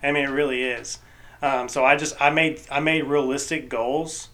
I 0.09 0.13
mean, 0.13 0.25
it 0.25 0.31
really 0.31 0.63
is. 0.63 0.99
Um, 1.43 1.69
so 1.69 1.85
I 1.85 1.97
just 1.97 2.21
I 2.21 2.31
made 2.31 2.61
I 2.71 2.81
made 2.81 3.05
realistic 3.05 3.69
goals, 3.69 4.29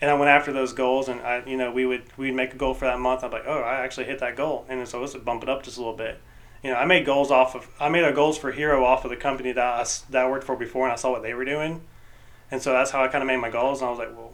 and 0.00 0.10
I 0.10 0.14
went 0.14 0.30
after 0.30 0.52
those 0.52 0.72
goals. 0.72 1.08
And 1.08 1.20
I 1.20 1.42
you 1.46 1.56
know 1.56 1.70
we 1.70 1.84
would 1.86 2.02
we'd 2.16 2.34
make 2.34 2.54
a 2.54 2.56
goal 2.56 2.74
for 2.74 2.86
that 2.86 2.98
month. 2.98 3.22
I'm 3.22 3.30
like, 3.30 3.44
oh, 3.46 3.60
I 3.60 3.76
actually 3.84 4.06
hit 4.06 4.18
that 4.20 4.34
goal, 4.36 4.64
and 4.68 4.86
so 4.88 5.00
let's 5.00 5.14
bump 5.14 5.42
it 5.42 5.48
up 5.48 5.62
just 5.62 5.76
a 5.76 5.80
little 5.80 5.96
bit. 5.96 6.20
You 6.64 6.70
know, 6.70 6.76
I 6.76 6.84
made 6.84 7.04
goals 7.04 7.30
off 7.30 7.54
of 7.54 7.68
I 7.80 7.88
made 7.88 8.04
our 8.04 8.12
goals 8.12 8.38
for 8.38 8.50
Hero 8.52 8.84
off 8.84 9.04
of 9.04 9.10
the 9.10 9.16
company 9.16 9.52
that 9.52 9.64
I, 9.64 9.80
s- 9.80 10.02
that 10.10 10.24
I 10.24 10.30
worked 10.30 10.44
for 10.44 10.56
before, 10.56 10.84
and 10.86 10.92
I 10.92 10.96
saw 10.96 11.10
what 11.10 11.22
they 11.22 11.34
were 11.34 11.44
doing, 11.44 11.82
and 12.50 12.62
so 12.62 12.72
that's 12.72 12.90
how 12.92 13.02
I 13.04 13.08
kind 13.08 13.20
of 13.22 13.26
made 13.26 13.38
my 13.38 13.50
goals. 13.50 13.80
And 13.80 13.88
I 13.88 13.90
was 13.90 13.98
like, 13.98 14.16
well, 14.16 14.32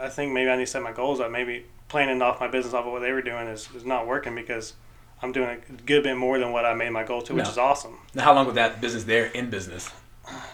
I 0.00 0.08
think 0.08 0.32
maybe 0.32 0.50
I 0.50 0.56
need 0.56 0.64
to 0.64 0.70
set 0.70 0.82
my 0.82 0.92
goals 0.92 1.20
up. 1.20 1.30
Maybe 1.30 1.66
planning 1.92 2.22
off 2.22 2.40
my 2.40 2.48
business 2.48 2.72
off 2.74 2.86
of 2.86 2.92
what 2.92 3.00
they 3.02 3.12
were 3.12 3.20
doing 3.22 3.46
is, 3.48 3.68
is 3.76 3.84
not 3.84 4.06
working 4.06 4.34
because 4.34 4.72
I'm 5.22 5.30
doing 5.30 5.50
a 5.68 5.72
good 5.82 6.02
bit 6.02 6.16
more 6.16 6.38
than 6.38 6.50
what 6.50 6.64
I 6.64 6.72
made 6.74 6.90
my 6.90 7.04
goal 7.04 7.20
to, 7.22 7.34
which 7.34 7.44
No. 7.44 7.50
is 7.50 7.58
awesome. 7.58 7.98
Now, 8.14 8.24
how 8.24 8.34
long 8.34 8.46
was 8.46 8.54
that 8.56 8.80
business 8.80 9.04
there 9.04 9.26
in 9.26 9.50
business? 9.50 9.90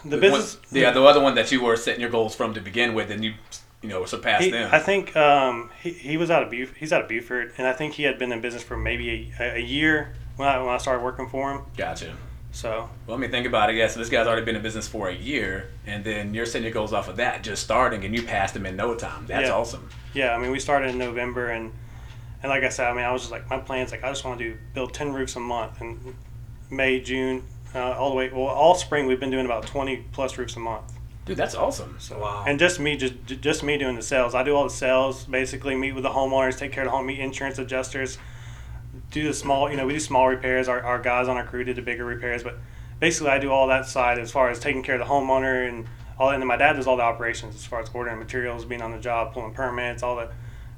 The 0.03 0.17
business, 0.17 0.57
yeah, 0.71 0.91
the 0.91 1.01
other 1.03 1.21
one 1.21 1.35
that 1.35 1.49
you 1.51 1.63
were 1.63 1.77
setting 1.77 2.01
your 2.01 2.09
goals 2.09 2.35
from 2.35 2.53
to 2.55 2.59
begin 2.61 2.93
with, 2.93 3.09
and 3.09 3.23
you, 3.23 3.33
you 3.81 3.87
know, 3.89 4.03
surpassed 4.05 4.43
He, 4.45 4.51
them. 4.51 4.69
I 4.71 4.79
think 4.79 5.15
um, 5.15 5.69
he, 5.81 5.91
he 5.91 6.17
was 6.17 6.29
out 6.29 6.43
of 6.43 6.49
Buf- 6.51 6.75
he's 6.75 6.91
out 6.91 7.01
of 7.03 7.07
Buford, 7.07 7.53
and 7.57 7.65
I 7.67 7.73
think 7.73 7.93
he 7.93 8.03
had 8.03 8.19
been 8.19 8.31
in 8.33 8.41
business 8.41 8.63
for 8.63 8.75
maybe 8.75 9.31
a, 9.39 9.55
a 9.55 9.61
year 9.61 10.15
when 10.35 10.47
I, 10.49 10.57
when 10.61 10.69
I 10.73 10.77
started 10.77 11.03
working 11.03 11.29
for 11.29 11.51
him. 11.53 11.61
gotcha. 11.77 12.15
So 12.51 12.89
Well, 13.05 13.15
I 13.15 13.19
mean, 13.19 13.29
think 13.31 13.45
about 13.45 13.69
it. 13.69 13.75
Yeah, 13.75 13.87
so 13.87 13.99
this 13.99 14.09
guy's 14.09 14.25
already 14.27 14.43
been 14.43 14.55
in 14.55 14.61
business 14.63 14.87
for 14.87 15.07
a 15.07 15.15
year, 15.15 15.69
and 15.87 16.03
then 16.03 16.33
you're 16.33 16.47
setting 16.47 16.63
your 16.63 16.73
goals 16.73 16.91
off 16.93 17.07
of 17.07 17.17
that, 17.17 17.43
just 17.43 17.63
starting, 17.63 18.03
and 18.03 18.13
you 18.15 18.23
passed 18.23 18.55
him 18.55 18.65
in 18.65 18.75
no 18.75 18.95
time. 18.95 19.25
That's 19.27 19.47
Yeah. 19.47 19.53
awesome. 19.55 19.87
Yeah, 20.13 20.33
I 20.35 20.37
mean 20.39 20.51
we 20.51 20.59
started 20.59 20.89
in 20.89 20.97
November, 20.97 21.49
and 21.49 21.71
and 22.41 22.49
like 22.49 22.63
I 22.63 22.69
said, 22.69 22.87
I 22.87 22.93
mean 22.93 23.05
I 23.05 23.11
was 23.11 23.21
just 23.23 23.31
like 23.31 23.49
my 23.49 23.57
plans 23.59 23.91
like 23.91 24.03
I 24.03 24.09
just 24.09 24.23
want 24.25 24.39
to 24.39 24.51
do 24.51 24.57
build 24.73 24.93
ten 24.93 25.13
roofs 25.13 25.35
a 25.35 25.39
month, 25.39 25.81
and 25.81 26.15
May 26.69 26.99
June 26.99 27.43
uh, 27.75 27.91
all 27.93 28.09
the 28.09 28.15
way 28.15 28.29
well 28.29 28.47
all 28.47 28.75
spring 28.75 29.05
we've 29.07 29.19
been 29.19 29.31
doing 29.31 29.45
about 29.45 29.65
twenty 29.67 29.97
plus 30.11 30.37
roofs 30.37 30.55
a 30.55 30.59
month. 30.59 30.93
Dude, 31.25 31.37
that's 31.37 31.53
awesome. 31.53 31.95
So 31.99 32.17
Wow. 32.19 32.43
and 32.47 32.57
just 32.57 32.79
me 32.79 32.97
just 32.97 33.13
just 33.25 33.61
me 33.63 33.77
doing 33.77 33.95
the 33.95 34.01
sales. 34.01 34.33
I 34.33 34.43
do 34.43 34.55
all 34.55 34.63
the 34.63 34.69
sales 34.71 35.25
basically. 35.25 35.75
Meet 35.75 35.93
with 35.93 36.03
the 36.03 36.09
homeowners, 36.09 36.57
take 36.57 36.71
care 36.71 36.83
of 36.83 36.87
the 36.87 36.91
home, 36.95 37.05
meet 37.05 37.19
insurance 37.19 37.59
adjusters, 37.59 38.17
do 39.11 39.23
the 39.27 39.33
small. 39.33 39.69
You 39.69 39.77
know 39.77 39.85
we 39.85 39.93
do 39.93 39.99
small 39.99 40.27
repairs. 40.27 40.67
Our, 40.67 40.81
our 40.81 40.99
guys 40.99 41.27
on 41.27 41.37
our 41.37 41.45
crew 41.45 41.63
did 41.63 41.75
the 41.75 41.83
bigger 41.83 42.03
repairs, 42.05 42.41
but 42.41 42.57
basically 42.99 43.29
I 43.29 43.37
do 43.37 43.51
all 43.51 43.67
that 43.67 43.85
side 43.85 44.17
as 44.17 44.31
far 44.31 44.49
as 44.49 44.59
taking 44.59 44.81
care 44.81 44.95
of 44.99 45.07
the 45.07 45.13
homeowner 45.13 45.67
and 45.69 45.85
all. 46.19 46.29
And 46.29 46.41
then 46.41 46.47
my 46.47 46.57
dad 46.57 46.73
does 46.73 46.87
all 46.87 46.97
the 46.97 47.03
operations 47.03 47.55
as 47.55 47.65
far 47.65 47.79
as 47.79 47.89
ordering 47.93 48.19
materials, 48.19 48.65
being 48.65 48.81
on 48.81 48.91
the 48.91 48.99
job, 48.99 49.33
pulling 49.33 49.53
permits, 49.53 50.03
all 50.03 50.15
the 50.15 50.29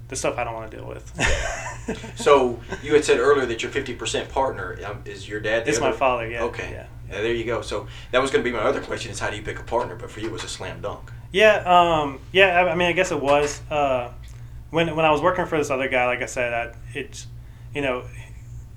the 0.08 0.15
stuff 0.15 0.38
I 0.38 0.43
don't 0.43 0.54
want 0.54 0.69
to 0.71 0.77
deal 0.77 0.88
with. 0.88 1.12
So 2.15 2.60
you 2.84 2.93
had 2.93 3.04
said 3.04 3.19
earlier 3.19 3.47
that 3.47 3.63
your 3.63 3.71
50% 3.71 4.30
partner 4.30 4.77
um, 4.86 5.01
is 5.06 5.27
your 5.27 5.39
dad. 5.39 5.67
it's 5.67 5.80
my 5.80 5.91
father. 5.91 6.30
Yeah. 6.30 6.43
Okay. 6.43 6.71
Yeah. 6.71 6.86
Yeah, 7.10 7.21
there 7.23 7.34
you 7.34 7.43
go. 7.43 7.62
So 7.62 7.88
that 8.12 8.21
was 8.21 8.32
going 8.32 8.43
to 8.43 8.49
be 8.49 8.56
my 8.56 8.63
other 8.63 8.80
question: 8.82 9.12
is 9.12 9.19
how 9.19 9.30
do 9.30 9.36
you 9.36 9.41
pick 9.41 9.60
a 9.60 9.63
partner? 9.63 9.95
But 9.95 10.12
for 10.12 10.19
you, 10.21 10.27
it 10.27 10.32
was 10.32 10.43
a 10.43 10.47
slam 10.47 10.80
dunk. 10.82 11.12
Yeah, 11.34 11.56
um, 11.65 12.19
yeah. 12.32 12.60
I, 12.60 12.71
I 12.71 12.75
mean, 12.75 12.88
I 12.88 12.93
guess 12.93 13.12
it 13.12 13.19
was 13.19 13.62
uh, 13.69 14.12
when 14.69 14.95
when 14.95 15.04
I 15.04 15.12
was 15.12 15.21
working 15.21 15.45
for 15.45 15.58
this 15.58 15.69
other 15.69 15.89
guy. 15.89 16.06
Like 16.06 16.21
I 16.21 16.27
said, 16.27 16.54
I, 16.54 16.73
it's 16.93 17.27
you 17.75 17.82
know, 17.82 18.06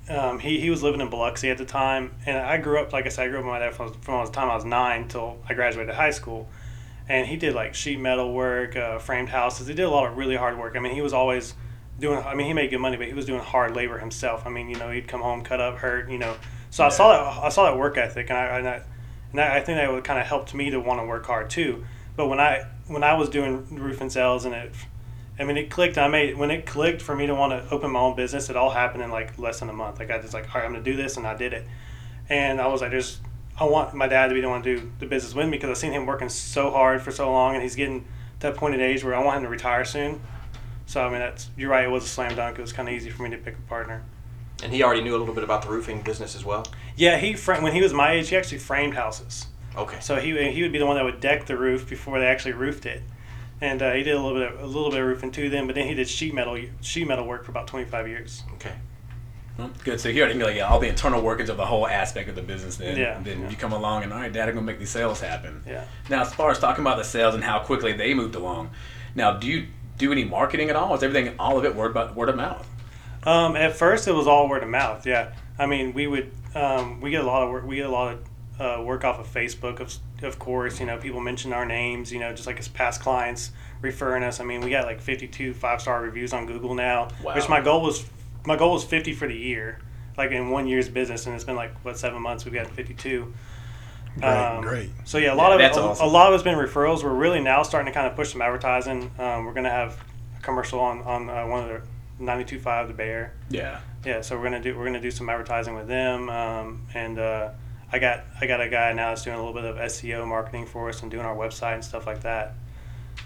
um, 0.09 0.39
he 0.39 0.59
he 0.59 0.69
was 0.69 0.83
living 0.83 1.01
in 1.01 1.09
Biloxi 1.09 1.49
at 1.49 1.57
the 1.57 1.65
time, 1.65 2.13
and 2.25 2.37
I 2.37 2.57
grew 2.57 2.79
up. 2.79 2.93
Like 2.93 3.05
I 3.05 3.09
said, 3.09 3.25
I 3.25 3.29
grew 3.29 3.39
up 3.39 3.45
with 3.45 3.51
my 3.51 3.59
dad 3.59 3.73
from, 3.73 3.93
from 4.01 4.25
the 4.25 4.31
time 4.31 4.49
I 4.49 4.55
was 4.55 4.65
nine 4.65 5.07
till 5.07 5.39
I 5.49 5.53
graduated 5.53 5.95
high 5.95 6.11
school, 6.11 6.47
and 7.09 7.27
he 7.27 7.37
did 7.37 7.55
like 7.55 7.73
sheet 7.73 7.99
metal 7.99 8.33
work, 8.33 8.75
uh, 8.75 8.99
framed 8.99 9.29
houses. 9.29 9.67
He 9.67 9.73
did 9.73 9.83
a 9.83 9.89
lot 9.89 10.07
of 10.07 10.17
really 10.17 10.35
hard 10.35 10.57
work. 10.59 10.75
I 10.75 10.79
mean, 10.79 10.93
he 10.93 11.01
was 11.01 11.13
always 11.13 11.55
doing. 11.99 12.19
I 12.19 12.35
mean, 12.35 12.45
he 12.45 12.53
made 12.53 12.69
good 12.69 12.79
money, 12.79 12.97
but 12.97 13.07
he 13.07 13.13
was 13.13 13.25
doing 13.25 13.41
hard 13.41 13.75
labor 13.75 13.97
himself. 13.97 14.45
I 14.45 14.49
mean, 14.49 14.69
you 14.69 14.75
know, 14.75 14.91
he'd 14.91 15.07
come 15.07 15.21
home, 15.21 15.43
cut 15.43 15.59
up, 15.59 15.77
hurt. 15.77 16.09
You 16.09 16.19
know, 16.19 16.35
so 16.69 16.83
I 16.83 16.89
saw 16.89 17.11
that. 17.11 17.43
I 17.43 17.49
saw 17.49 17.65
that 17.65 17.77
work 17.77 17.97
ethic, 17.97 18.29
and 18.29 18.37
I 18.37 18.57
and, 18.59 18.67
I, 18.67 18.81
and 19.31 19.39
I 19.39 19.59
think 19.61 19.77
that 19.77 19.91
would 19.91 20.03
kind 20.03 20.19
of 20.19 20.27
helped 20.27 20.53
me 20.53 20.69
to 20.69 20.79
want 20.79 20.99
to 20.99 21.05
work 21.05 21.25
hard 21.25 21.49
too. 21.49 21.83
But 22.15 22.27
when 22.27 22.39
I 22.39 22.67
when 22.87 23.03
I 23.03 23.15
was 23.15 23.29
doing 23.29 23.65
roofing 23.71 24.11
sales 24.11 24.45
and 24.45 24.53
it, 24.53 24.71
I 25.37 25.43
mean, 25.43 25.57
it 25.57 25.69
clicked. 25.69 25.97
I 25.97 26.07
made 26.07 26.37
when 26.37 26.49
it 26.51 26.65
clicked 26.65 27.01
for 27.01 27.15
me 27.15 27.27
to 27.27 27.35
want 27.35 27.51
to 27.51 27.73
open 27.73 27.91
my 27.91 27.99
own 27.99 28.15
business. 28.15 28.49
It 28.49 28.55
all 28.55 28.69
happened 28.69 29.03
in 29.03 29.11
like 29.11 29.37
less 29.37 29.59
than 29.59 29.69
a 29.69 29.73
month. 29.73 29.99
Like 29.99 30.09
I 30.11 30.19
just 30.19 30.33
like, 30.33 30.53
all 30.53 30.61
right, 30.61 30.65
I'm 30.65 30.71
gonna 30.71 30.83
do 30.83 30.95
this, 30.95 31.17
and 31.17 31.27
I 31.27 31.35
did 31.35 31.53
it. 31.53 31.67
And 32.29 32.61
I 32.61 32.67
was 32.67 32.81
like, 32.81 32.91
there's, 32.91 33.19
I 33.59 33.65
want 33.65 33.93
my 33.93 34.07
dad 34.07 34.27
to 34.27 34.33
be 34.33 34.41
the 34.41 34.49
one 34.49 34.63
to 34.63 34.77
do 34.77 34.91
the 34.99 35.05
business 35.05 35.35
with 35.35 35.45
me 35.45 35.51
because 35.51 35.69
I've 35.69 35.77
seen 35.77 35.91
him 35.91 36.05
working 36.05 36.29
so 36.29 36.71
hard 36.71 37.01
for 37.01 37.11
so 37.11 37.31
long, 37.31 37.53
and 37.53 37.63
he's 37.63 37.75
getting 37.75 38.01
to 38.39 38.47
that 38.47 38.55
point 38.55 38.75
in 38.75 38.81
age 38.81 39.03
where 39.03 39.13
I 39.15 39.23
want 39.23 39.37
him 39.37 39.43
to 39.43 39.49
retire 39.49 39.85
soon. 39.85 40.21
So 40.85 41.05
I 41.05 41.09
mean, 41.09 41.19
that's 41.19 41.49
you're 41.57 41.69
right. 41.69 41.83
It 41.83 41.91
was 41.91 42.05
a 42.05 42.07
slam 42.07 42.35
dunk. 42.35 42.57
It 42.57 42.61
was 42.61 42.73
kind 42.73 42.87
of 42.87 42.95
easy 42.95 43.09
for 43.09 43.23
me 43.23 43.31
to 43.31 43.37
pick 43.37 43.57
a 43.57 43.61
partner. 43.69 44.03
And 44.63 44.71
he 44.71 44.83
already 44.83 45.01
knew 45.01 45.15
a 45.15 45.19
little 45.19 45.35
bit 45.35 45.43
about 45.43 45.63
the 45.63 45.69
roofing 45.69 46.01
business 46.01 46.35
as 46.35 46.45
well. 46.45 46.65
Yeah, 46.95 47.17
he 47.17 47.33
fra- 47.33 47.61
when 47.61 47.73
he 47.73 47.81
was 47.81 47.91
my 47.91 48.13
age, 48.13 48.29
he 48.29 48.37
actually 48.37 48.59
framed 48.59 48.93
houses. 48.93 49.47
Okay. 49.75 49.99
So 49.99 50.15
he 50.15 50.51
he 50.51 50.61
would 50.61 50.71
be 50.71 50.79
the 50.79 50.85
one 50.85 50.95
that 50.95 51.03
would 51.03 51.19
deck 51.19 51.45
the 51.45 51.57
roof 51.57 51.89
before 51.89 52.19
they 52.19 52.27
actually 52.27 52.53
roofed 52.53 52.85
it, 52.85 53.01
and 53.61 53.81
uh, 53.81 53.93
he 53.93 54.03
did 54.03 54.15
a 54.15 54.21
little 54.21 54.37
bit 54.39 54.53
of, 54.53 54.61
a 54.61 54.65
little 54.65 54.89
bit 54.91 54.99
of 54.99 55.07
roofing 55.07 55.31
too. 55.31 55.49
Then, 55.49 55.65
but 55.67 55.75
then 55.75 55.87
he 55.87 55.93
did 55.93 56.07
sheet 56.07 56.33
metal 56.33 56.59
sheet 56.81 57.07
metal 57.07 57.25
work 57.25 57.45
for 57.45 57.51
about 57.51 57.67
twenty 57.67 57.85
five 57.85 58.07
years. 58.07 58.43
Okay. 58.55 58.73
Well, 59.57 59.71
good. 59.85 60.01
So 60.01 60.09
you 60.09 60.21
already 60.21 60.37
know 60.37 60.49
yeah, 60.49 60.67
all 60.67 60.79
the 60.79 60.89
internal 60.89 61.21
workings 61.21 61.47
of 61.49 61.55
the 61.55 61.65
whole 61.65 61.87
aspect 61.87 62.27
of 62.27 62.35
the 62.35 62.41
business. 62.41 62.75
Then, 62.75 62.97
Yeah, 62.97 63.21
then 63.23 63.41
yeah. 63.41 63.49
you 63.49 63.55
come 63.55 63.71
along 63.71 64.03
and 64.03 64.11
all 64.11 64.19
right, 64.19 64.31
Dad, 64.31 64.49
I'm 64.49 64.55
gonna 64.55 64.65
make 64.67 64.79
these 64.79 64.89
sales 64.89 65.21
happen. 65.21 65.63
Yeah. 65.65 65.85
Now, 66.09 66.21
as 66.21 66.33
far 66.33 66.51
as 66.51 66.59
talking 66.59 66.83
about 66.83 66.97
the 66.97 67.05
sales 67.05 67.35
and 67.35 67.43
how 67.43 67.59
quickly 67.59 67.93
they 67.93 68.13
moved 68.13 68.35
along, 68.35 68.71
now 69.15 69.37
do 69.37 69.47
you 69.47 69.67
do 69.97 70.11
any 70.11 70.25
marketing 70.25 70.69
at 70.69 70.75
all? 70.75 70.93
Is 70.93 71.03
everything 71.03 71.35
all 71.39 71.57
of 71.57 71.63
it 71.63 71.73
word 71.73 71.93
by, 71.93 72.11
word 72.11 72.27
of 72.27 72.35
mouth? 72.35 72.67
Um, 73.23 73.55
at 73.55 73.75
first, 73.77 74.07
it 74.09 74.11
was 74.11 74.27
all 74.27 74.49
word 74.49 74.61
of 74.61 74.69
mouth. 74.69 75.05
Yeah, 75.07 75.33
I 75.57 75.65
mean, 75.67 75.93
we 75.93 76.05
would 76.05 76.31
um, 76.53 76.99
we 76.99 77.09
get 77.11 77.23
a 77.23 77.27
lot 77.27 77.43
of 77.43 77.49
work. 77.49 77.65
We 77.65 77.77
get 77.77 77.85
a 77.85 77.89
lot 77.89 78.13
of 78.13 78.21
uh, 78.59 78.83
work 78.83 79.05
off 79.05 79.19
of 79.19 79.27
Facebook, 79.33 79.79
of 79.79 79.93
of 80.21 80.39
course. 80.39 80.79
You 80.79 80.85
know, 80.85 80.97
people 80.97 81.19
mention 81.21 81.53
our 81.53 81.65
names. 81.65 82.11
You 82.11 82.19
know, 82.19 82.31
just 82.33 82.47
like 82.47 82.59
as 82.59 82.67
past 82.67 83.01
clients 83.01 83.51
referring 83.81 84.23
us. 84.23 84.39
I 84.39 84.43
mean, 84.43 84.61
we 84.61 84.69
got 84.69 84.85
like 84.85 85.01
fifty 85.01 85.27
two 85.27 85.53
five 85.53 85.81
star 85.81 86.01
reviews 86.01 86.33
on 86.33 86.45
Google 86.45 86.73
now. 86.73 87.09
Wow. 87.23 87.35
Which 87.35 87.49
my 87.49 87.61
goal 87.61 87.81
was 87.81 88.05
my 88.45 88.55
goal 88.55 88.73
was 88.73 88.83
fifty 88.83 89.13
for 89.13 89.27
the 89.27 89.35
year, 89.35 89.79
like 90.17 90.31
in 90.31 90.49
one 90.49 90.67
year's 90.67 90.89
business, 90.89 91.25
and 91.25 91.35
it's 91.35 91.43
been 91.43 91.55
like 91.55 91.73
what 91.83 91.97
seven 91.97 92.21
months. 92.21 92.45
We've 92.45 92.53
got 92.53 92.67
fifty 92.67 92.93
two. 92.93 93.33
Great, 94.19 94.61
great. 94.61 94.89
So 95.03 95.17
yeah, 95.17 95.33
a 95.33 95.35
lot 95.35 95.49
Yeah, 95.49 95.55
of 95.55 95.59
that's 95.59 95.77
a, 95.77 95.81
awesome. 95.81 96.05
a 96.05 96.09
lot 96.09 96.29
of 96.29 96.35
it's 96.35 96.43
been 96.43 96.57
referrals. 96.57 97.03
We're 97.03 97.13
really 97.13 97.41
now 97.41 97.63
starting 97.63 97.91
to 97.91 97.93
kind 97.93 98.07
of 98.07 98.15
push 98.15 98.31
some 98.31 98.41
advertising. 98.41 99.11
Um, 99.19 99.45
we're 99.45 99.53
gonna 99.53 99.69
have 99.69 100.01
a 100.37 100.41
commercial 100.41 100.79
on 100.79 101.01
on 101.01 101.29
uh, 101.29 101.45
one 101.45 101.69
of 101.69 101.81
the 102.17 102.23
92.5 102.23 102.87
the 102.87 102.93
Bear. 102.93 103.33
Yeah. 103.49 103.81
Yeah, 104.05 104.21
so 104.21 104.37
we're 104.37 104.43
gonna 104.43 104.61
do 104.61 104.77
we're 104.77 104.85
gonna 104.85 105.01
do 105.01 105.11
some 105.11 105.27
advertising 105.27 105.75
with 105.75 105.87
them, 105.89 106.29
um, 106.29 106.87
and 106.93 107.19
uh, 107.19 107.49
I 107.91 107.99
got 107.99 108.23
I 108.41 108.47
got 108.47 108.61
a 108.61 108.69
guy 108.69 108.93
now 108.93 109.09
that's 109.09 109.23
doing 109.23 109.37
a 109.37 109.39
little 109.45 109.53
bit 109.53 109.65
of 109.65 109.77
SEO 109.77 110.27
marketing 110.27 110.65
for 110.65 110.89
us 110.89 111.01
and 111.01 111.11
doing 111.11 111.25
our 111.25 111.35
website 111.35 111.75
and 111.75 111.83
stuff 111.83 112.07
like 112.07 112.21
that. 112.21 112.53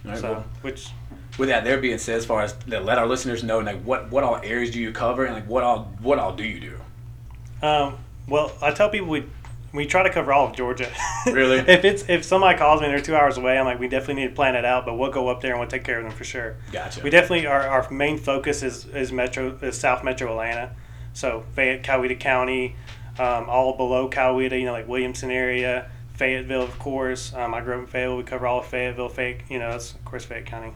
Right, 0.04 0.17
so 0.17 0.32
well, 0.32 0.45
which 0.62 0.89
with 1.38 1.50
that 1.50 1.63
there 1.63 1.80
being 1.80 1.98
said, 1.98 2.17
as 2.17 2.26
far 2.26 2.41
as 2.41 2.56
let 2.67 2.98
our 2.98 3.08
listeners 3.08 3.43
know, 3.43 3.60
like 3.60 3.82
what 3.84 4.12
what 4.12 4.24
all 4.24 4.39
areas 4.43 4.72
do 4.72 4.80
you 4.80 4.91
cover, 4.91 5.26
and 5.26 5.34
like 5.34 5.48
what 5.48 5.63
all 5.63 5.91
what 6.02 6.19
all 6.19 6.36
do 6.36 6.43
you 6.43 6.60
do? 6.60 7.65
Um, 7.65 7.98
well, 8.28 8.52
I 8.62 8.72
tell 8.72 8.89
people 8.89 9.08
we 9.08 9.26
we 9.74 9.86
try 9.86 10.04
to 10.04 10.10
cover 10.10 10.34
all 10.34 10.48
of 10.48 10.56
Georgia. 10.56 10.91
Really? 11.26 11.58
if 11.58 11.84
it's 11.84 12.06
if 12.08 12.24
somebody 12.24 12.58
calls 12.58 12.80
me 12.80 12.88
and 12.88 12.95
they're 12.95 13.04
two 13.04 13.15
hours 13.15 13.38
away, 13.38 13.58
I'm 13.58 13.65
like, 13.65 13.80
we 13.80 13.88
definitely 13.88 14.24
need 14.24 14.30
to 14.30 14.36
plan 14.36 14.56
it 14.56 14.63
out, 14.63 14.86
but 14.86 14.98
we'll 14.98 15.12
go 15.12 15.28
up 15.28 15.41
there 15.41 15.52
and 15.52 15.60
we'll 15.60 15.69
take 15.69 15.84
care 15.84 15.98
of 15.98 16.06
them 16.06 16.13
for 16.13 16.24
sure. 16.24 16.56
Gotcha. 16.72 17.02
We 17.04 17.10
definitely 17.10 17.45
our, 17.45 17.67
our 17.67 17.89
main 17.91 18.17
focus 18.17 18.63
is 18.63 18.86
is 18.86 19.12
metro 19.12 19.58
is 19.62 19.78
South 19.78 20.04
Metro 20.04 20.32
Atlanta, 20.32 20.72
so 21.13 21.43
Fayette, 21.54 21.84
Coweta 21.84 22.17
County, 22.19 22.76
um, 23.19 23.49
all 23.49 23.75
below 23.75 24.10
Coweta, 24.10 24.58
you 24.58 24.65
know, 24.65 24.71
like 24.71 24.88
Williamson 24.88 25.29
area, 25.29 25.89
Fayetteville, 26.13 26.63
of 26.63 26.79
course. 26.79 27.34
Um, 27.34 27.53
I 27.53 27.62
grew 27.62 27.75
up 27.75 27.82
in 27.82 27.88
Fayetteville. 27.88 28.17
We 28.17 28.23
cover 28.23 28.47
all 28.47 28.62
of 28.62 28.65
Fayetteville, 28.65 29.10
Fayette, 29.10 29.41
you 29.49 29.60
know, 29.60 29.71
that's 29.71 29.93
of 29.93 30.03
course 30.05 30.25
Fayette 30.25 30.45
County, 30.45 30.73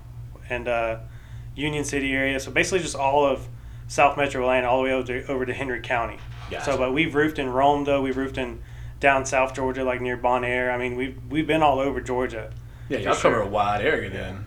and 0.50 0.68
uh, 0.68 1.00
Union 1.56 1.84
City 1.84 2.12
area. 2.14 2.40
So 2.40 2.52
basically, 2.52 2.80
just 2.80 2.96
all 2.96 3.26
of 3.26 3.48
South 3.88 4.18
Metro 4.18 4.42
Atlanta, 4.42 4.70
all 4.70 4.80
the 4.80 4.84
way 4.84 4.94
over 4.94 5.08
to, 5.08 5.28
over 5.28 5.46
to 5.46 5.54
Henry 5.54 5.82
County. 5.82 6.18
Gotcha. 6.52 6.66
So, 6.66 6.78
but 6.78 6.94
we've 6.94 7.16
roofed 7.16 7.40
in 7.40 7.50
Rome, 7.50 7.86
though. 7.86 8.02
We've 8.02 8.18
roofed 8.18 8.38
in 8.38 8.62
down 9.00 9.26
South 9.26 9.54
Georgia, 9.54 9.84
like 9.84 10.02
near 10.02 10.18
Bon 10.18 10.44
Air. 10.44 10.72
I 10.72 10.78
mean, 10.78 10.96
we've 10.96 11.18
we've 11.30 11.48
been 11.48 11.64
all 11.64 11.80
over 11.80 12.02
Georgia. 12.02 12.52
Yeah, 12.90 13.00
y'all 13.00 13.14
sure. 13.14 13.32
cover 13.32 13.42
a 13.42 13.48
wide 13.48 13.82
area 13.82 14.10
then. 14.10 14.46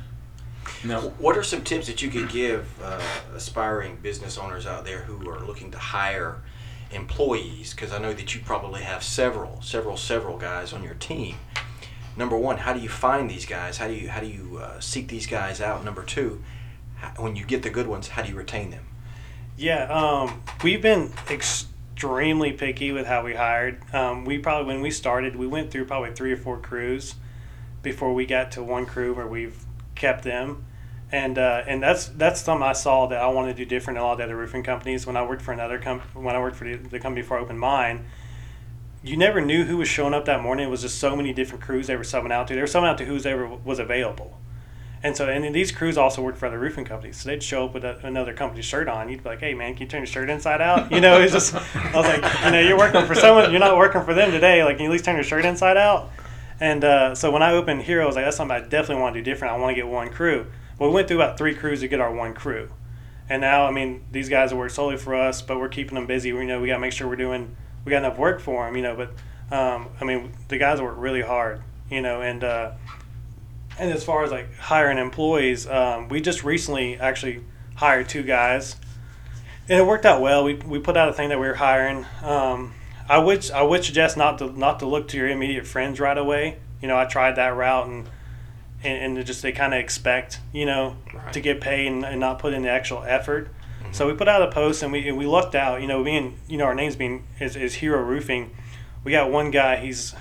No. 0.84 1.00
What 1.18 1.36
are 1.36 1.42
some 1.42 1.62
tips 1.62 1.86
that 1.86 2.02
you 2.02 2.10
could 2.10 2.28
give 2.28 2.68
uh, 2.82 3.00
aspiring 3.34 3.96
business 3.96 4.36
owners 4.36 4.66
out 4.66 4.84
there 4.84 5.00
who 5.00 5.28
are 5.30 5.40
looking 5.40 5.70
to 5.72 5.78
hire 5.78 6.42
employees? 6.90 7.72
Because 7.74 7.92
I 7.92 7.98
know 7.98 8.12
that 8.12 8.34
you 8.34 8.40
probably 8.40 8.82
have 8.82 9.02
several, 9.02 9.60
several, 9.62 9.96
several 9.96 10.38
guys 10.38 10.72
on 10.72 10.82
your 10.82 10.94
team. 10.94 11.36
Number 12.16 12.36
one, 12.36 12.58
how 12.58 12.72
do 12.72 12.80
you 12.80 12.88
find 12.88 13.30
these 13.30 13.44
guys? 13.44 13.78
How 13.78 13.88
do 13.88 13.94
you 13.94 14.08
how 14.08 14.20
do 14.20 14.26
you 14.26 14.58
uh, 14.58 14.80
seek 14.80 15.08
these 15.08 15.26
guys 15.26 15.60
out? 15.60 15.84
Number 15.84 16.02
two, 16.02 16.42
when 17.16 17.36
you 17.36 17.44
get 17.44 17.62
the 17.62 17.70
good 17.70 17.86
ones, 17.86 18.08
how 18.08 18.22
do 18.22 18.30
you 18.30 18.36
retain 18.36 18.70
them? 18.70 18.86
Yeah, 19.56 19.84
um, 19.84 20.42
we've 20.62 20.82
been 20.82 21.12
extremely 21.30 22.52
picky 22.52 22.92
with 22.92 23.06
how 23.06 23.24
we 23.24 23.34
hired. 23.34 23.82
Um, 23.94 24.24
we 24.24 24.38
probably 24.38 24.74
when 24.74 24.82
we 24.82 24.90
started, 24.90 25.36
we 25.36 25.46
went 25.46 25.70
through 25.70 25.86
probably 25.86 26.12
three 26.12 26.32
or 26.32 26.36
four 26.36 26.58
crews 26.58 27.14
before 27.82 28.12
we 28.14 28.26
got 28.26 28.50
to 28.52 28.62
one 28.62 28.86
crew 28.86 29.14
where 29.14 29.26
we've 29.26 29.64
kept 29.94 30.24
them. 30.24 30.64
And 31.12 31.38
uh, 31.38 31.62
and 31.66 31.82
that's 31.82 32.06
that's 32.06 32.40
something 32.40 32.66
I 32.66 32.72
saw 32.72 33.06
that 33.06 33.20
I 33.20 33.28
wanted 33.28 33.56
to 33.56 33.64
do 33.64 33.68
different 33.68 33.96
than 33.96 34.02
a 34.02 34.06
lot 34.06 34.12
of 34.12 34.18
the 34.18 34.24
other 34.24 34.36
roofing 34.36 34.64
companies. 34.64 35.06
When 35.06 35.16
I 35.16 35.24
worked 35.24 35.42
for 35.42 35.52
another 35.52 35.78
comp- 35.78 36.14
when 36.14 36.34
I 36.34 36.40
worked 36.40 36.56
for 36.56 36.64
the, 36.64 36.76
the 36.76 36.98
company 36.98 37.22
before 37.22 37.38
I 37.38 37.42
opened 37.42 37.60
mine, 37.60 38.06
you 39.04 39.16
never 39.16 39.40
knew 39.40 39.64
who 39.64 39.76
was 39.76 39.88
showing 39.88 40.14
up 40.14 40.24
that 40.24 40.42
morning. 40.42 40.66
It 40.66 40.70
was 40.70 40.82
just 40.82 40.98
so 40.98 41.14
many 41.14 41.32
different 41.32 41.62
crews 41.62 41.86
they 41.86 41.94
were 41.94 42.02
subbing 42.02 42.32
out 42.32 42.48
to. 42.48 42.54
They 42.54 42.60
were 42.60 42.66
subbing 42.66 42.88
out 42.88 42.98
to 42.98 43.04
who's 43.04 43.24
ever 43.24 43.46
was 43.46 43.78
available. 43.78 44.36
And 45.02 45.16
so, 45.16 45.28
and 45.28 45.54
these 45.54 45.70
crews 45.70 45.96
also 45.96 46.20
worked 46.22 46.38
for 46.38 46.46
other 46.46 46.58
roofing 46.58 46.84
companies. 46.84 47.18
So 47.18 47.28
they'd 47.28 47.42
show 47.42 47.66
up 47.66 47.74
with 47.74 47.84
a, 47.84 48.04
another 48.04 48.32
company's 48.32 48.64
shirt 48.64 48.88
on. 48.88 49.08
You'd 49.08 49.22
be 49.22 49.28
like, 49.28 49.38
"Hey, 49.38 49.54
man, 49.54 49.74
can 49.74 49.82
you 49.82 49.88
turn 49.88 50.00
your 50.00 50.06
shirt 50.06 50.28
inside 50.28 50.60
out?" 50.60 50.90
You 50.90 51.00
know, 51.00 51.20
it's 51.20 51.32
just. 51.32 51.54
I 51.54 51.92
was 51.94 52.06
like, 52.06 52.44
you 52.44 52.50
know, 52.50 52.60
you're 52.60 52.78
working 52.78 53.06
for 53.06 53.14
someone. 53.14 53.52
You're 53.52 53.60
not 53.60 53.76
working 53.76 54.02
for 54.02 54.14
them 54.14 54.32
today. 54.32 54.64
Like, 54.64 54.78
can 54.78 54.84
you 54.84 54.90
at 54.90 54.92
least 54.92 55.04
turn 55.04 55.14
your 55.14 55.22
shirt 55.22 55.44
inside 55.44 55.76
out? 55.76 56.10
And 56.58 56.82
uh, 56.82 57.14
so 57.14 57.30
when 57.30 57.42
I 57.42 57.52
opened 57.52 57.82
Hero, 57.82 58.02
I 58.02 58.06
was 58.06 58.16
like, 58.16 58.24
that's 58.24 58.36
something 58.36 58.56
I 58.56 58.60
definitely 58.60 59.02
want 59.02 59.14
to 59.14 59.20
do 59.20 59.30
different. 59.30 59.54
I 59.54 59.58
want 59.58 59.70
to 59.70 59.74
get 59.74 59.86
one 59.86 60.08
crew. 60.08 60.46
We 60.78 60.88
went 60.88 61.08
through 61.08 61.18
about 61.18 61.38
three 61.38 61.54
crews 61.54 61.80
to 61.80 61.88
get 61.88 62.00
our 62.00 62.12
one 62.12 62.34
crew. 62.34 62.70
And 63.28 63.40
now, 63.40 63.66
I 63.66 63.70
mean, 63.70 64.04
these 64.12 64.28
guys 64.28 64.54
work 64.54 64.70
solely 64.70 64.96
for 64.96 65.14
us, 65.14 65.42
but 65.42 65.58
we're 65.58 65.68
keeping 65.68 65.94
them 65.94 66.06
busy. 66.06 66.32
We 66.32 66.46
know 66.46 66.60
we 66.60 66.68
got 66.68 66.74
to 66.74 66.80
make 66.80 66.92
sure 66.92 67.08
we're 67.08 67.16
doing, 67.16 67.56
we 67.84 67.90
got 67.90 67.98
enough 67.98 68.18
work 68.18 68.40
for 68.40 68.66
them, 68.66 68.76
you 68.76 68.82
know. 68.82 68.94
But 68.94 69.10
um, 69.56 69.88
I 70.00 70.04
mean, 70.04 70.32
the 70.48 70.58
guys 70.58 70.80
work 70.80 70.94
really 70.98 71.22
hard, 71.22 71.62
you 71.90 72.00
know. 72.00 72.20
And 72.20 72.44
uh, 72.44 72.72
and 73.78 73.90
as 73.90 74.04
far 74.04 74.24
as 74.24 74.30
like 74.30 74.54
hiring 74.56 74.98
employees, 74.98 75.66
um, 75.66 76.08
we 76.08 76.20
just 76.20 76.44
recently 76.44 76.98
actually 76.98 77.42
hired 77.74 78.08
two 78.08 78.22
guys, 78.22 78.76
and 79.68 79.78
it 79.80 79.86
worked 79.86 80.06
out 80.06 80.20
well. 80.20 80.44
We, 80.44 80.54
we 80.54 80.78
put 80.78 80.96
out 80.96 81.08
a 81.08 81.12
thing 81.12 81.28
that 81.30 81.40
we 81.40 81.46
were 81.46 81.54
hiring. 81.54 82.06
Um, 82.22 82.74
I 83.08 83.18
would 83.18 83.50
I 83.50 83.62
would 83.62 83.84
suggest 83.84 84.16
not 84.16 84.38
to 84.38 84.58
not 84.58 84.78
to 84.80 84.86
look 84.86 85.08
to 85.08 85.16
your 85.16 85.28
immediate 85.28 85.66
friends 85.66 86.00
right 86.00 86.16
away. 86.16 86.58
You 86.80 86.88
know, 86.88 86.98
I 86.98 87.06
tried 87.06 87.36
that 87.36 87.56
route 87.56 87.86
and 87.86 88.08
and, 88.84 89.16
and 89.16 89.26
just 89.26 89.42
they 89.42 89.52
kind 89.52 89.72
of 89.74 89.80
expect 89.80 90.40
you 90.52 90.66
know 90.66 90.96
Right. 91.14 91.32
to 91.32 91.40
get 91.40 91.60
paid 91.60 91.86
and, 91.88 92.04
and 92.04 92.20
not 92.20 92.38
put 92.38 92.52
in 92.52 92.62
the 92.62 92.70
actual 92.70 93.02
effort. 93.04 93.48
So 93.92 94.06
we 94.08 94.14
put 94.14 94.26
out 94.28 94.42
a 94.42 94.50
post 94.50 94.82
and 94.82 94.90
we 94.92 95.08
and 95.08 95.16
we 95.16 95.26
lucked 95.26 95.54
out. 95.54 95.80
You 95.80 95.86
know, 95.86 96.02
being 96.04 96.38
you 96.48 96.58
know 96.58 96.64
our 96.64 96.74
names 96.74 96.96
being 96.96 97.26
is, 97.40 97.54
is 97.56 97.74
Hero 97.76 98.02
Roofing. 98.02 98.50
We 99.04 99.12
got 99.12 99.30
one 99.30 99.50
guy. 99.52 99.76
He's 99.76 100.14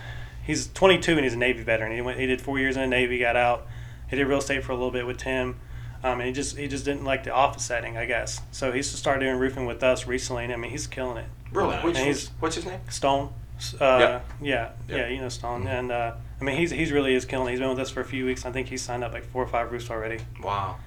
he's 0.45 0.67
22 0.67 1.13
and 1.13 1.21
he's 1.21 1.33
a 1.33 1.37
Navy 1.37 1.63
veteran. 1.63 1.91
He 1.91 1.99
went 2.01 2.19
he 2.19 2.25
did 2.27 2.41
four 2.41 2.59
years 2.59 2.75
in 2.77 2.81
the 2.83 2.87
Navy, 2.87 3.17
got 3.17 3.35
out. 3.35 3.65
He 4.09 4.15
did 4.15 4.27
real 4.27 4.37
estate 4.37 4.63
for 4.63 4.71
a 4.71 4.75
little 4.75 4.91
bit 4.91 5.05
with 5.07 5.17
Tim. 5.17 5.55
Um, 6.03 6.19
and 6.19 6.27
he 6.27 6.31
just 6.31 6.55
he 6.57 6.67
just 6.67 6.85
didn't 6.85 7.03
like 7.03 7.23
the 7.23 7.31
office 7.31 7.63
setting, 7.65 7.97
I 7.97 8.05
guess. 8.05 8.39
So 8.51 8.71
he's 8.71 8.87
started 8.89 9.25
doing 9.25 9.37
roofing 9.39 9.65
with 9.65 9.81
us 9.83 10.05
recently, 10.05 10.43
and 10.43 10.53
I 10.53 10.57
mean 10.57 10.69
he's 10.69 10.85
killing 10.85 11.17
it. 11.17 11.25
Really? 11.51 11.75
Which, 11.77 11.97
And 11.97 12.05
he's- 12.05 12.29
what's 12.39 12.55
his 12.55 12.65
name? 12.65 12.79
Stone. 12.89 13.33
Uh, 13.81 13.85
Yeah. 13.99 14.19
yeah, 14.41 14.69
Yeah. 14.87 14.95
yeah, 14.97 15.07
you 15.07 15.19
know 15.19 15.29
Stone, 15.29 15.65
and 15.67 15.91
uh, 15.91 16.11
I 16.39 16.43
mean 16.43 16.57
he's 16.57 16.71
he's 16.71 16.91
really 16.91 17.15
is 17.15 17.25
killing. 17.25 17.47
it. 17.47 17.51
He's 17.51 17.59
been 17.59 17.69
with 17.69 17.79
us 17.79 17.89
for 17.89 18.01
a 18.01 18.05
few 18.05 18.25
weeks. 18.25 18.45
I 18.45 18.51
think 18.51 18.67
he's 18.67 18.81
signed 18.81 19.03
up 19.03 19.13
like 19.13 19.25
four 19.25 19.43
or 19.43 19.47
five 19.47 19.71
roofs 19.71 19.89
already. 19.89 20.19
Wow. 20.41 20.77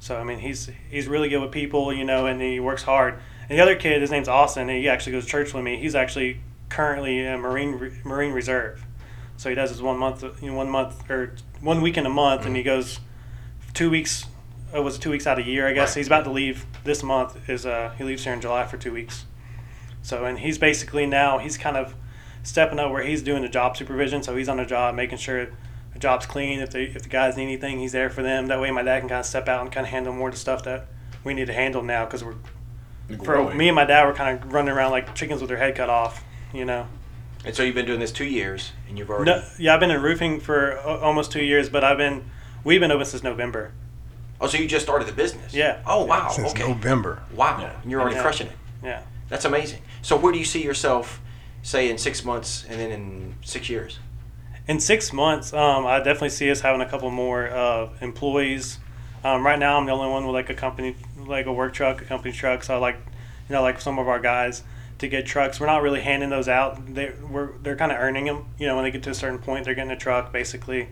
So 0.00 0.18
I 0.18 0.24
mean 0.24 0.38
he's 0.38 0.70
he's 0.90 1.08
really 1.08 1.28
good 1.28 1.40
with 1.40 1.52
people, 1.52 1.92
you 1.92 2.04
know, 2.04 2.26
and 2.26 2.40
he 2.40 2.60
works 2.60 2.82
hard. 2.82 3.18
And 3.48 3.58
the 3.58 3.62
other 3.62 3.76
kid, 3.76 4.02
his 4.02 4.10
name's 4.10 4.28
Austin, 4.28 4.68
and 4.68 4.78
he 4.78 4.88
actually 4.88 5.12
goes 5.12 5.24
to 5.24 5.30
church 5.30 5.54
with 5.54 5.64
me. 5.64 5.78
He's 5.78 5.94
actually 5.94 6.40
currently 6.68 7.24
a 7.24 7.38
Marine 7.38 8.00
Marine 8.04 8.32
Reserve, 8.32 8.84
so 9.36 9.48
he 9.48 9.54
does 9.54 9.70
his 9.70 9.80
one 9.80 9.96
month, 9.98 10.22
you 10.42 10.50
know, 10.50 10.56
one 10.56 10.68
month 10.68 11.08
or 11.10 11.34
one 11.60 11.80
week 11.80 11.96
in 11.96 12.04
a 12.04 12.10
month, 12.10 12.44
and 12.44 12.54
he 12.54 12.62
goes 12.62 13.00
two 13.72 13.90
weeks. 13.90 14.26
It 14.74 14.80
was 14.80 14.98
two 14.98 15.10
weeks 15.10 15.26
out 15.26 15.38
of 15.38 15.46
a 15.46 15.48
year, 15.48 15.66
I 15.66 15.72
guess. 15.72 15.90
Right. 15.90 16.00
He's 16.00 16.08
about 16.08 16.24
to 16.24 16.30
leave 16.30 16.66
this 16.84 17.02
month. 17.02 17.48
Is 17.48 17.64
uh, 17.64 17.94
he 17.96 18.04
leaves 18.04 18.24
here 18.24 18.34
in 18.34 18.40
July 18.42 18.66
for 18.66 18.76
two 18.76 18.92
weeks. 18.92 19.24
So 20.02 20.26
and 20.26 20.38
he's 20.38 20.58
basically 20.58 21.06
now 21.06 21.38
he's 21.38 21.56
kind 21.56 21.76
of 21.76 21.94
stepping 22.42 22.78
up 22.78 22.90
where 22.92 23.02
he's 23.02 23.22
doing 23.22 23.42
the 23.42 23.48
job 23.48 23.76
supervision. 23.76 24.22
So 24.22 24.36
he's 24.36 24.48
on 24.48 24.56
the 24.56 24.64
job, 24.64 24.94
making 24.94 25.18
sure 25.18 25.46
the 25.92 25.98
job's 25.98 26.26
clean. 26.26 26.60
If 26.60 26.70
they 26.70 26.84
if 26.84 27.02
the 27.02 27.08
guys 27.08 27.36
need 27.36 27.44
anything, 27.44 27.78
he's 27.78 27.92
there 27.92 28.10
for 28.10 28.22
them. 28.22 28.46
That 28.46 28.60
way, 28.60 28.70
my 28.70 28.82
dad 28.82 29.00
can 29.00 29.08
kind 29.08 29.20
of 29.20 29.26
step 29.26 29.48
out 29.48 29.62
and 29.62 29.72
kind 29.72 29.86
of 29.86 29.90
handle 29.90 30.12
more 30.12 30.28
of 30.28 30.34
the 30.34 30.40
stuff 30.40 30.64
that 30.64 30.86
we 31.24 31.34
need 31.34 31.46
to 31.46 31.52
handle 31.52 31.82
now 31.82 32.04
because 32.04 32.24
we're 32.24 32.34
for 33.24 33.54
me 33.54 33.68
and 33.68 33.74
my 33.76 33.84
dad 33.84 34.04
were 34.06 34.12
kind 34.14 34.42
of 34.42 34.52
running 34.52 34.70
around 34.74 34.90
like 34.90 35.14
chickens 35.14 35.40
with 35.40 35.48
their 35.48 35.58
head 35.58 35.74
cut 35.74 35.90
off. 35.90 36.24
You 36.52 36.64
know. 36.64 36.86
And 37.44 37.54
so 37.54 37.62
you've 37.62 37.74
been 37.74 37.86
doing 37.86 38.00
this 38.00 38.10
two 38.10 38.24
years, 38.24 38.72
and 38.88 38.98
you've 38.98 39.08
already. 39.10 39.30
No, 39.30 39.44
yeah, 39.58 39.72
I've 39.74 39.80
been 39.80 39.92
in 39.92 40.02
roofing 40.02 40.40
for 40.40 40.78
almost 40.80 41.30
two 41.30 41.44
years, 41.44 41.68
but 41.68 41.84
I've 41.84 41.98
been 41.98 42.30
we've 42.64 42.80
been 42.80 42.90
open 42.90 43.06
since 43.06 43.22
November. 43.22 43.72
Oh, 44.40 44.46
so 44.46 44.56
you 44.58 44.68
just 44.68 44.84
started 44.84 45.08
the 45.08 45.12
business? 45.12 45.52
Yeah. 45.52 45.80
Oh, 45.86 46.04
wow. 46.04 46.28
Since 46.28 46.50
okay. 46.52 46.68
November. 46.68 47.22
Wow. 47.34 47.58
Yeah. 47.60 47.72
And 47.82 47.90
you're 47.90 48.00
already 48.00 48.16
Yeah. 48.16 48.22
crushing 48.22 48.46
it. 48.46 48.56
Yeah. 48.82 49.02
That's 49.28 49.44
amazing. 49.44 49.82
So 50.02 50.16
where 50.16 50.32
do 50.32 50.38
you 50.38 50.44
see 50.44 50.62
yourself, 50.62 51.20
say, 51.68 51.90
in 51.90 51.98
six 51.98 52.24
months 52.24 52.64
and 52.68 52.80
then 52.80 52.90
in 52.90 53.34
six 53.42 53.68
years? 53.68 53.98
in 54.68 54.78
six 54.78 55.14
months, 55.14 55.52
um, 55.54 55.86
I 55.86 55.96
definitely 55.98 56.28
see 56.28 56.50
us 56.50 56.60
having 56.60 56.82
a 56.82 56.88
couple 56.88 57.10
more 57.10 57.48
uh, 57.48 57.88
employees. 58.02 58.78
Um, 59.24 59.44
right 59.44 59.58
now, 59.58 59.78
I'm 59.78 59.86
the 59.86 59.92
only 59.92 60.10
one 60.10 60.26
with 60.26 60.34
like 60.34 60.50
a 60.50 60.54
company, 60.54 60.94
like 61.16 61.46
a 61.46 61.52
work 61.52 61.72
truck, 61.72 62.02
a 62.02 62.04
company 62.04 62.32
truck. 62.32 62.62
So 62.62 62.74
I 62.74 62.76
like, 62.76 62.96
you 63.48 63.54
know, 63.54 63.62
like 63.62 63.80
some 63.80 63.98
of 63.98 64.06
our 64.08 64.20
guys 64.20 64.62
to 64.98 65.08
get 65.08 65.24
trucks. 65.24 65.58
We're 65.58 65.66
not 65.66 65.82
really 65.82 66.02
handing 66.02 66.28
those 66.28 66.48
out. 66.48 66.94
They 66.94 67.12
we're 67.30 67.52
they're 67.62 67.76
kind 67.76 67.90
of 67.90 67.98
earning 67.98 68.26
them. 68.26 68.44
You 68.58 68.66
know, 68.66 68.76
when 68.76 68.84
they 68.84 68.90
get 68.90 69.02
to 69.04 69.10
a 69.10 69.14
certain 69.14 69.38
point, 69.38 69.64
they're 69.64 69.74
getting 69.74 69.90
a 69.90 69.96
truck 69.96 70.32
basically. 70.32 70.88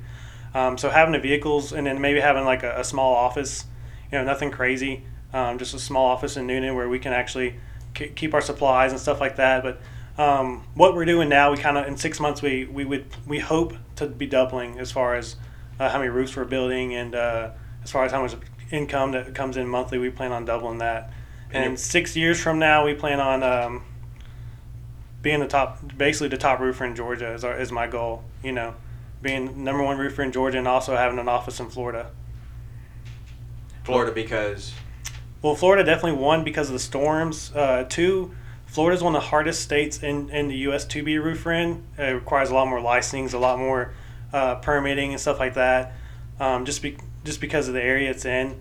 Um, 0.55 0.79
so 0.79 0.89
having 0.89 1.13
the 1.13 1.19
vehicles 1.19 1.73
and 1.73 1.87
then 1.87 2.01
maybe 2.01 2.21
having 2.21 2.47
like 2.47 2.63
a, 2.63 2.81
a 2.81 2.85
small 2.85 3.15
office, 3.15 3.67
you 4.11 4.17
know, 4.17 4.25
nothing 4.25 4.51
crazy, 4.51 5.05
um, 5.35 5.59
just 5.59 5.75
a 5.75 5.79
small 5.79 6.07
office 6.07 6.39
in 6.39 6.47
Newnan 6.47 6.75
where 6.75 6.89
we 6.89 6.99
can 6.99 7.13
actually 7.13 7.57
k- 7.93 8.09
keep 8.09 8.33
our 8.33 8.41
supplies 8.41 8.91
and 8.91 8.99
stuff 8.99 9.21
like 9.21 9.37
that. 9.37 9.63
But 9.63 9.81
um, 10.19 10.65
what 10.75 10.95
we're 10.95 11.05
doing 11.05 11.29
now, 11.29 11.51
we 11.51 11.59
kind 11.59 11.77
of 11.77 11.87
in 11.87 11.97
six 11.97 12.21
months 12.21 12.43
we 12.43 12.65
we 12.65 12.85
would 12.85 13.07
we 13.27 13.39
hope 13.39 13.75
to 13.97 14.07
be 14.07 14.27
doubling 14.27 14.79
as 14.79 14.91
far 14.91 15.15
as 15.15 15.37
uh, 15.79 15.89
how 15.89 15.99
many 15.99 16.11
roofs 16.11 16.37
we're 16.37 16.45
building 16.45 16.95
and 16.95 17.15
uh, 17.15 17.51
as 17.83 17.91
far 17.91 18.05
as 18.05 18.13
how 18.13 18.23
much 18.23 18.35
income 18.71 19.13
that 19.13 19.35
comes 19.35 19.57
in 19.57 19.69
monthly. 19.69 19.99
We 19.99 20.11
plan 20.11 20.33
on 20.33 20.45
doubling 20.45 20.79
that. 20.79 21.11
And 21.51 21.65
And 21.65 21.81
six 21.81 22.17
years 22.17 22.41
from 22.41 22.59
now, 22.59 22.85
we 22.85 22.95
plan 22.95 23.21
on 23.21 23.43
um, 23.43 23.85
being 25.23 25.41
the 25.41 25.47
top, 25.47 25.81
basically 25.97 26.29
the 26.29 26.37
top 26.37 26.61
roofer 26.61 26.85
in 26.85 26.97
Georgia 26.97 27.33
is, 27.33 27.45
our, 27.45 27.59
is 27.59 27.71
my 27.71 27.87
goal. 27.87 28.25
You 28.43 28.53
know, 28.53 28.75
being 29.23 29.65
number 29.65 29.83
one 29.83 29.99
roofer 29.99 30.23
in 30.23 30.33
Georgia 30.33 30.59
and 30.59 30.69
also 30.69 30.97
having 30.97 31.19
an 31.19 31.29
office 31.29 31.61
in 31.61 31.69
Florida. 31.69 32.11
Florida, 33.85 34.11
because 34.11 34.75
Well, 35.43 35.55
Florida 35.55 35.85
definitely 35.85 36.21
one 36.21 36.43
because 36.43 36.69
of 36.69 36.73
the 36.73 36.81
storms. 36.81 37.53
Uh, 37.55 37.85
two, 37.89 38.35
Florida's 38.67 39.03
one 39.03 39.15
of 39.17 39.23
the 39.23 39.29
hardest 39.29 39.63
states 39.63 40.03
in, 40.03 40.29
in 40.31 40.49
the 40.49 40.57
U.S. 40.59 40.85
to 40.87 41.03
be 41.03 41.15
a 41.15 41.23
roofer 41.23 41.53
in. 41.53 41.85
It 41.97 42.13
requires 42.13 42.51
a 42.51 42.55
lot 42.55 42.69
more 42.69 42.81
licensing, 42.81 43.37
a 43.37 43.41
lot 43.41 43.59
more 43.59 43.95
uh, 44.33 44.57
permitting 44.57 45.13
and 45.13 45.21
stuff 45.21 45.39
like 45.39 45.55
that. 45.55 45.95
Um, 46.39 46.65
just 46.67 46.83
be, 46.83 46.99
just 47.25 47.41
because 47.41 47.69
of 47.69 47.75
the 47.75 47.83
area 47.83 48.11
it's 48.11 48.25
in. 48.25 48.61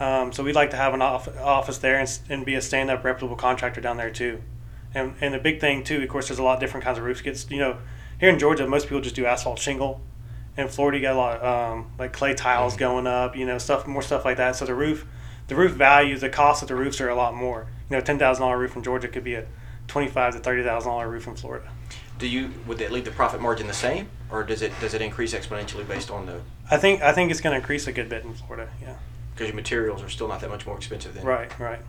Um, 0.00 0.32
so 0.32 0.42
we'd 0.42 0.54
like 0.54 0.70
to 0.70 0.76
have 0.76 0.92
an 0.92 1.02
off- 1.02 1.34
office 1.38 1.78
there 1.78 1.98
and, 1.98 2.18
and 2.28 2.44
be 2.44 2.54
a 2.54 2.60
stand-up 2.60 3.04
reputable 3.04 3.36
contractor 3.36 3.80
down 3.80 3.96
there 3.96 4.10
too. 4.10 4.42
And 4.94 5.14
and 5.20 5.34
the 5.34 5.38
big 5.38 5.60
thing 5.60 5.82
too, 5.82 6.02
of 6.02 6.08
course, 6.08 6.28
there's 6.28 6.38
a 6.38 6.42
lot 6.42 6.54
of 6.54 6.60
different 6.60 6.84
kinds 6.84 6.98
of 6.98 7.04
roofs. 7.04 7.20
Gets 7.20 7.50
you 7.50 7.58
know, 7.58 7.78
here 8.20 8.28
in 8.28 8.38
Georgia, 8.38 8.66
most 8.66 8.86
people 8.86 9.00
just 9.00 9.16
do 9.16 9.26
asphalt 9.26 9.58
shingle. 9.58 10.00
In 10.56 10.68
Florida, 10.68 10.98
you 10.98 11.02
got 11.02 11.14
a 11.14 11.18
lot 11.18 11.40
of 11.40 11.72
um, 11.72 11.90
like 11.98 12.12
clay 12.12 12.32
tiles 12.34 12.76
going 12.76 13.08
up, 13.08 13.36
you 13.36 13.44
know, 13.44 13.58
stuff 13.58 13.86
more 13.88 14.02
stuff 14.02 14.24
like 14.24 14.36
that. 14.36 14.54
So 14.54 14.64
the 14.64 14.74
roof, 14.74 15.04
the 15.48 15.54
roof 15.54 15.72
values, 15.72 16.20
the 16.20 16.28
cost 16.30 16.62
of 16.62 16.68
the 16.68 16.74
roofs 16.74 17.00
are 17.00 17.08
a 17.08 17.14
lot 17.14 17.34
more. 17.34 17.66
You 17.90 17.96
know, 17.96 18.00
ten 18.02 18.18
thousand 18.18 18.42
dollar 18.42 18.58
roof 18.58 18.76
in 18.76 18.82
Georgia 18.82 19.08
could 19.08 19.24
be 19.24 19.34
a 19.34 19.46
twenty-five 19.88 20.34
to 20.34 20.40
thirty 20.40 20.62
thousand 20.62 20.90
dollar 20.90 21.08
roof 21.08 21.26
in 21.26 21.34
Florida. 21.34 21.68
Do 22.18 22.26
you 22.28 22.52
would 22.66 22.78
that 22.78 22.92
leave 22.92 23.04
the 23.04 23.10
profit 23.10 23.40
margin 23.40 23.66
the 23.66 23.72
same, 23.72 24.08
or 24.30 24.42
does 24.44 24.62
it 24.62 24.72
does 24.80 24.94
it 24.94 25.02
increase 25.02 25.34
exponentially 25.34 25.86
based 25.86 26.10
on 26.10 26.26
the 26.26 26.40
I 26.70 26.76
think 26.76 27.02
I 27.02 27.12
think 27.12 27.30
it's 27.30 27.40
going 27.40 27.52
to 27.52 27.58
increase 27.58 27.86
a 27.86 27.92
good 27.92 28.08
bit 28.08 28.24
in 28.24 28.32
Florida. 28.34 28.70
Yeah. 28.80 28.94
because 29.34 29.48
your 29.48 29.56
materials 29.56 30.02
are 30.02 30.08
still 30.08 30.28
not 30.28 30.40
that 30.40 30.48
much 30.50 30.64
more 30.66 30.76
expensive 30.76 31.12
than 31.14 31.24
Right, 31.24 31.58
right. 31.58 31.80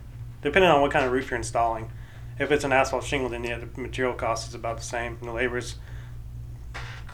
Depending 0.42 0.70
on 0.70 0.80
what 0.82 0.90
kind 0.90 1.04
of 1.06 1.12
roof 1.12 1.30
you're 1.30 1.38
installing. 1.38 1.90
If 2.38 2.50
it's 2.52 2.64
an 2.64 2.72
asphalt 2.72 3.04
shingle, 3.04 3.30
then 3.30 3.44
yeah, 3.44 3.58
the 3.58 3.80
material 3.80 4.12
cost 4.14 4.48
is 4.48 4.54
about 4.54 4.76
the 4.76 4.82
same, 4.84 5.16
and 5.20 5.28
the 5.28 5.32
labor's 5.32 5.76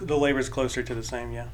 the 0.01 0.17
labor's 0.19 0.49
closer 0.49 0.83
to 0.83 0.95
the 0.95 1.03
same. 1.05 1.31
Yeah. 1.33 1.47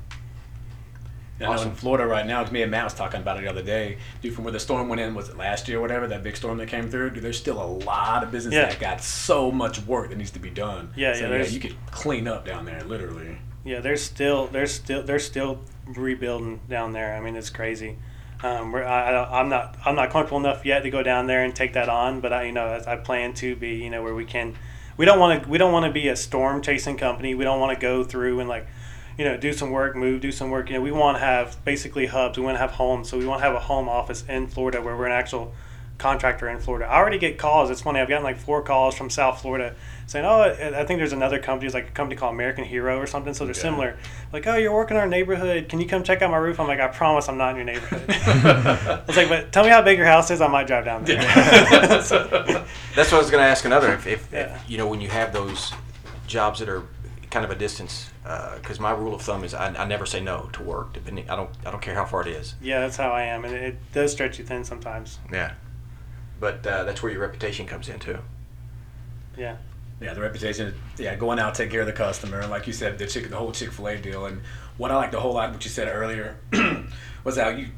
I 1.40 1.44
know 1.44 1.52
Awesome. 1.52 1.68
in 1.70 1.74
Florida 1.76 2.06
right 2.06 2.26
now, 2.26 2.44
me 2.50 2.62
and 2.62 2.70
Matt 2.70 2.84
was 2.84 2.94
talking 2.94 3.20
about 3.20 3.36
it 3.38 3.42
the 3.42 3.48
other 3.50 3.62
day. 3.62 3.98
Dude, 4.22 4.34
from 4.34 4.44
where 4.44 4.52
the 4.52 4.58
storm 4.58 4.88
went 4.88 5.00
in, 5.00 5.14
was 5.14 5.28
it 5.28 5.36
last 5.36 5.68
year 5.68 5.78
or 5.78 5.80
whatever, 5.80 6.06
that 6.08 6.22
big 6.24 6.36
storm 6.36 6.58
that 6.58 6.66
came 6.68 6.90
through? 6.90 7.10
Dude, 7.10 7.22
there's 7.22 7.38
still 7.38 7.62
a 7.62 7.70
lot 7.84 8.24
of 8.24 8.30
business 8.32 8.54
Yeah. 8.54 8.66
that 8.66 8.80
got 8.80 9.00
so 9.02 9.52
much 9.52 9.80
work 9.82 10.08
that 10.10 10.18
needs 10.18 10.32
to 10.32 10.40
be 10.40 10.50
done. 10.50 10.90
Yeah, 10.96 11.14
so, 11.14 11.20
yeah, 11.22 11.28
there's- 11.28 11.52
you 11.52 11.60
could 11.60 11.76
clean 11.92 12.26
up 12.26 12.44
down 12.44 12.64
there, 12.64 12.82
literally. 12.82 13.38
Yeah, 13.64 13.80
they're 13.80 13.96
still 13.96 14.46
they're 14.46 14.66
still 14.66 15.02
they're 15.02 15.18
still 15.18 15.60
rebuilding 15.86 16.60
down 16.68 16.92
there. 16.92 17.14
I 17.14 17.20
mean, 17.20 17.36
it's 17.36 17.50
crazy. 17.50 17.96
Um, 18.42 18.70
we're, 18.72 18.84
I, 18.84 19.10
I, 19.12 19.40
I'm 19.40 19.48
not 19.48 19.76
I'm 19.84 19.94
not 19.96 20.10
comfortable 20.10 20.38
enough 20.38 20.64
yet 20.64 20.84
to 20.84 20.90
go 20.90 21.02
down 21.02 21.26
there 21.26 21.42
and 21.44 21.54
take 21.54 21.72
that 21.74 21.88
on, 21.88 22.20
but 22.20 22.32
I 22.32 22.44
you 22.44 22.52
know 22.52 22.80
I 22.86 22.96
plan 22.96 23.34
to 23.34 23.56
be 23.56 23.70
you 23.74 23.90
know 23.90 24.02
where 24.02 24.14
we 24.14 24.24
can. 24.24 24.54
We 24.96 25.04
don't 25.04 25.18
want 25.18 25.42
to 25.42 25.48
we 25.48 25.58
don't 25.58 25.72
want 25.72 25.86
to 25.86 25.92
be 25.92 26.08
a 26.08 26.16
storm 26.16 26.62
chasing 26.62 26.96
company. 26.96 27.34
We 27.34 27.44
don't 27.44 27.60
want 27.60 27.76
to 27.78 27.80
go 27.80 28.04
through 28.04 28.40
and 28.40 28.48
like 28.48 28.66
you 29.18 29.24
know 29.24 29.36
do 29.36 29.52
some 29.52 29.70
work, 29.70 29.94
move, 29.96 30.20
do 30.22 30.32
some 30.32 30.50
work. 30.50 30.70
You 30.70 30.76
know, 30.76 30.80
we 30.82 30.92
want 30.92 31.16
to 31.16 31.20
have 31.20 31.62
basically 31.64 32.06
hubs. 32.06 32.38
We 32.38 32.44
want 32.44 32.54
to 32.54 32.60
have 32.60 32.70
homes, 32.70 33.08
so 33.10 33.18
we 33.18 33.26
want 33.26 33.40
to 33.40 33.46
have 33.46 33.54
a 33.54 33.60
home 33.60 33.88
office 33.88 34.24
in 34.28 34.46
Florida 34.46 34.80
where 34.80 34.96
we're 34.96 35.06
an 35.06 35.12
actual 35.12 35.52
contractor 35.98 36.48
in 36.48 36.60
Florida. 36.60 36.86
I 36.86 36.96
already 36.98 37.18
get 37.18 37.38
calls. 37.38 37.70
It's 37.70 37.80
funny. 37.82 37.98
I've 37.98 38.08
gotten 38.08 38.22
like 38.22 38.38
four 38.38 38.62
calls 38.62 38.94
from 38.94 39.10
South 39.10 39.42
Florida 39.42 39.74
saying, 40.06 40.24
"Oh, 40.24 40.42
I 40.42 40.80
I 40.80 40.84
think 40.84 40.98
there's 41.00 41.12
another 41.12 41.40
company. 41.40 41.66
It's 41.66 41.74
like 41.74 41.88
a 41.88 41.90
company 41.90 42.14
called 42.16 42.34
American 42.34 42.62
Hero 42.64 42.98
or 43.00 43.06
something. 43.08 43.34
So 43.34 43.44
they're 43.44 43.50
Okay. 43.50 43.60
similar. 43.62 43.96
Like, 44.32 44.46
oh, 44.46 44.54
you're 44.54 44.72
working 44.72 44.96
in 44.96 45.00
our 45.00 45.08
neighborhood. 45.08 45.68
Can 45.68 45.80
you 45.80 45.88
come 45.88 46.04
check 46.04 46.22
out 46.22 46.30
my 46.30 46.36
roof? 46.36 46.60
I'm 46.60 46.68
like, 46.68 46.78
I 46.78 46.86
promise, 46.86 47.28
I'm 47.28 47.36
not 47.36 47.50
in 47.50 47.56
your 47.56 47.64
neighborhood. 47.64 48.04
I 48.08 49.02
was 49.08 49.16
like, 49.16 49.28
but 49.28 49.50
tell 49.50 49.64
me 49.64 49.70
how 49.70 49.82
big 49.82 49.98
your 49.98 50.06
house 50.06 50.30
is. 50.30 50.40
I 50.40 50.46
might 50.46 50.68
drive 50.68 50.84
down 50.84 51.02
there. 51.04 51.20
So- 52.02 52.28
That's 52.94 53.10
what 53.10 53.18
I 53.18 53.18
was 53.18 53.30
going 53.32 53.42
to 53.42 53.48
ask 53.48 53.64
another. 53.64 53.92
If, 53.94 54.06
if, 54.06 54.28
Yeah. 54.32 54.54
if 54.54 54.70
you 54.70 54.78
know 54.78 54.86
when 54.86 55.00
you 55.00 55.08
have 55.08 55.32
those 55.32 55.72
jobs 56.28 56.60
that 56.60 56.68
are 56.68 56.84
kind 57.30 57.44
of 57.44 57.50
a 57.50 57.54
distance, 57.56 58.10
because 58.22 58.80
my 58.80 58.90
rule 58.92 59.14
of 59.14 59.22
thumb 59.22 59.44
is 59.44 59.54
I, 59.54 59.68
I 59.74 59.84
never 59.86 60.06
say 60.06 60.20
no 60.20 60.48
to 60.52 60.62
work. 60.62 60.92
Depending, 60.94 61.28
I 61.28 61.36
don't 61.36 61.50
I 61.66 61.70
don't 61.70 61.82
care 61.82 61.94
how 61.94 62.04
far 62.04 62.22
it 62.22 62.28
is. 62.28 62.54
yeah, 62.60 62.80
that's 62.80 62.96
how 62.96 63.10
I 63.10 63.22
am, 63.22 63.44
and 63.44 63.54
it, 63.54 63.62
it 63.62 63.92
does 63.92 64.12
stretch 64.12 64.38
you 64.38 64.44
thin 64.44 64.64
sometimes. 64.64 65.18
Yeah. 65.32 65.54
But 66.40 66.66
uh, 66.66 66.84
that's 66.84 67.02
where 67.02 67.10
your 67.10 67.20
reputation 67.20 67.66
comes 67.66 67.88
in 67.88 67.98
too. 67.98 68.18
Yeah. 69.36 69.56
Yeah, 70.00 70.14
the 70.14 70.20
reputation. 70.20 70.74
Yeah, 70.96 71.16
going 71.16 71.40
out, 71.40 71.54
take 71.56 71.70
care 71.70 71.80
of 71.80 71.86
the 71.86 71.92
customer, 71.92 72.38
and 72.40 72.50
like 72.50 72.66
you 72.68 72.72
said, 72.72 72.98
the 72.98 73.06
chick, 73.06 73.28
the 73.28 73.36
whole 73.36 73.50
Chick 73.50 73.72
Fil 73.72 73.88
A 73.88 73.96
deal, 73.96 74.26
and 74.26 74.40
what 74.76 74.92
I 74.92 74.94
liked 74.96 75.14
a 75.14 75.20
whole 75.20 75.34
lot, 75.34 75.50
what 75.52 75.64
you 75.64 75.70
said 75.70 75.88
earlier, 75.88 76.36
was 77.24 77.36
how 77.36 77.48
you 77.48 77.68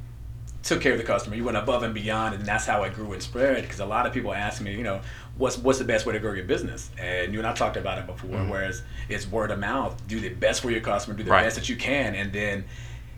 took 0.62 0.80
care 0.80 0.92
of 0.92 0.98
the 0.98 1.04
customer. 1.04 1.36
You 1.36 1.44
went 1.44 1.56
above 1.56 1.82
and 1.82 1.94
beyond, 1.94 2.34
and 2.34 2.44
that's 2.44 2.66
how 2.66 2.82
it 2.84 2.94
grew 2.94 3.12
and 3.12 3.22
spread. 3.22 3.62
Because 3.62 3.80
a 3.80 3.86
lot 3.86 4.06
of 4.06 4.12
people 4.12 4.32
ask 4.34 4.60
me, 4.60 4.74
you 4.74 4.82
know, 4.82 5.00
what's 5.38 5.56
what's 5.58 5.78
the 5.78 5.84
best 5.84 6.06
way 6.06 6.12
to 6.12 6.18
grow 6.20 6.32
your 6.32 6.44
business? 6.44 6.90
And 6.98 7.32
you 7.32 7.38
and 7.38 7.46
I 7.46 7.54
talked 7.54 7.76
about 7.76 7.98
it 7.98 8.06
before. 8.06 8.30
Mm-hmm. 8.30 8.50
Whereas 8.50 8.82
it's 9.08 9.26
word 9.30 9.50
of 9.50 9.58
mouth. 9.58 10.00
Do 10.06 10.20
the 10.20 10.28
best 10.30 10.60
for 10.62 10.70
your 10.70 10.80
customer. 10.82 11.16
Do 11.16 11.22
the 11.24 11.30
Right. 11.30 11.44
best 11.44 11.56
that 11.56 11.68
you 11.68 11.76
can, 11.76 12.14
and 12.14 12.32
then 12.32 12.64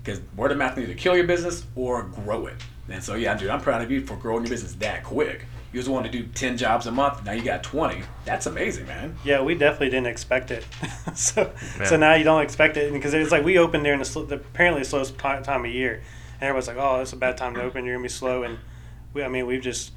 because 0.05 0.21
word 0.37 0.51
of 0.53 0.59
mouth 0.59 0.75
can 0.75 0.83
either 0.85 0.95
kill 0.95 1.15
your 1.17 1.27
business 1.27 1.65
or 1.77 2.03
grow 2.03 2.47
it. 2.47 2.57
And 2.89 3.03
so 3.03 3.15
yeah, 3.15 3.37
dude, 3.37 3.51
I'm 3.51 3.61
proud 3.61 3.83
of 3.83 3.91
you 3.91 4.05
for 4.05 4.17
growing 4.17 4.43
your 4.45 4.51
business 4.51 4.75
that 4.77 5.05
quick. 5.05 5.47
You 5.73 5.79
just 5.81 5.89
wanted 5.89 6.13
to 6.13 6.19
do 6.19 6.27
ten 6.35 6.57
jobs 6.59 6.87
a 6.87 6.93
month. 6.93 7.25
Now 7.25 7.33
you 7.33 7.43
got 7.43 7.63
twenty. 7.63 8.03
That's 8.25 8.47
amazing, 8.47 8.87
man. 8.87 9.17
Yeah, 9.25 9.41
we 9.43 9.55
definitely 9.55 9.89
didn't 9.91 10.09
expect 10.09 10.51
it. 10.51 10.67
so, 11.15 11.51
Yeah. 11.79 11.85
so 11.87 11.97
now 11.97 12.15
you 12.15 12.25
don't 12.25 12.43
expect 12.43 12.77
it 12.77 12.93
because 12.93 13.15
it's 13.15 13.33
like 13.33 13.45
we 13.45 13.57
opened 13.59 13.85
during 13.85 13.99
the, 14.01 14.25
the 14.29 14.35
apparently 14.37 14.83
the 14.83 14.89
slowest 14.89 15.17
time 15.19 15.65
of 15.65 15.71
year, 15.71 16.03
and 16.43 16.49
everyone's 16.49 16.67
like, 16.67 16.77
"Oh, 16.77 17.01
it's 17.01 17.13
a 17.13 17.17
bad 17.17 17.37
time 17.37 17.55
to 17.55 17.63
open. 17.63 17.85
You're 17.85 17.95
gonna 17.95 18.03
be 18.03 18.09
slow." 18.09 18.43
And 18.43 18.59
we, 19.15 19.23
I 19.23 19.29
mean, 19.29 19.47
we've 19.47 19.63
just 19.63 19.93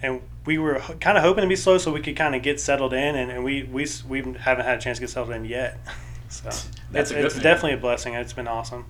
and 0.00 0.22
we 0.46 0.56
were 0.56 0.78
kind 1.00 1.18
of 1.18 1.24
hoping 1.24 1.42
to 1.42 1.48
be 1.48 1.56
slow 1.56 1.78
so 1.78 1.92
we 1.92 2.00
could 2.00 2.16
kind 2.16 2.34
of 2.36 2.42
get 2.42 2.60
settled 2.60 2.92
in, 2.92 3.16
and, 3.16 3.30
and 3.30 3.42
we 3.44 3.64
we 3.64 3.86
we 4.08 4.18
haven't 4.38 4.64
had 4.64 4.78
a 4.78 4.80
chance 4.80 4.98
to 4.98 5.02
get 5.02 5.10
settled 5.10 5.32
in 5.32 5.44
yet. 5.44 5.78
So 6.32 6.44
That's 6.44 6.68
it's, 6.94 7.10
a 7.10 7.14
good 7.14 7.24
it's 7.24 7.34
thing. 7.34 7.42
definitely 7.42 7.72
a 7.72 7.76
blessing. 7.78 8.14
It's 8.14 8.32
been 8.32 8.46
awesome. 8.46 8.84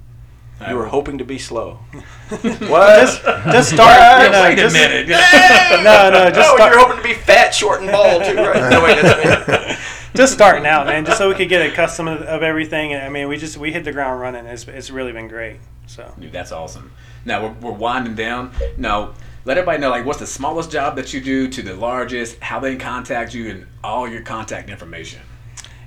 You 0.68 0.76
were 0.76 0.84
hoping 0.88 1.16
to 1.16 1.24
be 1.24 1.38
slow. 1.38 1.78
Just, 2.30 3.22
just 3.24 3.70
start. 3.70 4.22
you 4.24 4.30
know, 4.30 4.42
Wait 4.42 4.58
a 4.58 4.70
minute. 4.70 5.08
No, 5.82 6.10
no, 6.10 6.30
just 6.30 6.50
oh, 6.50 6.56
no, 6.56 6.56
start. 6.56 6.72
you're 6.74 6.80
hoping 6.86 6.96
to 6.98 7.02
be 7.02 7.14
fat, 7.14 7.54
short, 7.54 7.80
and 7.80 7.90
bald 7.90 8.24
too, 8.24 8.36
right? 8.36 8.70
No, 8.70 8.84
wait, 8.84 9.00
that's 9.00 9.68
me. 9.70 9.76
just 10.14 10.34
starting 10.34 10.66
out, 10.66 10.84
man, 10.86 11.06
just 11.06 11.16
so 11.16 11.30
we 11.30 11.34
could 11.34 11.48
get 11.48 11.62
a 11.62 11.74
custom 11.74 12.08
of, 12.08 12.20
of 12.20 12.42
everything. 12.42 12.92
And 12.92 13.02
I 13.02 13.08
mean, 13.08 13.26
we 13.26 13.38
just 13.38 13.56
we 13.56 13.72
hit 13.72 13.84
the 13.84 13.92
ground 13.92 14.20
running. 14.20 14.44
It's, 14.44 14.68
it's 14.68 14.90
really 14.90 15.12
been 15.12 15.28
great. 15.28 15.56
So 15.90 16.14
Dude, 16.20 16.30
that's 16.30 16.52
awesome. 16.52 16.92
Now 17.24 17.42
we're, 17.42 17.52
we're 17.54 17.76
winding 17.76 18.14
down. 18.14 18.52
Now, 18.76 19.14
let 19.44 19.58
everybody 19.58 19.80
know 19.80 19.90
like 19.90 20.06
what's 20.06 20.20
the 20.20 20.26
smallest 20.26 20.70
job 20.70 20.94
that 20.94 21.12
you 21.12 21.20
do 21.20 21.48
to 21.48 21.62
the 21.62 21.74
largest, 21.74 22.38
how 22.38 22.60
they 22.60 22.70
can 22.76 22.78
contact 22.78 23.34
you, 23.34 23.50
and 23.50 23.66
all 23.82 24.08
your 24.08 24.22
contact 24.22 24.70
information. 24.70 25.20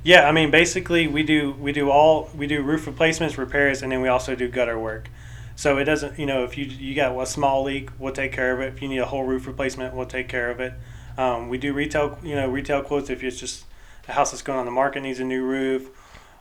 yeah, 0.03 0.27
I 0.27 0.33
mean, 0.33 0.51
basically 0.51 1.07
we 1.07 1.23
do 1.23 1.53
we 1.53 1.71
do 1.71 1.89
all 1.89 2.29
we 2.35 2.47
do 2.47 2.61
roof 2.61 2.85
replacements, 2.85 3.37
repairs, 3.37 3.81
and 3.81 3.93
then 3.93 4.01
we 4.01 4.09
also 4.09 4.35
do 4.35 4.49
gutter 4.49 4.77
work. 4.77 5.09
So 5.55 5.77
it 5.77 5.85
doesn't, 5.85 6.19
you 6.19 6.25
know, 6.25 6.43
if 6.43 6.57
you 6.57 6.65
you 6.65 6.95
got 6.95 7.17
a 7.17 7.25
small 7.25 7.63
leak, 7.63 7.89
we'll 7.97 8.11
take 8.11 8.33
care 8.33 8.53
of 8.53 8.59
it. 8.59 8.73
If 8.73 8.81
you 8.81 8.89
need 8.89 8.97
a 8.97 9.05
whole 9.05 9.23
roof 9.23 9.47
replacement, 9.47 9.95
we'll 9.95 10.05
take 10.05 10.27
care 10.27 10.51
of 10.51 10.59
it. 10.59 10.73
Um, 11.17 11.47
we 11.47 11.57
do 11.57 11.71
retail, 11.71 12.19
you 12.21 12.35
know, 12.35 12.49
retail 12.49 12.81
quotes 12.81 13.09
if 13.09 13.23
it's 13.23 13.39
just 13.39 13.63
a 14.09 14.11
house 14.11 14.31
that's 14.31 14.41
going 14.41 14.59
on 14.59 14.65
the 14.65 14.71
market 14.71 15.01
needs 15.01 15.21
a 15.21 15.23
new 15.23 15.43
roof. 15.45 15.89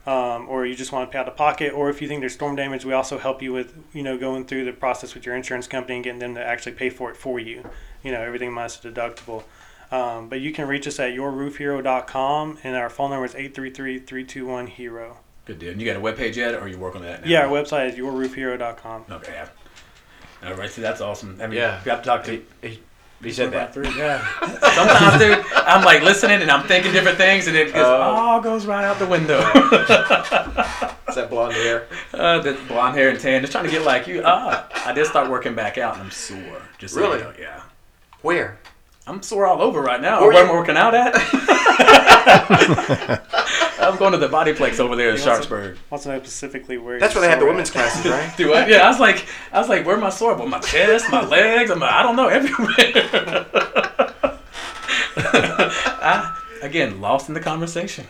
Um, 0.06 0.48
or 0.48 0.66
you 0.66 0.74
just 0.74 0.90
want 0.92 1.08
to 1.08 1.12
pay 1.12 1.18
out 1.18 1.28
of 1.28 1.36
pocket, 1.36 1.72
or 1.72 1.90
if 1.90 2.02
you 2.02 2.08
think 2.08 2.20
there's 2.20 2.34
storm 2.34 2.56
damage, 2.56 2.84
we 2.84 2.92
also 2.92 3.18
help 3.18 3.40
you 3.42 3.52
with 3.52 3.74
you 3.92 4.02
know 4.02 4.18
going 4.18 4.44
through 4.44 4.64
the 4.64 4.72
process 4.72 5.14
with 5.14 5.24
your 5.26 5.34
insurance 5.36 5.66
company 5.66 5.94
and 5.96 6.04
getting 6.04 6.18
them 6.20 6.34
to 6.34 6.44
actually 6.44 6.72
pay 6.72 6.90
for 6.90 7.10
it 7.10 7.16
for 7.16 7.38
you. 7.38 7.64
You 8.02 8.12
know 8.12 8.20
everything 8.20 8.52
minus 8.52 8.76
the 8.76 8.90
deductible. 8.90 9.44
Um, 9.92 10.30
but 10.30 10.40
you 10.40 10.52
can 10.52 10.66
reach 10.68 10.86
us 10.86 10.98
at 10.98 11.12
yourroofhero.com, 11.12 12.58
and 12.64 12.76
our 12.76 12.88
phone 12.88 13.10
number 13.10 13.26
is 13.26 13.34
833-321-HERO. 13.34 15.16
Good 15.44 15.58
deal. 15.58 15.72
And 15.72 15.80
you 15.80 15.86
got 15.92 15.96
a 15.96 16.00
webpage 16.00 16.36
yet, 16.36 16.54
or 16.54 16.66
you 16.66 16.78
work 16.78 16.96
on 16.96 17.02
that 17.02 17.22
now? 17.24 17.28
Yeah, 17.30 17.40
our 17.46 17.48
website 17.48 17.90
is 17.90 17.96
yourroofhero.com. 17.96 19.04
Okay. 19.10 19.44
All 20.44 20.54
right. 20.54 20.70
So 20.70 20.80
that's 20.80 21.00
awesome. 21.00 21.38
I 21.42 21.46
mean, 21.46 21.58
Yeah. 21.58 21.80
we 21.84 21.90
have 21.90 22.00
to 22.02 22.06
talk 22.06 22.24
to. 22.24 22.42
He, 22.62 22.68
he, 22.68 22.82
he 23.22 23.32
said 23.32 23.52
that. 23.52 23.72
Three, 23.74 23.88
Yeah. 23.96 24.26
Sometimes, 24.74 25.18
dude, 25.22 25.44
I'm 25.54 25.85
like 25.85 26.02
listening 26.02 26.42
and 26.42 26.50
I'm 26.50 26.66
thinking 26.66 26.92
different 26.92 27.18
things, 27.18 27.46
and 27.46 27.56
it 27.56 27.66
just 27.66 27.76
Oh. 27.78 28.00
all 28.00 28.40
goes 28.40 28.66
right 28.66 28.85
out 28.85 28.98
the 28.98 29.06
window. 29.06 29.38
Is 31.08 31.14
that 31.16 31.28
blonde 31.30 31.52
hair? 31.54 31.87
uh, 32.14 32.38
the 32.40 32.54
blonde 32.68 32.96
hair 32.96 33.11
and 33.11 33.20
tan, 33.20 33.40
just 33.42 33.52
trying 33.52 33.64
to 33.64 33.70
get 33.70 33.82
like 33.82 34.06
you. 34.06 34.22
Ah, 34.24 34.66
I 34.87 34.92
did 34.92 35.06
start 35.06 35.28
working 35.30 35.54
back 35.54 35.76
out, 35.78 35.94
and 35.94 36.04
I'm 36.04 36.11
sore. 36.11 36.62
Just 36.78 36.94
so 36.94 37.00
you 37.00 37.06
Really? 37.06 37.20
know, 37.22 37.32
yeah. 37.38 37.61
Where? 38.22 38.58
I'm 39.06 39.20
sore 39.22 39.46
all 39.46 39.61
over 39.61 39.80
right 39.82 40.00
now. 40.00 40.20
Where 40.20 40.30
Where, 40.30 40.42
you- 40.44 40.48
am 40.48 40.54
I 40.54 40.58
working 40.58 40.76
out 40.76 40.94
at? 40.94 41.14
I'm 43.80 43.96
going 43.96 44.12
to 44.12 44.18
the 44.18 44.28
body 44.28 44.52
Bodyplex 44.52 44.80
over 44.80 44.96
there 44.96 45.11
in 45.11 45.16
He 45.16 45.22
Sharpsburg. 45.22 45.78
Wants 45.90 46.04
to 46.04 46.11
know 46.11 46.18
specifically 46.18 46.78
where. 46.78 46.98
That's 46.98 47.14
where 47.14 47.22
they 47.22 47.28
have 47.28 47.40
the 47.40 47.46
women's 47.46 47.68
at. 47.70 47.74
classes, 47.74 48.11
right? 48.11 48.35
Do 48.37 48.52
I? 48.52 48.66
Yeah, 48.66 48.78
I 48.78 48.88
was 48.88 49.00
like, 49.00 49.26
I 49.52 49.58
was 49.58 49.68
like, 49.68 49.87
where 49.87 49.96
am 49.96 50.04
I 50.04 50.11
sore? 50.11 50.37
But 50.37 50.48
my 50.48 50.61
chest, 50.61 51.11
my 51.11 51.24
legs, 51.24 51.70
I'm, 51.70 51.82
I 51.82 52.02
don't 52.02 52.16
know, 52.16 52.28
everywhere. 52.28 53.46
I, 56.04 56.38
again, 56.62 57.00
lost 57.00 57.28
in 57.28 57.35
the 57.35 57.40
conversation. 57.40 58.06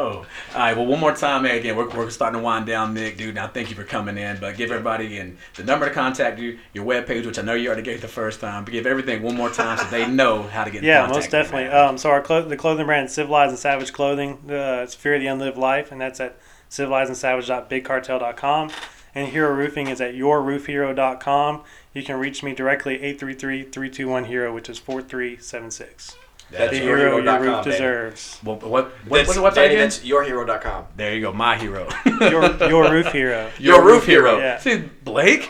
Oh, 0.00 0.26
all 0.54 0.54
right. 0.54 0.76
Well, 0.76 0.86
one 0.86 1.00
more 1.00 1.14
time, 1.14 1.42
man. 1.42 1.56
Again, 1.56 1.76
we're, 1.76 1.88
we're 1.90 2.10
starting 2.10 2.38
to 2.40 2.44
wind 2.44 2.66
down, 2.66 2.94
Nick, 2.94 3.16
dude. 3.16 3.34
Now, 3.34 3.48
thank 3.48 3.70
you 3.70 3.76
for 3.76 3.84
coming 3.84 4.16
in, 4.18 4.38
but 4.38 4.56
give 4.56 4.70
everybody 4.70 5.18
and 5.18 5.36
the 5.56 5.64
number 5.64 5.88
to 5.88 5.94
contact 5.94 6.38
you, 6.38 6.58
your 6.72 6.84
webpage, 6.84 7.26
which 7.26 7.38
I 7.38 7.42
know 7.42 7.54
you 7.54 7.68
already 7.68 7.82
gave 7.82 8.00
the 8.00 8.08
first 8.08 8.40
time, 8.40 8.64
but 8.64 8.72
give 8.72 8.86
everything 8.86 9.22
one 9.22 9.36
more 9.36 9.50
time 9.50 9.78
so 9.78 9.84
they 9.84 10.06
know 10.10 10.42
how 10.42 10.64
to 10.64 10.70
get. 10.70 10.78
in 10.78 10.84
Yeah, 10.84 11.06
most 11.06 11.30
definitely. 11.30 11.68
Um, 11.68 11.98
so 11.98 12.10
our 12.10 12.22
clo- 12.22 12.48
the 12.48 12.56
clothing 12.56 12.86
brand 12.86 13.10
Civilized 13.10 13.50
and 13.50 13.58
Savage 13.58 13.92
Clothing. 13.92 14.38
Uh, 14.48 14.80
it's 14.82 14.94
Fear 14.94 15.18
the 15.18 15.26
Unlived 15.26 15.58
Life, 15.58 15.92
and 15.92 16.00
that's 16.00 16.20
at 16.20 16.38
civilizedandsavage.bigcartel.com. 16.70 18.70
And 19.14 19.28
Hero 19.28 19.52
Roofing 19.52 19.88
is 19.88 20.00
at 20.00 20.14
yourroofhero.com. 20.14 21.62
you 21.92 22.02
can 22.04 22.16
reach 22.16 22.42
me 22.44 22.54
directly 22.54 22.96
833-321-HERO, 22.98 24.54
which 24.54 24.68
is 24.68 24.78
4376. 24.78 26.14
That's 26.50 26.70
The 26.72 26.78
your 26.84 26.96
hero 26.98 27.20
hero 27.20 27.22
your 27.22 27.40
roof 27.40 27.64
baby. 27.64 27.70
deserves. 27.72 28.38
What, 28.42 28.62
what, 28.62 28.70
what, 28.70 28.92
That's, 29.10 29.28
what's 29.28 29.34
the 29.34 29.42
website 29.42 29.54
Danny, 29.54 29.74
again? 29.74 29.78
that's 29.88 30.00
yourhero.com. 30.00 30.86
There 30.96 31.14
you 31.14 31.20
go, 31.20 31.32
my 31.32 31.56
hero. 31.56 31.88
Your, 32.20 32.68
your 32.68 32.90
roof 32.90 33.06
hero. 33.12 33.50
Your 33.58 33.84
Roof 33.84 34.04
Hero. 34.06 34.38
Yeah. 34.38 34.58
See, 34.58 34.78
Blake? 35.04 35.48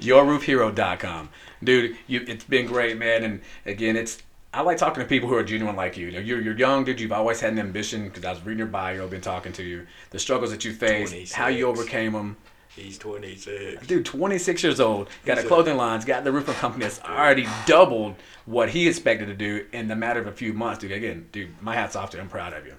YourRoofHero.com. 0.00 1.28
Dude, 1.64 1.96
you, 2.06 2.24
it's 2.26 2.44
been 2.44 2.66
great, 2.66 2.98
man. 2.98 3.22
And 3.22 3.40
again, 3.66 3.96
it's 3.96 4.18
I 4.54 4.60
like 4.62 4.76
talking 4.76 5.02
to 5.02 5.08
people 5.08 5.28
who 5.28 5.34
are 5.36 5.44
genuine 5.44 5.76
like 5.76 5.96
you. 5.96 6.08
You're, 6.08 6.40
you're 6.40 6.56
young, 6.58 6.84
dude. 6.84 7.00
You've 7.00 7.12
always 7.12 7.40
had 7.40 7.52
an 7.52 7.58
ambition 7.58 8.04
because 8.08 8.24
I 8.24 8.30
was 8.32 8.40
reading 8.44 8.58
your 8.58 8.66
bio, 8.66 9.06
been 9.08 9.20
talking 9.20 9.52
to 9.54 9.62
you. 9.62 9.86
The 10.10 10.18
struggles 10.18 10.50
that 10.50 10.64
you 10.64 10.72
faced, 10.74 11.32
how 11.32 11.46
you 11.48 11.66
overcame 11.66 12.12
them. 12.12 12.36
He's 12.76 12.96
26. 12.98 13.86
Dude, 13.86 14.04
26 14.06 14.62
years 14.62 14.80
old, 14.80 15.08
got 15.26 15.36
a 15.36 15.42
He's 15.42 15.44
a- 15.44 15.48
clothing 15.48 15.76
line's 15.76 16.04
got 16.06 16.24
the 16.24 16.32
roofing 16.32 16.54
company 16.54 16.84
that's 16.84 17.00
already 17.02 17.46
doubled 17.66 18.14
what 18.46 18.70
he 18.70 18.88
expected 18.88 19.26
to 19.26 19.34
do 19.34 19.66
in 19.72 19.88
the 19.88 19.96
matter 19.96 20.20
of 20.20 20.26
a 20.26 20.32
few 20.32 20.52
months. 20.54 20.80
Dude, 20.80 20.92
again, 20.92 21.28
dude, 21.32 21.50
my 21.62 21.74
hat's 21.74 21.96
off 21.96 22.10
to 22.10 22.16
you. 22.16 22.22
I'm 22.22 22.28
proud 22.30 22.54
of 22.54 22.64
you. 22.66 22.74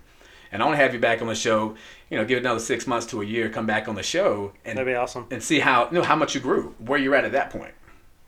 And 0.51 0.61
I 0.61 0.65
want 0.65 0.77
to 0.77 0.83
have 0.83 0.93
you 0.93 0.99
back 0.99 1.21
on 1.21 1.27
the 1.27 1.35
show. 1.35 1.75
You 2.09 2.17
know, 2.17 2.25
give 2.25 2.37
it 2.37 2.41
another 2.41 2.59
six 2.59 2.85
months 2.87 3.05
to 3.07 3.21
a 3.21 3.25
year. 3.25 3.49
Come 3.49 3.65
back 3.65 3.87
on 3.87 3.95
the 3.95 4.03
show 4.03 4.53
and 4.65 4.77
That'd 4.77 4.91
be 4.91 4.95
awesome. 4.95 5.25
and 5.31 5.41
see 5.43 5.59
how 5.59 5.87
you 5.87 5.93
know 5.93 6.03
how 6.03 6.15
much 6.15 6.35
you 6.35 6.41
grew, 6.41 6.75
where 6.79 6.99
you're 6.99 7.15
at 7.15 7.25
at 7.25 7.31
that 7.31 7.49
point. 7.49 7.73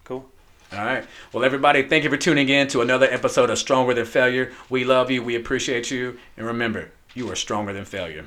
Cool. 0.04 0.26
All 0.74 0.86
right. 0.86 1.06
Well, 1.34 1.44
everybody, 1.44 1.84
thank 1.84 2.04
you 2.04 2.10
for 2.10 2.18
tuning 2.18 2.50
in 2.50 2.68
to 2.70 2.82
another 2.82 3.08
episode 3.10 3.50
of 3.52 3.58
Stronger 3.60 3.94
Than 3.94 4.06
Failure. 4.06 4.52
We 4.70 4.84
love 4.84 5.12
you. 5.12 5.22
We 5.24 5.36
appreciate 5.36 5.90
you. 5.92 6.18
And 6.38 6.46
remember, 6.48 6.92
you 7.14 7.32
are 7.32 7.36
stronger 7.36 7.74
than 7.74 7.86
failure. 7.86 8.26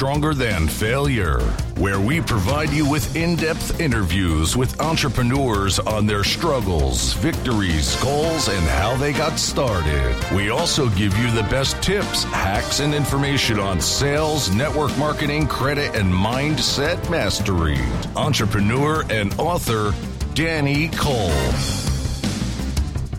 Stronger 0.00 0.32
Than 0.32 0.66
Failure, 0.66 1.40
where 1.76 2.00
we 2.00 2.22
provide 2.22 2.70
you 2.70 2.88
with 2.88 3.14
in 3.14 3.36
depth 3.36 3.80
interviews 3.80 4.56
with 4.56 4.80
entrepreneurs 4.80 5.78
on 5.78 6.06
their 6.06 6.24
struggles, 6.24 7.12
victories, 7.12 8.02
goals, 8.02 8.48
and 8.48 8.66
how 8.66 8.96
they 8.96 9.12
got 9.12 9.38
started. 9.38 10.16
We 10.34 10.48
also 10.48 10.88
give 10.88 11.14
you 11.18 11.30
the 11.32 11.46
best 11.50 11.82
tips, 11.82 12.24
hacks, 12.24 12.80
and 12.80 12.94
information 12.94 13.60
on 13.60 13.78
sales, 13.78 14.50
network 14.54 14.96
marketing, 14.96 15.46
credit, 15.48 15.94
and 15.94 16.10
mindset 16.10 17.10
mastery. 17.10 17.78
Entrepreneur 18.16 19.04
and 19.10 19.38
author 19.38 19.92
Danny 20.32 20.88
Cole. 20.88 21.28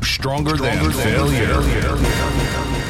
Stronger, 0.01 0.57
Than, 0.57 0.91
failure. 0.93 2.80